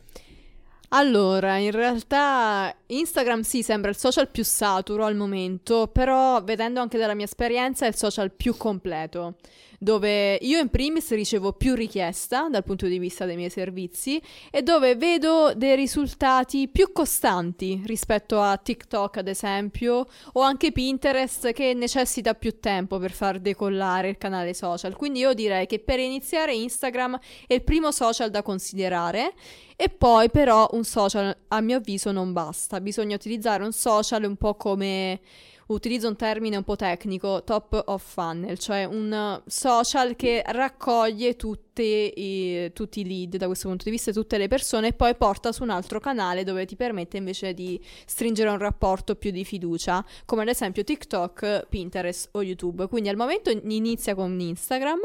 Allora, 0.90 1.58
in 1.58 1.72
realtà 1.72 2.74
Instagram 2.86 3.42
sì, 3.42 3.64
sembra 3.64 3.90
il 3.90 3.98
social 3.98 4.30
più 4.30 4.44
saturo 4.44 5.04
al 5.04 5.16
momento, 5.16 5.88
però 5.88 6.42
vedendo 6.44 6.80
anche 6.80 6.98
dalla 6.98 7.16
mia 7.16 7.26
esperienza 7.26 7.86
è 7.86 7.90
il 7.90 7.96
social 7.96 8.32
più 8.32 8.56
completo, 8.56 9.36
dove 9.80 10.36
io 10.36 10.60
in 10.60 10.70
primis 10.70 11.12
ricevo 11.12 11.54
più 11.54 11.76
richiesta 11.76 12.48
dal 12.50 12.64
punto 12.64 12.88
di 12.88 13.00
vista 13.00 13.26
dei 13.26 13.36
miei 13.36 13.50
servizi 13.50 14.22
e 14.52 14.62
dove 14.62 14.96
vedo 14.96 15.54
dei 15.56 15.76
risultati 15.76 16.68
più 16.68 16.92
costanti 16.92 17.82
rispetto 17.86 18.42
a 18.42 18.58
TikTok 18.58 19.18
ad 19.18 19.28
esempio 19.28 20.08
o 20.34 20.42
anche 20.42 20.72
Pinterest 20.72 21.52
che 21.52 21.74
necessita 21.74 22.34
più 22.34 22.60
tempo 22.60 22.98
per 23.00 23.12
far 23.12 23.40
decollare 23.40 24.10
il 24.10 24.18
canale 24.18 24.54
social. 24.54 24.96
Quindi 24.96 25.20
io 25.20 25.34
direi 25.34 25.66
che 25.66 25.80
per 25.80 26.00
iniziare 26.00 26.54
Instagram 26.54 27.20
è 27.48 27.54
il 27.54 27.64
primo 27.64 27.92
social 27.92 28.30
da 28.30 28.42
considerare 28.42 29.34
e 29.76 29.90
poi 29.90 30.30
però 30.30 30.70
un 30.72 30.84
social 30.84 31.36
a 31.50 31.62
mio 31.62 31.78
avviso 31.78 32.12
non 32.12 32.32
basta, 32.32 32.80
bisogna 32.80 33.16
utilizzare 33.16 33.64
un 33.64 33.74
social 33.74 34.24
un 34.24 34.36
po' 34.38 34.56
come 34.56 35.20
utilizzo 35.68 36.08
un 36.08 36.16
termine 36.16 36.58
un 36.58 36.64
po' 36.64 36.76
tecnico, 36.76 37.44
top 37.44 37.84
of 37.86 38.04
funnel, 38.04 38.58
cioè 38.58 38.86
un 38.86 39.12
uh, 39.12 39.50
social 39.50 40.16
che 40.16 40.44
raccoglie 40.46 41.36
tutti 41.36 41.65
i, 41.84 42.72
tutti 42.74 43.02
i 43.02 43.08
lead 43.08 43.38
da 43.38 43.48
questo 43.48 43.68
punto 43.68 43.84
di 43.86 43.92
vista, 43.92 44.12
tutte 44.12 44.38
le 44.38 44.48
persone 44.48 44.88
e 44.88 44.94
poi 44.94 45.16
porta 45.16 45.52
su 45.52 45.64
un 45.64 45.70
altro 45.70 46.00
canale 46.00 46.44
dove 46.44 46.66
ti 46.66 46.76
permette 46.76 47.18
invece 47.18 47.54
di 47.54 47.80
stringere 48.06 48.50
un 48.50 48.58
rapporto 48.58 49.16
più 49.16 49.32
di 49.32 49.44
fiducia, 49.46 50.04
come 50.26 50.44
ad 50.44 50.48
esempio 50.48 50.84
TikTok, 50.84 51.68
Pinterest 51.70 52.30
o 52.32 52.44
YouTube. 52.44 52.88
Quindi 52.88 53.10
al 53.10 53.16
momento 53.16 53.50
inizia 53.50 54.16
con 54.16 54.40
Instagram 54.40 55.00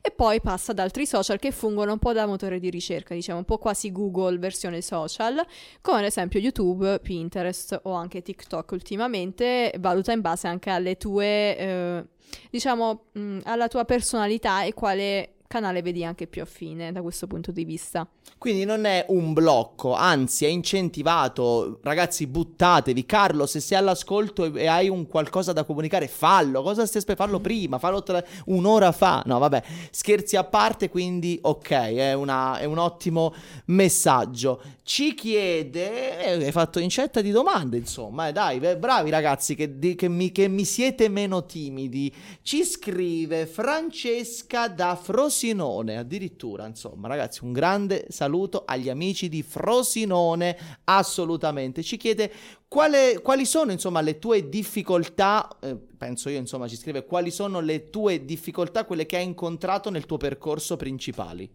e 0.00 0.10
poi 0.10 0.40
passa 0.40 0.72
ad 0.72 0.78
altri 0.78 1.06
social 1.06 1.38
che 1.38 1.50
fungono 1.50 1.92
un 1.92 1.98
po' 1.98 2.12
da 2.12 2.26
motore 2.26 2.58
di 2.58 2.70
ricerca, 2.70 3.14
diciamo 3.14 3.38
un 3.38 3.44
po' 3.44 3.58
quasi 3.58 3.92
Google 3.92 4.38
versione 4.38 4.80
social, 4.82 5.40
come 5.80 5.98
ad 5.98 6.04
esempio 6.04 6.40
YouTube, 6.40 7.00
Pinterest 7.00 7.80
o 7.84 7.92
anche 7.92 8.22
TikTok 8.22 8.70
ultimamente, 8.72 9.72
valuta 9.78 10.12
in 10.12 10.20
base 10.20 10.46
anche 10.46 10.70
alle 10.70 10.96
tue, 10.96 11.56
eh, 11.56 12.04
diciamo, 12.50 13.06
mh, 13.12 13.38
alla 13.44 13.68
tua 13.68 13.84
personalità 13.84 14.62
e 14.64 14.74
quale 14.74 15.34
canale 15.54 15.82
vedi 15.82 16.04
anche 16.04 16.26
più 16.26 16.42
affine 16.42 16.90
da 16.90 17.00
questo 17.00 17.28
punto 17.28 17.52
di 17.52 17.64
vista. 17.64 18.08
Quindi 18.38 18.64
non 18.64 18.86
è 18.86 19.04
un 19.10 19.32
blocco, 19.32 19.94
anzi 19.94 20.44
è 20.44 20.48
incentivato. 20.48 21.78
Ragazzi, 21.82 22.26
buttatevi. 22.26 23.06
Carlo, 23.06 23.46
se 23.46 23.60
sei 23.60 23.78
all'ascolto 23.78 24.52
e, 24.52 24.66
hai 24.66 24.88
un 24.88 25.06
qualcosa 25.06 25.52
da 25.52 25.62
comunicare, 25.62 26.08
fallo. 26.08 26.60
Cosa 26.62 26.86
stai 26.86 27.00
aspettando? 27.00 27.12
Fallo 27.24 27.40
prima, 27.40 27.78
fallo 27.78 28.02
tra 28.02 28.22
un'ora 28.46 28.90
fa. 28.90 29.22
No, 29.26 29.38
vabbè, 29.38 29.62
scherzi 29.90 30.36
a 30.36 30.42
parte, 30.42 30.88
quindi 30.88 31.38
ok, 31.40 31.70
è, 31.70 32.12
una- 32.14 32.58
è 32.58 32.64
un 32.64 32.78
ottimo 32.78 33.32
messaggio. 33.66 34.60
Ci 34.82 35.14
chiede, 35.14 36.18
eh, 36.22 36.44
hai 36.44 36.52
fatto 36.52 36.78
incetta 36.80 37.22
di 37.22 37.30
domande, 37.30 37.78
insomma, 37.78 38.28
eh, 38.28 38.32
dai, 38.32 38.58
beh, 38.58 38.76
bravi 38.76 39.08
ragazzi 39.08 39.54
che, 39.54 39.78
di- 39.78 39.94
che 39.94 40.08
mi, 40.08 40.32
che 40.32 40.48
mi 40.48 40.64
siete 40.64 41.08
meno 41.08 41.46
timidi. 41.46 42.12
Ci 42.42 42.64
scrive 42.64 43.46
Francesca 43.46 44.68
da 44.68 44.94
Frosinone, 45.00 45.42
addirittura, 45.52 46.66
insomma, 46.66 47.08
ragazzi, 47.08 47.44
un 47.44 47.52
grande 47.52 48.06
saluto 48.08 48.64
agli 48.66 48.88
amici 48.88 49.28
di 49.28 49.42
Frosinone, 49.42 50.56
assolutamente. 50.84 51.82
Ci 51.82 51.96
chiede 51.96 52.32
quale- 52.68 53.20
quali 53.22 53.44
sono, 53.44 53.72
insomma, 53.72 54.00
le 54.00 54.18
tue 54.18 54.48
difficoltà, 54.48 55.48
eh, 55.60 55.76
penso 55.76 56.28
io, 56.28 56.38
insomma, 56.38 56.68
ci 56.68 56.76
scrive 56.76 57.04
quali 57.04 57.30
sono 57.30 57.60
le 57.60 57.90
tue 57.90 58.24
difficoltà, 58.24 58.84
quelle 58.84 59.06
che 59.06 59.16
hai 59.16 59.24
incontrato 59.24 59.90
nel 59.90 60.06
tuo 60.06 60.16
percorso 60.16 60.76
principali. 60.76 61.48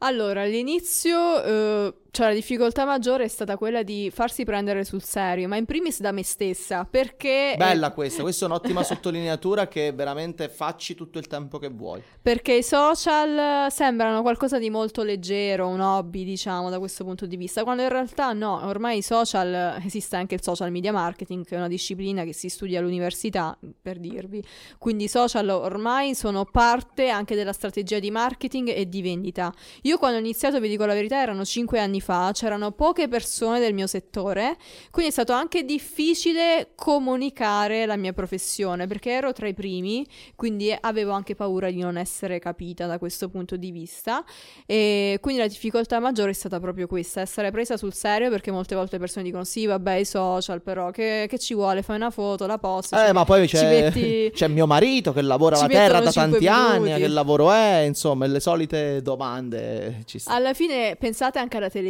Allora, 0.00 0.42
all'inizio, 0.42 1.42
eh, 1.42 1.94
cioè 2.10 2.28
la 2.28 2.34
difficoltà 2.34 2.84
maggiore 2.84 3.24
è 3.24 3.28
stata 3.28 3.56
quella 3.56 3.82
di 3.82 4.10
farsi 4.12 4.44
prendere 4.44 4.84
sul 4.84 5.02
serio, 5.02 5.46
ma 5.48 5.56
in 5.56 5.66
primis 5.66 6.00
da 6.00 6.10
me 6.10 6.22
stessa, 6.22 6.86
perché... 6.88 7.54
Bella 7.56 7.92
questa, 7.92 8.22
questa 8.22 8.46
è 8.46 8.48
un'ottima 8.48 8.82
sottolineatura 8.82 9.68
che 9.68 9.92
veramente 9.92 10.48
facci 10.48 10.94
tutto 10.94 11.18
il 11.18 11.26
tempo 11.26 11.58
che 11.58 11.68
vuoi. 11.68 12.02
Perché 12.20 12.54
i 12.54 12.62
social 12.62 13.70
sembrano 13.70 14.22
qualcosa 14.22 14.58
di 14.58 14.70
molto 14.70 15.02
leggero, 15.02 15.68
un 15.68 15.80
hobby, 15.80 16.24
diciamo, 16.24 16.70
da 16.70 16.78
questo 16.78 17.04
punto 17.04 17.26
di 17.26 17.36
vista, 17.36 17.62
quando 17.62 17.82
in 17.82 17.88
realtà 17.88 18.32
no, 18.32 18.64
ormai 18.64 18.98
i 18.98 19.02
social, 19.02 19.80
esiste 19.84 20.16
anche 20.16 20.34
il 20.34 20.42
social 20.42 20.70
media 20.70 20.92
marketing, 20.92 21.44
che 21.44 21.54
è 21.54 21.58
una 21.58 21.68
disciplina 21.68 22.24
che 22.24 22.32
si 22.32 22.48
studia 22.48 22.80
all'università, 22.80 23.56
per 23.80 23.98
dirvi. 23.98 24.42
Quindi 24.78 25.04
i 25.04 25.08
social 25.08 25.48
ormai 25.48 26.14
sono 26.14 26.44
parte 26.44 27.10
anche 27.10 27.34
della 27.34 27.52
strategia 27.52 27.98
di 27.98 28.10
marketing 28.10 28.68
e 28.68 28.88
di 28.88 29.02
vendita. 29.02 29.52
Io 29.82 29.98
quando 29.98 30.16
ho 30.16 30.20
iniziato, 30.20 30.58
vi 30.58 30.68
dico 30.68 30.86
la 30.86 30.94
verità, 30.94 31.20
erano 31.20 31.44
5 31.44 31.78
anni 31.78 31.97
fa, 32.00 32.30
c'erano 32.32 32.72
poche 32.72 33.08
persone 33.08 33.60
del 33.60 33.74
mio 33.74 33.86
settore, 33.86 34.56
quindi 34.90 35.10
è 35.10 35.12
stato 35.12 35.32
anche 35.32 35.64
difficile 35.64 36.70
comunicare 36.74 37.86
la 37.86 37.96
mia 37.96 38.12
professione, 38.12 38.86
perché 38.86 39.10
ero 39.10 39.32
tra 39.32 39.48
i 39.48 39.54
primi, 39.54 40.06
quindi 40.36 40.76
avevo 40.78 41.12
anche 41.12 41.34
paura 41.34 41.70
di 41.70 41.80
non 41.80 41.96
essere 41.96 42.38
capita 42.38 42.86
da 42.86 42.98
questo 42.98 43.28
punto 43.28 43.56
di 43.56 43.70
vista 43.70 44.24
e 44.66 45.18
quindi 45.20 45.40
la 45.40 45.48
difficoltà 45.48 45.98
maggiore 45.98 46.30
è 46.30 46.34
stata 46.34 46.60
proprio 46.60 46.86
questa, 46.86 47.20
essere 47.20 47.50
presa 47.50 47.76
sul 47.76 47.92
serio 47.92 48.30
perché 48.30 48.50
molte 48.50 48.74
volte 48.74 48.92
le 48.92 48.98
persone 48.98 49.24
dicono 49.24 49.44
sì 49.44 49.66
vabbè 49.66 49.94
i 49.94 50.04
social 50.04 50.62
però 50.62 50.90
che, 50.90 51.26
che 51.28 51.38
ci 51.38 51.54
vuole, 51.54 51.82
fai 51.82 51.96
una 51.96 52.10
foto, 52.10 52.46
la 52.46 52.58
posto, 52.58 52.96
Eh, 52.96 53.12
ma 53.12 53.24
poi 53.24 53.46
c'è, 53.46 53.82
metti- 53.82 54.30
c'è 54.34 54.48
mio 54.48 54.66
marito 54.66 55.12
che 55.12 55.22
lavora 55.22 55.56
ci 55.56 55.64
alla 55.64 55.72
terra 55.72 56.00
da 56.00 56.12
tanti 56.12 56.46
anni, 56.46 56.84
minuti. 56.84 57.00
che 57.00 57.08
lavoro 57.08 57.52
è, 57.52 57.84
insomma, 57.86 58.26
le 58.26 58.40
solite 58.40 59.02
domande 59.02 60.02
ci 60.04 60.18
stanno. 60.18 60.36
Alla 60.36 60.54
fine 60.54 60.96
pensate 60.98 61.38
anche 61.38 61.56
alla 61.56 61.70
televisione, 61.70 61.87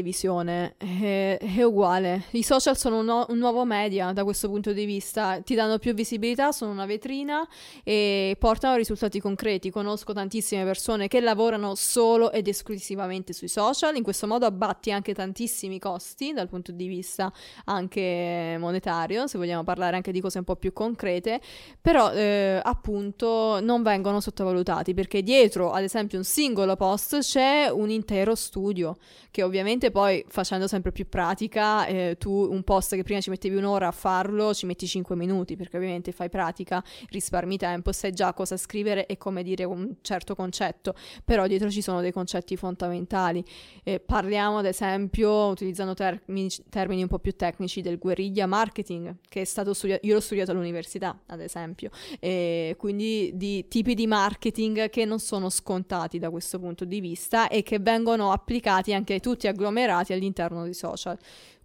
è, 0.78 1.38
è 1.38 1.62
uguale. 1.62 2.24
I 2.30 2.42
social 2.42 2.76
sono 2.76 2.99
un, 2.99 3.05
no- 3.05 3.26
un 3.28 3.38
nuovo 3.38 3.64
media 3.64 4.12
da 4.12 4.24
questo 4.24 4.49
punto 4.49 4.72
di 4.72 4.84
vista, 4.84 5.40
ti 5.40 5.55
danno 5.55 5.78
più 5.78 5.94
visibilità, 5.94 6.53
sono 6.53 6.70
una 6.70 6.86
vetrina 6.86 7.46
e 7.84 8.36
portano 8.38 8.76
risultati 8.76 9.20
concreti. 9.20 9.70
Conosco 9.70 10.12
tantissime 10.12 10.64
persone 10.64 11.09
che 11.09 11.20
lavorano 11.20 11.74
solo 11.74 12.32
ed 12.32 12.49
esclusivamente 12.49 13.32
sui 13.32 13.49
social, 13.49 13.96
in 13.96 14.03
questo 14.03 14.26
modo 14.26 14.46
abbatti 14.46 14.90
anche 14.90 15.14
tantissimi 15.14 15.78
costi 15.78 16.32
dal 16.32 16.49
punto 16.49 16.72
di 16.72 16.86
vista 16.86 17.32
anche 17.64 18.57
monetario, 18.59 19.26
se 19.26 19.38
vogliamo 19.38 19.64
parlare 19.64 19.96
anche 19.96 20.12
di 20.12 20.20
cose 20.20 20.38
un 20.38 20.44
po' 20.44 20.57
più 20.57 20.72
concrete, 20.72 21.40
però 21.80 22.12
eh, 22.12 22.61
appunto 22.62 23.61
non 23.61 23.82
vengono 23.82 24.20
sottovalutati 24.20 24.94
perché 24.94 25.22
dietro 25.22 25.72
ad 25.72 25.82
esempio 25.82 26.18
un 26.18 26.24
singolo 26.24 26.76
post 26.76 27.18
c'è 27.18 27.68
un 27.70 27.90
intero 27.90 28.34
studio 28.34 28.96
che 29.30 29.42
ovviamente 29.42 29.88
poi 29.91 30.24
facendo 30.28 30.66
sempre 30.66 30.93
più 30.93 31.09
pratica 31.09 31.86
eh, 31.86 32.16
tu 32.18 32.30
un 32.30 32.62
post 32.62 32.95
che 32.95 33.03
prima 33.03 33.20
ci 33.20 33.30
mettevi 33.30 33.57
un'ora 33.57 33.89
a 33.89 33.93
farlo 33.93 34.55
ci 34.55 34.66
metti 34.66 34.86
5 34.86 35.16
minuti 35.16 35.57
perché 35.57 35.76
ovviamente 35.76 36.12
fai 36.12 36.28
pratica 36.28 36.82
risparmi 37.11 37.57
tempo 37.57 37.93
sai 37.93 38.12
già 38.12 38.32
cosa 38.32 38.57
scrivere 38.57 39.07
e 39.07 39.16
come 39.16 39.43
dire 39.43 39.64
un 39.64 39.97
certo 40.03 40.34
concetto. 40.34 40.95
Però 41.24 41.47
dietro 41.47 41.70
ci 41.70 41.82
sono 41.82 42.01
dei 42.01 42.12
concetti 42.12 42.57
fondamentali. 42.57 43.45
Eh, 43.82 44.01
parliamo 44.01 44.59
ad 44.59 44.66
esempio 44.66 45.47
utilizzando 45.47 45.95
termini, 45.95 46.49
termini 46.68 47.03
un 47.03 47.09
po' 47.09 47.18
più 47.18 47.34
tecnici 47.34 47.80
del 47.80 47.99
guerriglia 47.99 48.47
marketing 48.47 49.16
che 49.28 49.43
è 49.43 49.45
stato 49.45 49.74
studiato 49.74 50.07
io 50.07 50.14
l'ho 50.14 50.20
studiato 50.20 50.51
all'università 50.51 51.18
ad 51.26 51.41
esempio. 51.41 51.91
E 52.20 52.74
quindi 52.78 53.32
di 53.34 53.66
tipi 53.68 53.95
di 53.95 54.07
marketing 54.07 54.91
che 54.91 55.05
non 55.05 55.18
sono 55.18 55.49
scontati 55.49 56.18
da 56.18 56.30
questo 56.30 56.59
punto 56.59 56.84
di 56.84 57.01
vista 57.01 57.49
e 57.49 57.62
che 57.62 57.78
vengono 57.78 58.32
applicati 58.32 58.93
anche 58.93 59.20
tutti 59.20 59.47
agglomerati 59.47 59.77
all'interno 60.12 60.64
dei 60.64 60.74
social. 60.74 61.18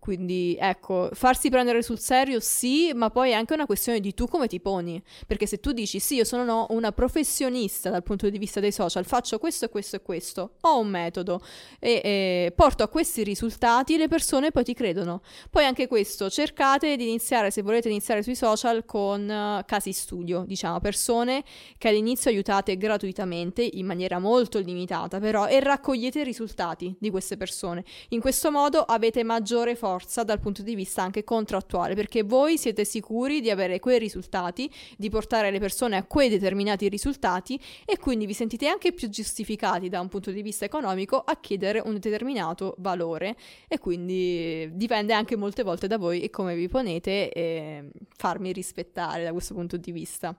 Quindi 0.03 0.57
ecco, 0.59 1.11
farsi 1.13 1.49
prendere 1.49 1.81
sul 1.81 1.97
serio 1.97 2.41
sì, 2.41 2.91
ma 2.93 3.09
poi 3.09 3.29
è 3.29 3.35
anche 3.35 3.53
una 3.53 3.65
questione 3.65 4.01
di 4.01 4.13
tu 4.13 4.27
come 4.27 4.47
ti 4.47 4.59
poni. 4.59 5.01
Perché 5.25 5.47
se 5.47 5.61
tu 5.61 5.71
dici 5.71 5.97
sì, 6.01 6.15
io 6.15 6.25
sono 6.25 6.43
no, 6.43 6.65
una 6.71 6.91
professionista 6.91 7.89
dal 7.89 8.03
punto 8.03 8.29
di 8.29 8.37
vista 8.37 8.59
dei 8.59 8.73
social, 8.73 9.05
faccio 9.05 9.39
questo 9.39 9.63
e 9.63 9.69
questo 9.69 9.95
e 9.95 10.01
questo, 10.01 10.55
ho 10.59 10.77
un 10.77 10.89
metodo 10.89 11.41
e, 11.79 12.01
e 12.03 12.53
porto 12.53 12.83
a 12.83 12.89
questi 12.89 13.23
risultati, 13.23 13.95
le 13.95 14.09
persone 14.09 14.51
poi 14.51 14.65
ti 14.65 14.73
credono. 14.73 15.21
Poi 15.49 15.63
anche 15.63 15.87
questo, 15.87 16.29
cercate 16.29 16.97
di 16.97 17.07
iniziare, 17.07 17.49
se 17.49 17.61
volete 17.61 17.87
iniziare 17.87 18.23
sui 18.23 18.35
social, 18.35 18.83
con 18.83 19.31
eh, 19.31 19.63
casi 19.65 19.93
studio, 19.93 20.43
diciamo, 20.45 20.81
persone 20.81 21.45
che 21.77 21.87
all'inizio 21.87 22.29
aiutate 22.29 22.75
gratuitamente 22.75 23.61
in 23.61 23.85
maniera 23.85 24.19
molto 24.19 24.59
limitata, 24.59 25.21
però, 25.21 25.47
e 25.47 25.61
raccogliete 25.61 26.19
i 26.19 26.23
risultati 26.25 26.93
di 26.99 27.09
queste 27.09 27.37
persone. 27.37 27.85
In 28.09 28.19
questo 28.19 28.51
modo 28.51 28.81
avete 28.81 29.23
maggiore 29.23 29.77
forza 29.77 29.91
dal 30.23 30.39
punto 30.39 30.61
di 30.61 30.75
vista 30.75 31.01
anche 31.03 31.23
contrattuale, 31.23 31.95
perché 31.95 32.23
voi 32.23 32.57
siete 32.57 32.85
sicuri 32.85 33.41
di 33.41 33.49
avere 33.49 33.79
quei 33.79 33.99
risultati, 33.99 34.69
di 34.97 35.09
portare 35.09 35.51
le 35.51 35.59
persone 35.59 35.97
a 35.97 36.03
quei 36.03 36.29
determinati 36.29 36.87
risultati 36.89 37.59
e 37.85 37.97
quindi 37.97 38.25
vi 38.25 38.33
sentite 38.33 38.67
anche 38.67 38.93
più 38.93 39.09
giustificati 39.09 39.89
da 39.89 39.99
un 39.99 40.07
punto 40.07 40.31
di 40.31 40.41
vista 40.41 40.65
economico 40.65 41.17
a 41.17 41.37
chiedere 41.39 41.81
un 41.83 41.99
determinato 41.99 42.75
valore 42.79 43.35
e 43.67 43.77
quindi 43.79 44.69
dipende 44.73 45.13
anche 45.13 45.35
molte 45.35 45.63
volte 45.63 45.87
da 45.87 45.97
voi 45.97 46.21
e 46.21 46.29
come 46.29 46.55
vi 46.55 46.67
ponete 46.67 47.31
e 47.31 47.89
farmi 48.15 48.51
rispettare 48.51 49.23
da 49.23 49.31
questo 49.31 49.53
punto 49.53 49.77
di 49.77 49.91
vista. 49.91 50.35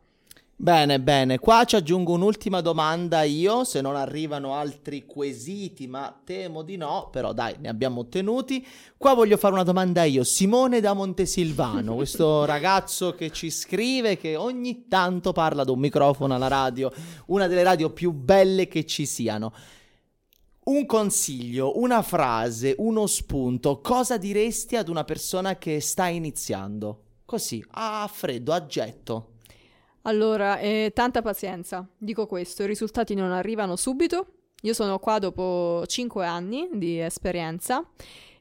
Bene, 0.56 1.00
bene, 1.00 1.40
qua 1.40 1.64
ci 1.64 1.74
aggiungo 1.74 2.12
un'ultima 2.12 2.60
domanda 2.60 3.22
io, 3.22 3.64
se 3.64 3.80
non 3.80 3.96
arrivano 3.96 4.54
altri 4.54 5.04
quesiti, 5.04 5.88
ma 5.88 6.16
temo 6.24 6.62
di 6.62 6.76
no, 6.76 7.08
però 7.10 7.32
dai, 7.32 7.56
ne 7.58 7.68
abbiamo 7.68 8.02
ottenuti. 8.02 8.64
Qua 8.96 9.14
voglio 9.14 9.36
fare 9.36 9.52
una 9.52 9.64
domanda 9.64 10.04
io, 10.04 10.22
Simone 10.22 10.80
da 10.80 10.92
Montesilvano, 10.92 11.96
questo 11.96 12.44
ragazzo 12.44 13.16
che 13.16 13.30
ci 13.30 13.50
scrive, 13.50 14.16
che 14.16 14.36
ogni 14.36 14.86
tanto 14.86 15.32
parla 15.32 15.64
da 15.64 15.72
un 15.72 15.80
microfono 15.80 16.34
alla 16.34 16.48
radio, 16.48 16.90
una 17.26 17.48
delle 17.48 17.64
radio 17.64 17.90
più 17.90 18.12
belle 18.12 18.68
che 18.68 18.86
ci 18.86 19.06
siano. 19.06 19.52
Un 20.66 20.86
consiglio, 20.86 21.80
una 21.80 22.00
frase, 22.00 22.76
uno 22.78 23.06
spunto, 23.06 23.80
cosa 23.80 24.16
diresti 24.16 24.76
ad 24.76 24.88
una 24.88 25.02
persona 25.02 25.56
che 25.56 25.80
sta 25.80 26.06
iniziando? 26.06 27.00
Così, 27.24 27.62
a 27.72 28.08
freddo, 28.10 28.52
a 28.52 28.64
getto. 28.66 29.28
Allora, 30.06 30.58
eh, 30.58 30.92
tanta 30.94 31.22
pazienza, 31.22 31.86
dico 31.96 32.26
questo, 32.26 32.62
i 32.62 32.66
risultati 32.66 33.14
non 33.14 33.32
arrivano 33.32 33.74
subito. 33.74 34.26
Io 34.62 34.74
sono 34.74 34.98
qua 34.98 35.18
dopo 35.18 35.82
5 35.86 36.26
anni 36.26 36.68
di 36.72 37.00
esperienza. 37.00 37.86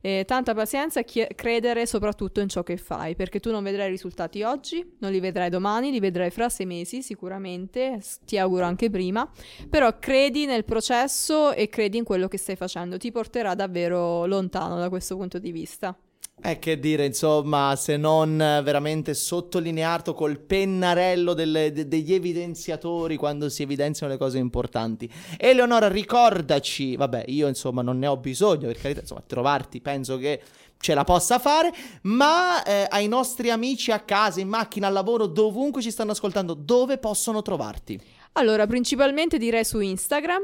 E 0.05 0.25
tanta 0.27 0.53
pazienza 0.53 0.99
e 0.99 1.05
chie- 1.05 1.29
credere 1.33 1.85
soprattutto 1.85 2.41
in 2.41 2.49
ciò 2.49 2.61
che 2.61 2.75
fai, 2.75 3.15
perché 3.15 3.39
tu 3.39 3.51
non 3.51 3.63
vedrai 3.63 3.87
i 3.87 3.91
risultati 3.91 4.43
oggi, 4.43 4.97
non 4.99 5.11
li 5.13 5.21
vedrai 5.21 5.49
domani, 5.49 5.91
li 5.91 6.01
vedrai 6.01 6.29
fra 6.29 6.49
sei 6.49 6.65
mesi 6.65 7.01
sicuramente, 7.01 8.01
ti 8.25 8.37
auguro 8.37 8.65
anche 8.65 8.89
prima, 8.89 9.25
però 9.69 9.97
credi 9.99 10.45
nel 10.45 10.65
processo 10.65 11.53
e 11.53 11.69
credi 11.69 11.99
in 11.99 12.03
quello 12.03 12.27
che 12.27 12.37
stai 12.37 12.57
facendo, 12.57 12.97
ti 12.97 13.13
porterà 13.13 13.55
davvero 13.55 14.25
lontano 14.25 14.77
da 14.77 14.89
questo 14.89 15.15
punto 15.15 15.39
di 15.39 15.53
vista. 15.53 15.97
Eh, 16.41 16.59
che 16.59 16.77
dire, 16.77 17.05
insomma, 17.05 17.73
se 17.77 17.95
non 17.95 18.35
veramente 18.37 19.13
sottolineato 19.13 20.13
col 20.13 20.39
pennarello 20.39 21.33
delle- 21.33 21.71
de- 21.71 21.87
degli 21.87 22.13
evidenziatori 22.13 23.15
quando 23.15 23.47
si 23.47 23.61
evidenziano 23.61 24.11
le 24.11 24.17
cose 24.17 24.39
importanti. 24.39 25.09
Eleonora, 25.37 25.87
ricordaci, 25.87 26.97
vabbè, 26.97 27.25
io 27.27 27.47
insomma 27.47 27.81
non 27.81 27.97
ne 27.97 28.07
ho 28.07 28.17
bisogno, 28.17 28.67
per 28.67 28.77
carità, 28.77 29.01
insomma, 29.01 29.23
trovarti 29.25 29.79
penso 29.79 30.17
che 30.17 30.41
ce 30.79 30.93
la 30.93 31.05
possa 31.05 31.39
fare, 31.39 31.71
ma 32.03 32.61
eh, 32.63 32.87
ai 32.89 33.07
nostri 33.07 33.49
amici 33.49 33.91
a 33.91 33.99
casa, 34.01 34.41
in 34.41 34.49
macchina, 34.49 34.87
al 34.87 34.93
lavoro, 34.93 35.27
dovunque 35.27 35.81
ci 35.81 35.91
stanno 35.91 36.11
ascoltando, 36.11 36.55
dove 36.55 36.97
possono 36.97 37.41
trovarti? 37.41 37.97
Allora, 38.33 38.67
principalmente 38.67 39.37
direi 39.37 39.63
su 39.63 39.79
Instagram, 39.79 40.41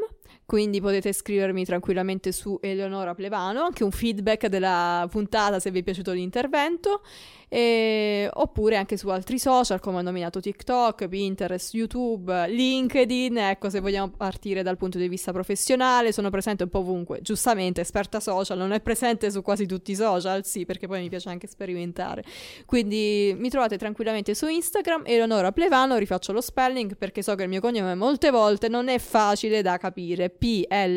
quindi 0.50 0.82
potete 0.82 1.14
scrivermi 1.14 1.64
tranquillamente 1.64 2.32
su 2.32 2.58
Eleonora 2.60 3.14
Plevano, 3.14 3.62
anche 3.62 3.84
un 3.84 3.92
feedback 3.92 4.48
della 4.48 5.08
puntata 5.08 5.60
se 5.60 5.70
vi 5.70 5.82
è 5.82 5.84
piaciuto 5.84 6.12
l'intervento, 6.12 7.04
e- 7.50 8.30
oppure 8.32 8.78
anche 8.78 8.96
su 8.96 9.10
altri 9.10 9.40
social 9.40 9.80
come 9.80 9.98
ho 9.98 10.02
nominato 10.02 10.40
TikTok, 10.40 11.08
Pinterest, 11.08 11.74
YouTube, 11.74 12.48
LinkedIn, 12.48 13.38
ecco 13.38 13.70
se 13.70 13.80
vogliamo 13.80 14.12
partire 14.16 14.62
dal 14.62 14.78
punto 14.78 15.00
di 15.00 15.08
vista 15.10 15.32
professionale, 15.32 16.14
sono 16.14 16.30
presente 16.30 16.64
un 16.64 16.70
po' 16.70 16.80
ovunque, 16.80 17.22
giustamente 17.22 17.82
esperta 17.82 18.20
social, 18.20 18.58
non 18.58 18.72
è 18.72 18.80
presente 18.80 19.32
su 19.32 19.42
quasi 19.42 19.66
tutti 19.66 19.92
i 19.92 19.96
social, 19.96 20.46
sì 20.46 20.66
perché 20.66 20.88
poi 20.88 21.02
mi 21.02 21.10
piace 21.10 21.30
anche 21.30 21.48
sperimentare, 21.48 22.24
quindi 22.66 23.36
mi 23.38 23.50
trovate 23.50 23.78
tranquillamente 23.78 24.36
su 24.36 24.48
Instagram, 24.48 25.02
Eleonora 25.06 25.52
Plevano, 25.52 25.98
rifaccio 25.98 26.32
lo 26.32 26.42
spelling 26.42 26.96
perché 26.96 27.24
so 27.24 27.34
che 27.36 27.44
il 27.44 27.50
mio 27.50 27.62
cognome 27.62 27.96
molte 27.96 28.30
volte 28.30 28.68
non 28.70 28.88
è 28.88 29.00
facile 29.00 29.64
da 29.64 29.78
capire, 29.78 30.30
P-L-V-A-N-O. 30.30 30.90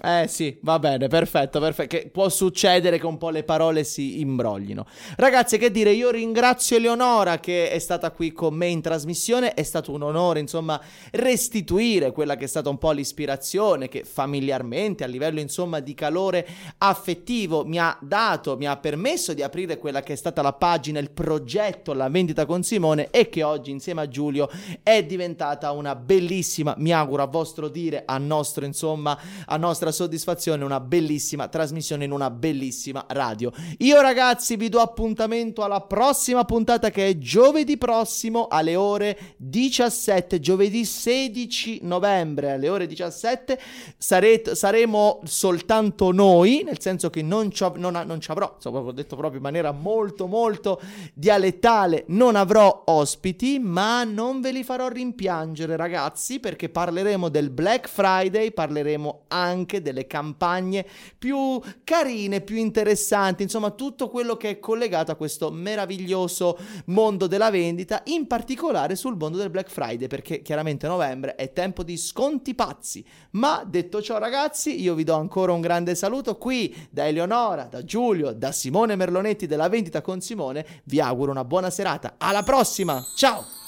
Eh 0.00 0.26
sì, 0.26 0.58
va 0.62 0.80
bene, 0.80 1.06
perfetto, 1.06 1.60
perfetto. 1.60 1.96
Che 1.96 2.08
può 2.10 2.28
succedere 2.28 2.98
che 2.98 3.06
un 3.06 3.18
po' 3.18 3.30
le 3.30 3.44
parole 3.44 3.84
si 3.84 4.20
imbroglino. 4.20 4.84
Ragazzi, 5.16 5.58
che 5.58 5.70
dire, 5.70 5.92
io 5.92 6.10
ringrazio 6.10 6.76
Eleonora 6.76 7.38
che 7.38 7.70
è 7.70 7.78
stata 7.78 8.10
qui 8.10 8.32
con 8.32 8.54
me 8.54 8.66
in 8.66 8.80
trasmissione. 8.80 9.54
È 9.54 9.62
stato 9.62 9.92
un 9.92 10.02
onore, 10.02 10.40
insomma, 10.40 10.80
restituire 11.12 12.10
quella 12.10 12.36
che 12.36 12.46
è 12.46 12.48
stata 12.48 12.68
un 12.68 12.78
po' 12.78 12.90
l'ispirazione 12.90 13.88
che 13.88 14.02
familiarmente, 14.02 15.04
a 15.04 15.06
livello, 15.06 15.38
insomma, 15.38 15.78
di 15.78 15.94
calore 15.94 16.48
affettivo, 16.78 17.64
mi 17.64 17.78
ha 17.78 17.96
dato, 18.00 18.56
mi 18.56 18.66
ha 18.66 18.76
permesso 18.78 19.34
di 19.34 19.42
aprire 19.42 19.78
quella 19.78 20.02
che 20.02 20.14
è 20.14 20.16
stata 20.16 20.42
la 20.42 20.54
pagina, 20.54 20.98
il 20.98 21.12
progetto, 21.12 21.92
la 21.92 22.08
vendita 22.08 22.44
con 22.44 22.64
Simone 22.64 23.08
e 23.10 23.28
che 23.28 23.44
oggi, 23.44 23.70
insieme 23.70 24.00
a 24.00 24.08
Giulio, 24.08 24.50
è 24.82 25.04
diventata 25.04 25.70
una 25.70 25.94
bellissima, 25.94 26.74
mi 26.78 26.92
auguro 26.92 27.22
a 27.22 27.26
vostro 27.26 27.68
dire, 27.68 28.02
a 28.04 28.18
nostro, 28.18 28.64
insomma, 28.64 29.16
a 29.46 29.56
nostra 29.56 29.81
soddisfazione, 29.90 30.64
una 30.64 30.80
bellissima 30.80 31.48
trasmissione 31.48 32.04
in 32.04 32.12
una 32.12 32.30
bellissima 32.30 33.04
radio. 33.08 33.50
Io 33.78 34.00
ragazzi 34.00 34.56
vi 34.56 34.68
do 34.68 34.80
appuntamento 34.80 35.64
alla 35.64 35.80
prossima 35.80 36.44
puntata 36.44 36.90
che 36.90 37.08
è 37.08 37.18
giovedì 37.18 37.76
prossimo 37.76 38.46
alle 38.48 38.76
ore 38.76 39.18
17, 39.38 40.38
giovedì 40.40 40.84
16 40.84 41.80
novembre 41.82 42.52
alle 42.52 42.68
ore 42.68 42.86
17 42.86 43.58
sarete- 43.96 44.54
saremo 44.54 45.20
soltanto 45.24 46.12
noi, 46.12 46.62
nel 46.64 46.80
senso 46.80 47.10
che 47.10 47.22
non 47.22 47.50
ci, 47.50 47.64
av- 47.64 47.76
non, 47.76 47.96
a- 47.96 48.04
non 48.04 48.20
ci 48.20 48.30
avrò, 48.30 48.52
insomma, 48.54 48.78
ho 48.80 48.92
detto 48.92 49.16
proprio 49.16 49.38
in 49.38 49.42
maniera 49.42 49.72
molto 49.72 50.26
molto 50.26 50.80
dialettale, 51.14 52.04
non 52.08 52.36
avrò 52.36 52.82
ospiti, 52.86 53.58
ma 53.58 54.04
non 54.04 54.40
ve 54.40 54.52
li 54.52 54.64
farò 54.64 54.88
rimpiangere 54.88 55.76
ragazzi, 55.76 56.40
perché 56.40 56.68
parleremo 56.68 57.28
del 57.28 57.50
Black 57.50 57.88
Friday, 57.88 58.52
parleremo 58.52 59.24
anche 59.72 59.80
delle 59.80 60.06
campagne 60.06 60.84
più 61.16 61.60
carine, 61.84 62.42
più 62.42 62.56
interessanti, 62.56 63.42
insomma 63.42 63.70
tutto 63.70 64.10
quello 64.10 64.36
che 64.36 64.50
è 64.50 64.58
collegato 64.58 65.10
a 65.10 65.14
questo 65.14 65.50
meraviglioso 65.50 66.58
mondo 66.86 67.26
della 67.26 67.50
vendita, 67.50 68.02
in 68.06 68.26
particolare 68.26 68.96
sul 68.96 69.16
mondo 69.16 69.38
del 69.38 69.48
Black 69.50 69.70
Friday, 69.70 70.08
perché 70.08 70.42
chiaramente 70.42 70.86
novembre 70.86 71.34
è 71.36 71.52
tempo 71.52 71.82
di 71.82 71.96
sconti 71.96 72.54
pazzi. 72.54 73.04
Ma 73.32 73.64
detto 73.66 74.02
ciò 74.02 74.18
ragazzi, 74.18 74.80
io 74.80 74.94
vi 74.94 75.04
do 75.04 75.14
ancora 75.14 75.52
un 75.52 75.60
grande 75.60 75.94
saluto 75.94 76.36
qui 76.36 76.88
da 76.90 77.06
Eleonora, 77.06 77.64
da 77.64 77.84
Giulio, 77.84 78.32
da 78.32 78.52
Simone 78.52 78.96
Merlonetti 78.96 79.46
della 79.46 79.68
vendita 79.68 80.02
con 80.02 80.20
Simone, 80.20 80.66
vi 80.84 81.00
auguro 81.00 81.30
una 81.30 81.44
buona 81.44 81.70
serata, 81.70 82.16
alla 82.18 82.42
prossima, 82.42 83.02
ciao! 83.16 83.61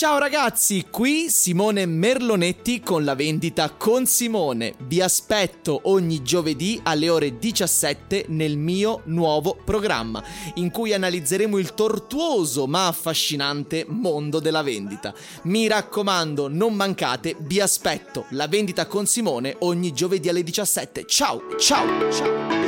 Ciao 0.00 0.16
ragazzi, 0.16 0.86
qui 0.88 1.28
Simone 1.28 1.84
Merlonetti 1.84 2.80
con 2.80 3.04
la 3.04 3.14
vendita 3.14 3.68
con 3.68 4.06
Simone. 4.06 4.72
Vi 4.86 5.02
aspetto 5.02 5.78
ogni 5.84 6.22
giovedì 6.22 6.80
alle 6.84 7.10
ore 7.10 7.38
17 7.38 8.24
nel 8.28 8.56
mio 8.56 9.02
nuovo 9.04 9.58
programma, 9.62 10.24
in 10.54 10.70
cui 10.70 10.94
analizzeremo 10.94 11.58
il 11.58 11.74
tortuoso 11.74 12.66
ma 12.66 12.86
affascinante 12.86 13.84
mondo 13.86 14.40
della 14.40 14.62
vendita. 14.62 15.12
Mi 15.42 15.68
raccomando, 15.68 16.48
non 16.48 16.72
mancate, 16.72 17.36
vi 17.38 17.60
aspetto. 17.60 18.24
La 18.30 18.48
vendita 18.48 18.86
con 18.86 19.04
Simone 19.04 19.54
ogni 19.58 19.92
giovedì 19.92 20.30
alle 20.30 20.42
17. 20.42 21.04
Ciao, 21.04 21.42
ciao, 21.58 22.10
ciao. 22.10 22.59